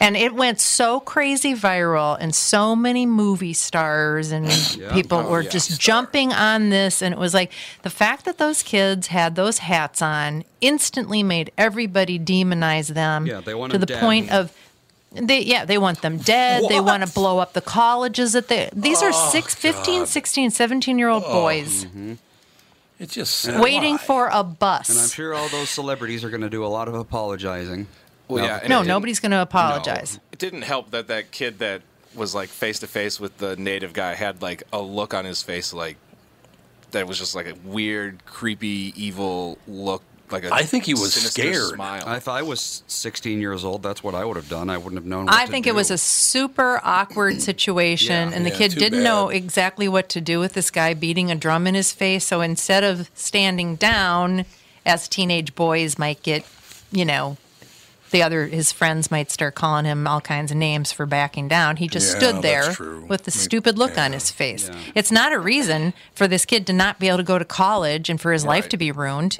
And 0.01 0.15
it 0.15 0.33
went 0.33 0.59
so 0.61 0.99
crazy 1.01 1.53
viral, 1.53 2.17
and 2.19 2.33
so 2.33 2.75
many 2.75 3.05
movie 3.05 3.53
stars 3.53 4.31
and 4.31 4.47
people 4.93 5.19
Oh, 5.19 5.29
were 5.29 5.41
yeah, 5.41 5.49
just 5.49 5.65
stars. 5.67 5.77
jumping 5.79 6.31
on 6.33 6.69
this. 6.69 7.01
And 7.01 7.13
it 7.13 7.19
was 7.19 7.33
like 7.33 7.51
the 7.81 7.89
fact 7.89 8.25
that 8.25 8.37
those 8.37 8.63
kids 8.63 9.07
had 9.07 9.35
those 9.35 9.57
hats 9.57 10.01
on 10.01 10.43
instantly 10.61 11.21
made 11.23 11.51
everybody 11.57 12.17
demonize 12.19 12.87
them 12.93 13.25
Yeah, 13.27 13.41
they 13.41 13.53
want 13.53 13.71
to 13.71 13.77
them 13.77 13.81
the 13.81 13.85
dead. 13.87 13.99
point 13.99 14.31
of. 14.31 14.53
They, 15.11 15.41
yeah, 15.41 15.65
they 15.65 15.79
want 15.79 16.03
them 16.03 16.17
dead. 16.19 16.63
They 16.69 16.79
want 16.79 17.03
to 17.05 17.11
blow 17.11 17.39
up 17.39 17.53
the 17.53 17.61
colleges 17.61 18.33
that 18.33 18.47
they. 18.47 18.69
These 18.73 19.01
are 19.01 19.09
Oh, 19.11 19.29
six, 19.31 19.55
15, 19.55 20.05
16, 20.05 20.51
17 20.51 20.99
year 20.99 21.09
old 21.09 21.23
boys 21.23 21.85
mm-hmm. 21.85 22.13
It's 22.99 23.13
just 23.15 23.47
waiting 23.59 23.93
Why? 23.93 23.97
for 23.97 24.29
a 24.31 24.43
bus. 24.43 24.89
And 24.89 24.99
I'm 24.99 25.07
sure 25.09 25.33
all 25.33 25.47
those 25.49 25.69
celebrities 25.69 26.23
are 26.23 26.29
going 26.29 26.41
to 26.41 26.49
do 26.49 26.63
a 26.65 26.67
lot 26.67 26.87
of 26.87 26.93
apologizing. 26.93 27.87
Well, 28.29 28.45
No. 28.45 28.59
yeah, 28.61 28.67
no, 28.67 28.81
nobody's 28.83 29.19
going 29.19 29.31
to 29.31 29.41
apologize. 29.41 30.19
It 30.31 30.39
didn't 30.39 30.61
help 30.61 30.91
that 30.91 31.07
that 31.07 31.31
kid 31.31 31.59
that 31.59 31.81
was 32.15 32.33
like 32.33 32.49
face 32.49 32.79
to 32.79 32.87
face 32.87 33.19
with 33.19 33.37
the 33.39 33.55
native 33.57 33.91
guy 33.93 34.13
had 34.15 34.41
like 34.41 34.63
a 34.71 34.79
look 34.79 35.13
on 35.13 35.25
his 35.25 35.41
face 35.43 35.73
like 35.73 35.97
that 36.91 37.07
was 37.07 37.17
just 37.19 37.35
like 37.35 37.47
a 37.47 37.53
weird, 37.63 38.25
creepy, 38.25 38.93
evil 38.95 39.57
look. 39.67 40.03
Like 40.31 40.43
a 40.43 40.53
I 40.53 40.61
think 40.61 40.85
he 40.85 40.93
was 40.93 41.13
scared. 41.15 41.73
Smile. 41.73 42.07
If 42.13 42.27
I 42.27 42.43
was 42.43 42.83
16 42.85 43.39
years 43.41 43.65
old, 43.65 43.81
that's 43.81 44.03
what 44.03 44.13
I 44.13 44.23
would 44.25 44.35
have 44.37 44.47
done. 44.47 44.69
I 44.69 44.77
wouldn't 44.77 44.95
have 44.95 45.05
known. 45.07 45.25
What 45.25 45.33
I 45.33 45.45
to 45.45 45.51
think 45.51 45.65
do. 45.65 45.71
it 45.71 45.75
was 45.75 45.89
a 45.89 45.97
super 45.97 46.79
awkward 46.83 47.41
situation, 47.49 48.29
Yeah. 48.29 48.35
and 48.35 48.45
the 48.45 48.51
Yeah, 48.51 48.57
kid 48.57 48.71
didn't 48.75 49.03
know 49.03 49.29
exactly 49.29 49.87
what 49.87 50.07
to 50.09 50.21
do 50.21 50.39
with 50.39 50.53
this 50.53 50.69
guy 50.69 50.93
beating 50.93 51.31
a 51.31 51.35
drum 51.35 51.65
in 51.65 51.73
his 51.73 51.91
face. 51.93 52.25
So 52.27 52.41
instead 52.41 52.83
of 52.83 53.09
standing 53.15 53.75
down, 53.75 54.45
as 54.85 55.07
teenage 55.07 55.55
boys 55.55 55.97
might 55.97 56.21
get, 56.21 56.45
you 56.91 57.05
know, 57.05 57.37
the 58.11 58.23
other 58.23 58.47
his 58.47 58.71
friends 58.71 59.11
might 59.11 59.31
start 59.31 59.55
calling 59.55 59.85
him 59.85 60.07
all 60.07 60.21
kinds 60.21 60.51
of 60.51 60.57
names 60.57 60.91
for 60.91 61.05
backing 61.05 61.47
down. 61.47 61.77
He 61.77 61.87
just 61.87 62.13
Yeah, 62.13 62.19
stood 62.19 62.41
there 62.41 62.75
with 63.07 63.23
the 63.23 63.31
stupid 63.31 63.77
look 63.77 63.97
on 63.97 64.13
his 64.13 64.31
face. 64.31 64.69
Yeah. 64.69 64.79
It's 64.95 65.11
not 65.11 65.33
a 65.33 65.39
reason 65.39 65.93
for 66.13 66.27
this 66.27 66.45
kid 66.45 66.65
to 66.67 66.73
not 66.73 66.99
be 66.99 67.07
able 67.07 67.17
to 67.17 67.23
go 67.23 67.39
to 67.39 67.45
college 67.45 68.09
and 68.09 68.19
for 68.19 68.31
his 68.31 68.45
life 68.45 68.69
to 68.69 68.77
be 68.77 68.91
ruined. 68.91 69.39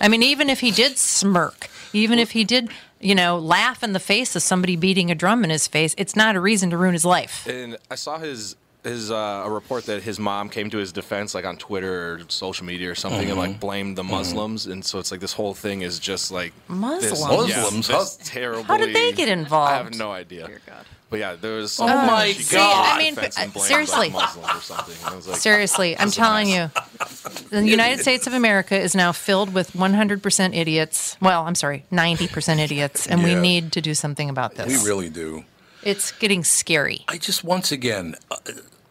I 0.00 0.08
mean, 0.08 0.22
even 0.22 0.50
if 0.50 0.60
he 0.60 0.70
did 0.70 0.98
smirk, 0.98 1.68
even 1.92 2.18
if 2.18 2.32
he 2.32 2.44
did 2.44 2.70
you 2.98 3.14
know, 3.14 3.38
laugh 3.38 3.82
in 3.82 3.92
the 3.92 4.00
face 4.00 4.34
of 4.34 4.42
somebody 4.42 4.74
beating 4.74 5.10
a 5.10 5.14
drum 5.14 5.44
in 5.44 5.50
his 5.50 5.66
face, 5.66 5.94
it's 5.98 6.16
not 6.16 6.34
a 6.34 6.40
reason 6.40 6.70
to 6.70 6.76
ruin 6.78 6.94
his 6.94 7.04
life. 7.04 7.46
And 7.46 7.76
I 7.90 7.94
saw 7.94 8.18
his 8.18 8.56
his 8.86 9.10
uh, 9.10 9.42
a 9.44 9.50
report 9.50 9.84
that 9.86 10.02
his 10.02 10.18
mom 10.18 10.48
came 10.48 10.70
to 10.70 10.78
his 10.78 10.92
defense 10.92 11.34
like 11.34 11.44
on 11.44 11.56
Twitter 11.56 12.14
or 12.14 12.20
social 12.28 12.64
media 12.66 12.90
or 12.90 12.94
something 12.94 13.28
and 13.28 13.38
like 13.38 13.60
blamed 13.60 13.96
the 13.98 14.04
Muslims 14.04 14.66
and 14.66 14.84
so 14.84 14.98
it's 14.98 15.10
like 15.10 15.20
this 15.20 15.32
whole 15.32 15.54
thing 15.54 15.82
is 15.82 15.98
just 15.98 16.30
like 16.30 16.52
this- 16.68 16.68
Muslims? 16.70 17.50
yeah, 17.50 17.62
Muslims? 17.62 17.88
this 17.88 18.16
How- 18.18 18.24
terribly, 18.24 18.64
How 18.64 18.76
did 18.76 18.94
they 18.94 19.12
get 19.12 19.28
involved? 19.28 19.72
I 19.72 19.76
have 19.76 19.94
no 19.98 20.10
idea. 20.12 20.48
But 21.08 21.20
yeah, 21.20 21.36
there 21.40 21.54
was 21.58 21.78
Oh 21.78 21.86
my 21.86 22.32
she 22.32 22.52
God. 22.56 22.84
came 22.84 22.94
I 22.94 22.98
mean, 22.98 23.14
defense 23.14 23.38
and 23.38 23.52
blamed, 23.52 23.68
seriously. 23.68 24.08
like, 24.10 24.12
Muslims 24.12 24.48
or 24.56 24.60
something. 24.60 24.96
And 25.04 25.12
I 25.12 25.16
was 25.16 25.28
like, 25.28 25.36
Seriously, 25.36 25.96
I'm 25.96 26.06
this 26.08 26.14
is 26.14 26.18
a 26.18 26.20
telling 26.20 26.48
mess. 26.50 26.70
you, 27.44 27.48
the 27.50 27.64
United 27.64 28.00
States 28.00 28.26
of 28.26 28.32
America 28.34 28.76
is 28.76 28.96
now 28.96 29.12
filled 29.12 29.54
with 29.54 29.72
100% 29.74 30.54
idiots. 30.56 31.16
Well, 31.22 31.42
I'm 31.46 31.54
sorry, 31.54 31.84
90% 31.92 32.58
idiots, 32.58 33.06
and 33.06 33.22
we 33.22 33.36
need 33.36 33.70
to 33.72 33.80
do 33.80 33.94
something 33.94 34.28
about 34.28 34.56
this. 34.56 34.82
We 34.82 34.88
really 34.88 35.08
do. 35.08 35.44
It's 35.84 36.10
getting 36.10 36.42
scary. 36.42 37.04
I 37.06 37.18
just 37.18 37.44
once 37.44 37.70
again, 37.70 38.16
uh, 38.32 38.36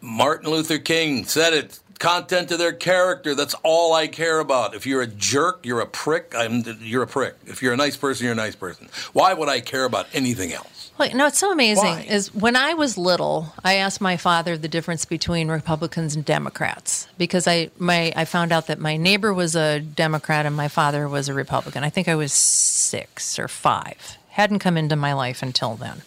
Martin 0.06 0.50
Luther 0.50 0.78
King 0.78 1.24
said 1.24 1.52
it. 1.52 1.80
Content 1.98 2.50
of 2.50 2.58
their 2.58 2.74
character. 2.74 3.34
That's 3.34 3.54
all 3.62 3.94
I 3.94 4.06
care 4.06 4.38
about. 4.40 4.74
If 4.74 4.86
you're 4.86 5.00
a 5.00 5.06
jerk, 5.06 5.64
you're 5.64 5.80
a 5.80 5.86
prick. 5.86 6.34
I'm. 6.36 6.62
You're 6.80 7.02
a 7.02 7.06
prick. 7.06 7.36
If 7.46 7.62
you're 7.62 7.72
a 7.72 7.76
nice 7.76 7.96
person, 7.96 8.24
you're 8.24 8.34
a 8.34 8.36
nice 8.36 8.54
person. 8.54 8.88
Why 9.14 9.32
would 9.32 9.48
I 9.48 9.60
care 9.60 9.84
about 9.84 10.06
anything 10.12 10.52
else? 10.52 10.90
Well, 10.98 11.14
no, 11.14 11.26
it's 11.26 11.38
so 11.38 11.52
amazing. 11.52 11.84
Why? 11.84 12.06
Is 12.08 12.34
when 12.34 12.54
I 12.54 12.74
was 12.74 12.98
little, 12.98 13.52
I 13.64 13.74
asked 13.74 14.02
my 14.02 14.18
father 14.18 14.58
the 14.58 14.68
difference 14.68 15.06
between 15.06 15.48
Republicans 15.48 16.14
and 16.14 16.24
Democrats 16.24 17.06
because 17.16 17.46
I 17.46 17.70
my 17.78 18.12
I 18.14 18.26
found 18.26 18.52
out 18.52 18.66
that 18.66 18.78
my 18.78 18.98
neighbor 18.98 19.32
was 19.32 19.56
a 19.56 19.80
Democrat 19.80 20.44
and 20.44 20.54
my 20.54 20.68
father 20.68 21.08
was 21.08 21.30
a 21.30 21.34
Republican. 21.34 21.82
I 21.82 21.90
think 21.90 22.08
I 22.08 22.14
was 22.14 22.32
six 22.32 23.38
or 23.38 23.48
five. 23.48 24.18
Hadn't 24.30 24.58
come 24.58 24.76
into 24.76 24.96
my 24.96 25.14
life 25.14 25.42
until 25.42 25.76
then. 25.76 26.02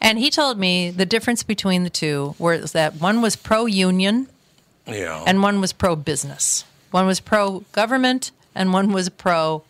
And 0.00 0.18
he 0.18 0.30
told 0.30 0.58
me 0.58 0.90
the 0.90 1.06
difference 1.06 1.42
between 1.42 1.84
the 1.84 1.90
two 1.90 2.34
was 2.38 2.72
that 2.72 2.94
one 2.94 3.20
was 3.20 3.36
pro 3.36 3.66
union 3.66 4.28
Yeah. 4.86 5.22
and 5.26 5.42
one 5.42 5.60
was 5.60 5.72
pro 5.72 5.94
business. 5.96 6.64
One 6.90 7.06
was 7.06 7.20
pro 7.20 7.64
government 7.72 8.30
and 8.54 8.72
one 8.72 8.92
was 8.92 9.08
pro 9.10 9.62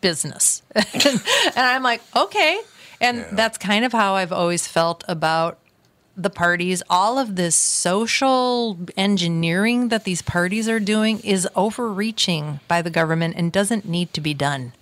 business. 0.00 0.62
and 0.74 1.20
I'm 1.56 1.82
like, 1.82 2.00
okay. 2.16 2.60
And 3.00 3.24
that's 3.32 3.58
kind 3.58 3.84
of 3.84 3.92
how 3.92 4.14
I've 4.14 4.32
always 4.32 4.66
felt 4.66 5.04
about 5.06 5.58
the 6.16 6.30
parties. 6.30 6.82
All 6.90 7.18
of 7.18 7.36
this 7.36 7.54
social 7.54 8.76
engineering 8.96 9.88
that 9.88 10.02
these 10.04 10.20
parties 10.22 10.68
are 10.68 10.80
doing 10.80 11.20
is 11.20 11.46
overreaching 11.54 12.58
by 12.66 12.82
the 12.82 12.90
government 12.90 13.34
and 13.36 13.52
doesn't 13.52 13.86
need 13.88 14.12
to 14.14 14.20
be 14.20 14.34
done 14.34 14.72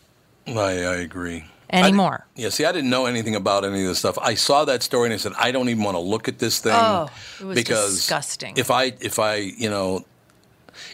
I, 0.46 0.52
I 0.52 0.96
agree. 0.96 1.44
Anymore. 1.70 2.26
Yeah, 2.34 2.50
see, 2.50 2.64
I 2.64 2.72
didn't 2.72 2.90
know 2.90 3.06
anything 3.06 3.34
about 3.34 3.64
any 3.64 3.82
of 3.82 3.88
this 3.88 3.98
stuff. 3.98 4.18
I 4.18 4.34
saw 4.34 4.64
that 4.64 4.82
story 4.82 5.06
and 5.06 5.14
I 5.14 5.16
said, 5.16 5.32
I 5.38 5.50
don't 5.50 5.68
even 5.68 5.82
want 5.82 5.96
to 5.96 6.00
look 6.00 6.28
at 6.28 6.38
this 6.38 6.60
thing. 6.60 6.72
Oh, 6.74 7.08
it 7.40 7.44
was 7.44 7.54
because 7.54 7.94
disgusting. 7.96 8.54
If 8.56 8.70
I, 8.70 8.94
if 9.00 9.18
I, 9.18 9.36
you 9.36 9.70
know, 9.70 10.04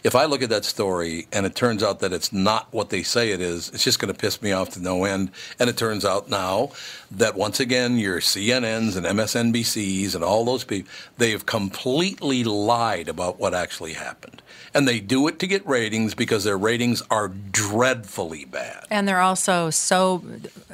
if 0.03 0.15
I 0.15 0.25
look 0.25 0.41
at 0.41 0.49
that 0.49 0.65
story 0.65 1.27
and 1.31 1.45
it 1.45 1.55
turns 1.55 1.81
out 1.81 2.01
that 2.01 2.11
it's 2.11 2.33
not 2.33 2.67
what 2.71 2.89
they 2.89 3.03
say 3.03 3.31
it 3.31 3.39
is, 3.39 3.69
it's 3.69 3.83
just 3.83 3.99
going 3.99 4.13
to 4.13 4.19
piss 4.19 4.41
me 4.41 4.51
off 4.51 4.71
to 4.71 4.81
no 4.81 5.05
end. 5.05 5.31
And 5.59 5.69
it 5.69 5.77
turns 5.77 6.03
out 6.03 6.29
now 6.29 6.71
that 7.09 7.35
once 7.35 7.59
again, 7.59 7.97
your 7.97 8.19
CNNs 8.19 8.97
and 8.97 9.05
MSNBCs 9.05 10.13
and 10.13 10.23
all 10.23 10.43
those 10.43 10.65
people, 10.65 10.91
they 11.17 11.31
have 11.31 11.45
completely 11.45 12.43
lied 12.43 13.07
about 13.07 13.39
what 13.39 13.53
actually 13.53 13.93
happened. 13.93 14.41
And 14.73 14.87
they 14.87 14.99
do 14.99 15.27
it 15.27 15.39
to 15.39 15.47
get 15.47 15.65
ratings 15.65 16.15
because 16.15 16.43
their 16.43 16.57
ratings 16.57 17.01
are 17.09 17.29
dreadfully 17.29 18.43
bad. 18.43 18.85
And 18.89 19.07
they're 19.07 19.21
also 19.21 19.69
so 19.69 20.23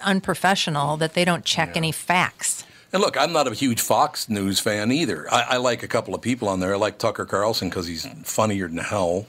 unprofessional 0.01 0.97
that 0.97 1.13
they 1.13 1.25
don't 1.25 1.45
check 1.45 1.77
any 1.77 1.91
facts. 1.91 2.63
And 2.91 3.01
look, 3.01 3.17
I'm 3.17 3.31
not 3.31 3.47
a 3.47 3.53
huge 3.53 3.81
Fox 3.81 4.29
News 4.29 4.59
fan 4.59 4.91
either. 4.91 5.31
I, 5.31 5.41
I 5.41 5.57
like 5.57 5.83
a 5.83 5.87
couple 5.87 6.15
of 6.15 6.21
people 6.21 6.47
on 6.49 6.59
there. 6.59 6.73
I 6.73 6.77
like 6.77 6.97
Tucker 6.97 7.25
Carlson 7.25 7.69
because 7.69 7.85
he's 7.85 8.07
funnier 8.23 8.67
than 8.67 8.77
hell. 8.77 9.27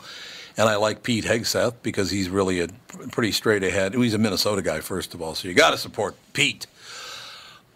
And 0.57 0.69
I 0.69 0.77
like 0.77 1.03
Pete 1.03 1.25
Hegseth 1.25 1.75
because 1.83 2.11
he's 2.11 2.29
really 2.29 2.61
a 2.61 2.69
pretty 3.13 3.33
straight 3.33 3.63
ahead. 3.63 3.95
He's 3.95 4.15
a 4.15 4.19
Minnesota 4.19 4.63
guy, 4.63 4.81
first 4.81 5.15
of 5.15 5.23
all, 5.23 5.35
so 5.35 5.49
you 5.49 5.55
got 5.55 5.71
to 5.71 5.79
support 5.79 6.17
Pete. 6.33 6.67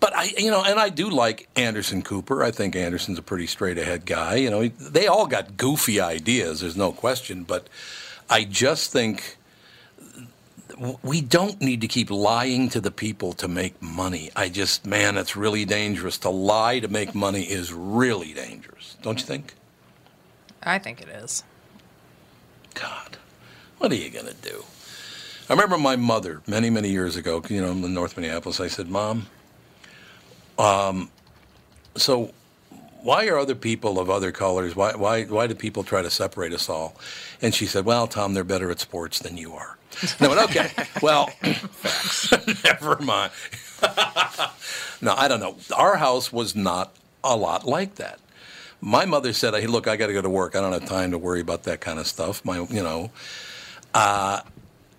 But 0.00 0.14
I, 0.14 0.24
you 0.36 0.50
know, 0.50 0.62
and 0.62 0.78
I 0.78 0.90
do 0.90 1.08
like 1.08 1.48
Anderson 1.56 2.02
Cooper. 2.02 2.42
I 2.42 2.50
think 2.50 2.76
Anderson's 2.76 3.18
a 3.18 3.22
pretty 3.22 3.46
straight 3.46 3.78
ahead 3.78 4.04
guy. 4.04 4.34
You 4.36 4.50
know, 4.50 4.68
they 4.68 5.06
all 5.06 5.26
got 5.26 5.56
goofy 5.56 6.00
ideas. 6.00 6.60
There's 6.60 6.76
no 6.76 6.92
question. 6.92 7.44
But 7.44 7.68
I 8.28 8.44
just 8.44 8.92
think 8.92 9.38
we 11.02 11.20
don't 11.20 11.60
need 11.60 11.80
to 11.80 11.88
keep 11.88 12.10
lying 12.10 12.68
to 12.70 12.80
the 12.80 12.90
people 12.90 13.32
to 13.34 13.48
make 13.48 13.80
money. 13.80 14.30
I 14.34 14.48
just, 14.48 14.86
man, 14.86 15.16
it's 15.16 15.36
really 15.36 15.64
dangerous. 15.64 16.18
To 16.18 16.30
lie 16.30 16.80
to 16.80 16.88
make 16.88 17.14
money 17.14 17.42
is 17.42 17.72
really 17.72 18.32
dangerous. 18.32 18.96
Don't 19.02 19.18
you 19.18 19.26
think? 19.26 19.54
I 20.62 20.78
think 20.78 21.00
it 21.00 21.08
is. 21.08 21.44
God, 22.74 23.18
what 23.78 23.92
are 23.92 23.96
you 23.96 24.10
going 24.10 24.26
to 24.26 24.34
do? 24.34 24.64
I 25.48 25.52
remember 25.52 25.76
my 25.76 25.96
mother 25.96 26.42
many, 26.46 26.70
many 26.70 26.88
years 26.88 27.16
ago, 27.16 27.42
you 27.48 27.60
know, 27.60 27.70
in 27.70 27.94
North 27.94 28.16
Minneapolis. 28.16 28.60
I 28.60 28.68
said, 28.68 28.88
Mom, 28.88 29.26
um, 30.58 31.10
so 31.96 32.32
why 33.04 33.26
are 33.26 33.38
other 33.38 33.54
people 33.54 33.98
of 34.00 34.08
other 34.08 34.32
colors, 34.32 34.74
why, 34.74 34.94
why, 34.94 35.24
why 35.24 35.46
do 35.46 35.54
people 35.54 35.84
try 35.84 36.00
to 36.00 36.10
separate 36.10 36.54
us 36.54 36.70
all? 36.70 36.96
And 37.42 37.54
she 37.54 37.66
said, 37.66 37.84
Well, 37.84 38.06
Tom, 38.06 38.32
they're 38.32 38.44
better 38.44 38.70
at 38.70 38.80
sports 38.80 39.18
than 39.18 39.36
you 39.36 39.52
are. 39.52 39.76
And 40.18 40.22
I 40.22 40.28
went, 40.28 40.50
Okay, 40.50 40.70
well, 41.02 41.30
never 42.64 42.96
mind. 43.02 43.30
no, 45.02 45.14
I 45.14 45.28
don't 45.28 45.40
know. 45.40 45.56
Our 45.76 45.96
house 45.96 46.32
was 46.32 46.56
not 46.56 46.96
a 47.22 47.36
lot 47.36 47.66
like 47.66 47.96
that. 47.96 48.20
My 48.80 49.04
mother 49.04 49.32
said, 49.32 49.54
"Hey, 49.54 49.66
look, 49.66 49.88
I 49.88 49.96
got 49.96 50.08
to 50.08 50.12
go 50.12 50.20
to 50.20 50.28
work. 50.28 50.56
I 50.56 50.60
don't 50.60 50.72
have 50.72 50.84
time 50.84 51.10
to 51.12 51.18
worry 51.18 51.40
about 51.40 51.62
that 51.62 51.80
kind 51.80 51.98
of 51.98 52.06
stuff." 52.06 52.44
My, 52.44 52.60
you 52.60 52.82
know, 52.82 53.10
uh, 53.94 54.40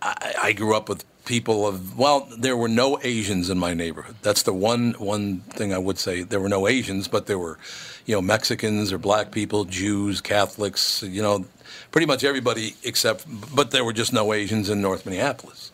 I, 0.02 0.34
I 0.42 0.54
grew 0.54 0.76
up 0.76 0.90
with 0.90 1.06
people 1.26 1.68
of 1.68 1.98
well, 1.98 2.28
there 2.38 2.56
were 2.56 2.68
no 2.68 3.00
Asians 3.04 3.50
in 3.50 3.58
my 3.58 3.74
neighborhood. 3.74 4.16
That's 4.22 4.44
the 4.44 4.54
one 4.54 4.94
one 4.94 5.40
thing 5.42 5.74
I 5.74 5.78
would 5.78 5.98
say. 5.98 6.24
There 6.24 6.40
were 6.40 6.50
no 6.50 6.68
Asians, 6.68 7.08
but 7.08 7.26
there 7.26 7.40
were, 7.40 7.58
you 8.06 8.16
know, 8.16 8.22
Mexicans 8.22 8.94
or 8.94 8.98
black 8.98 9.32
people, 9.32 9.66
Jews, 9.66 10.22
Catholics. 10.22 11.04
You 11.04 11.22
know, 11.22 11.46
pretty 11.92 12.08
much 12.08 12.24
everybody 12.24 12.76
except. 12.84 13.26
But 13.54 13.72
there 13.72 13.84
were 13.84 13.94
just 13.94 14.14
no 14.14 14.34
Asians 14.34 14.70
in 14.70 14.82
North 14.82 15.06
Minneapolis. 15.06 15.72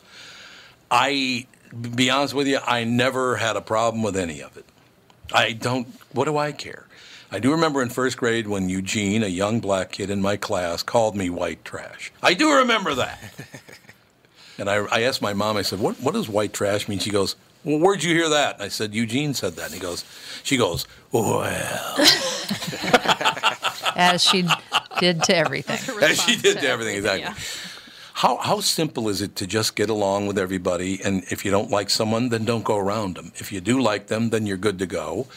I, 0.90 1.48
be 1.96 2.10
honest 2.10 2.34
with 2.34 2.48
you, 2.48 2.60
I 2.66 2.84
never 2.84 3.38
had 3.38 3.56
a 3.56 3.62
problem 3.62 4.04
with 4.04 4.18
any 4.18 4.42
of 4.42 4.58
it. 4.58 4.66
I 5.34 5.54
don't. 5.54 5.88
What 6.12 6.26
do 6.26 6.38
I 6.38 6.52
care? 6.52 6.88
I 7.34 7.40
do 7.40 7.52
remember 7.52 7.82
in 7.82 7.90
first 7.90 8.18
grade 8.18 8.48
when 8.48 8.68
Eugene, 8.68 9.24
a 9.24 9.28
young 9.28 9.62
black 9.62 9.94
kid 9.94 10.10
in 10.10 10.22
my 10.22 10.36
class, 10.36 10.84
called 10.84 11.16
me 11.16 11.30
white 11.30 11.64
trash. 11.64 12.12
I 12.22 12.34
do 12.34 12.52
remember 12.58 12.94
that. 12.96 13.20
and 14.62 14.70
I, 14.70 14.86
I 14.86 15.02
asked 15.02 15.22
my 15.22 15.34
mom. 15.34 15.58
I 15.58 15.64
said, 15.64 15.80
"What 15.80 16.00
what 16.00 16.14
does 16.14 16.30
white 16.30 16.54
trash 16.54 16.88
mean?" 16.88 17.00
She 17.00 17.10
goes, 17.10 17.36
"Well, 17.66 17.80
where'd 17.80 18.04
you 18.04 18.14
hear 18.16 18.30
that?" 18.30 18.56
And 18.56 18.64
I 18.64 18.70
said, 18.70 18.94
"Eugene 18.94 19.34
said 19.34 19.56
that." 19.56 19.66
And 19.66 19.74
he 19.74 19.80
goes, 19.80 20.06
"She 20.44 20.56
goes, 20.56 20.88
well." 21.12 21.96
As 23.96 24.24
she 24.24 24.48
did 25.00 25.24
to 25.24 25.36
everything. 25.36 25.80
As 26.02 26.22
she 26.22 26.38
did 26.38 26.60
to 26.60 26.68
everything, 26.68 26.96
exactly. 26.96 27.34
How, 28.14 28.38
how 28.38 28.60
simple 28.60 29.10
is 29.10 29.22
it 29.22 29.36
to 29.38 29.48
just 29.48 29.76
get 29.76 29.90
along 29.90 30.28
with 30.28 30.38
everybody? 30.38 31.02
And 31.04 31.24
if 31.32 31.44
you 31.44 31.50
don't 31.50 31.72
like 31.72 31.90
someone, 31.90 32.30
then 32.30 32.46
don't 32.46 32.64
go 32.64 32.78
around 32.78 33.16
them. 33.16 33.32
If 33.36 33.52
you 33.52 33.62
do 33.62 33.82
like 33.82 34.08
them, 34.08 34.30
then 34.30 34.46
you're 34.46 34.58
good 34.58 34.78
to 34.80 34.86
go. 34.86 35.28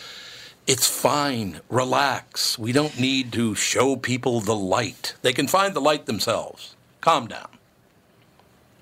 It's 0.66 0.86
fine. 0.86 1.60
Relax. 1.70 2.58
We 2.58 2.72
don't 2.72 2.98
need 2.98 3.32
to 3.32 3.54
show 3.54 3.96
people 3.96 4.40
the 4.40 4.54
light. 4.54 5.14
They 5.22 5.32
can 5.32 5.48
find 5.48 5.74
the 5.74 5.80
light 5.80 6.06
themselves. 6.06 6.76
Calm 7.00 7.26
down. 7.26 7.48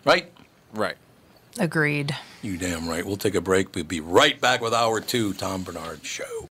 Right? 0.05 0.32
Right. 0.73 0.97
Agreed. 1.59 2.17
You 2.41 2.57
damn 2.57 2.89
right. 2.89 3.05
We'll 3.05 3.17
take 3.17 3.35
a 3.35 3.41
break. 3.41 3.75
We'll 3.75 3.85
be 3.85 4.01
right 4.01 4.41
back 4.41 4.61
with 4.61 4.73
hour 4.73 5.01
two, 5.01 5.35
Tom 5.35 5.63
Barnard 5.63 6.05
Show. 6.05 6.49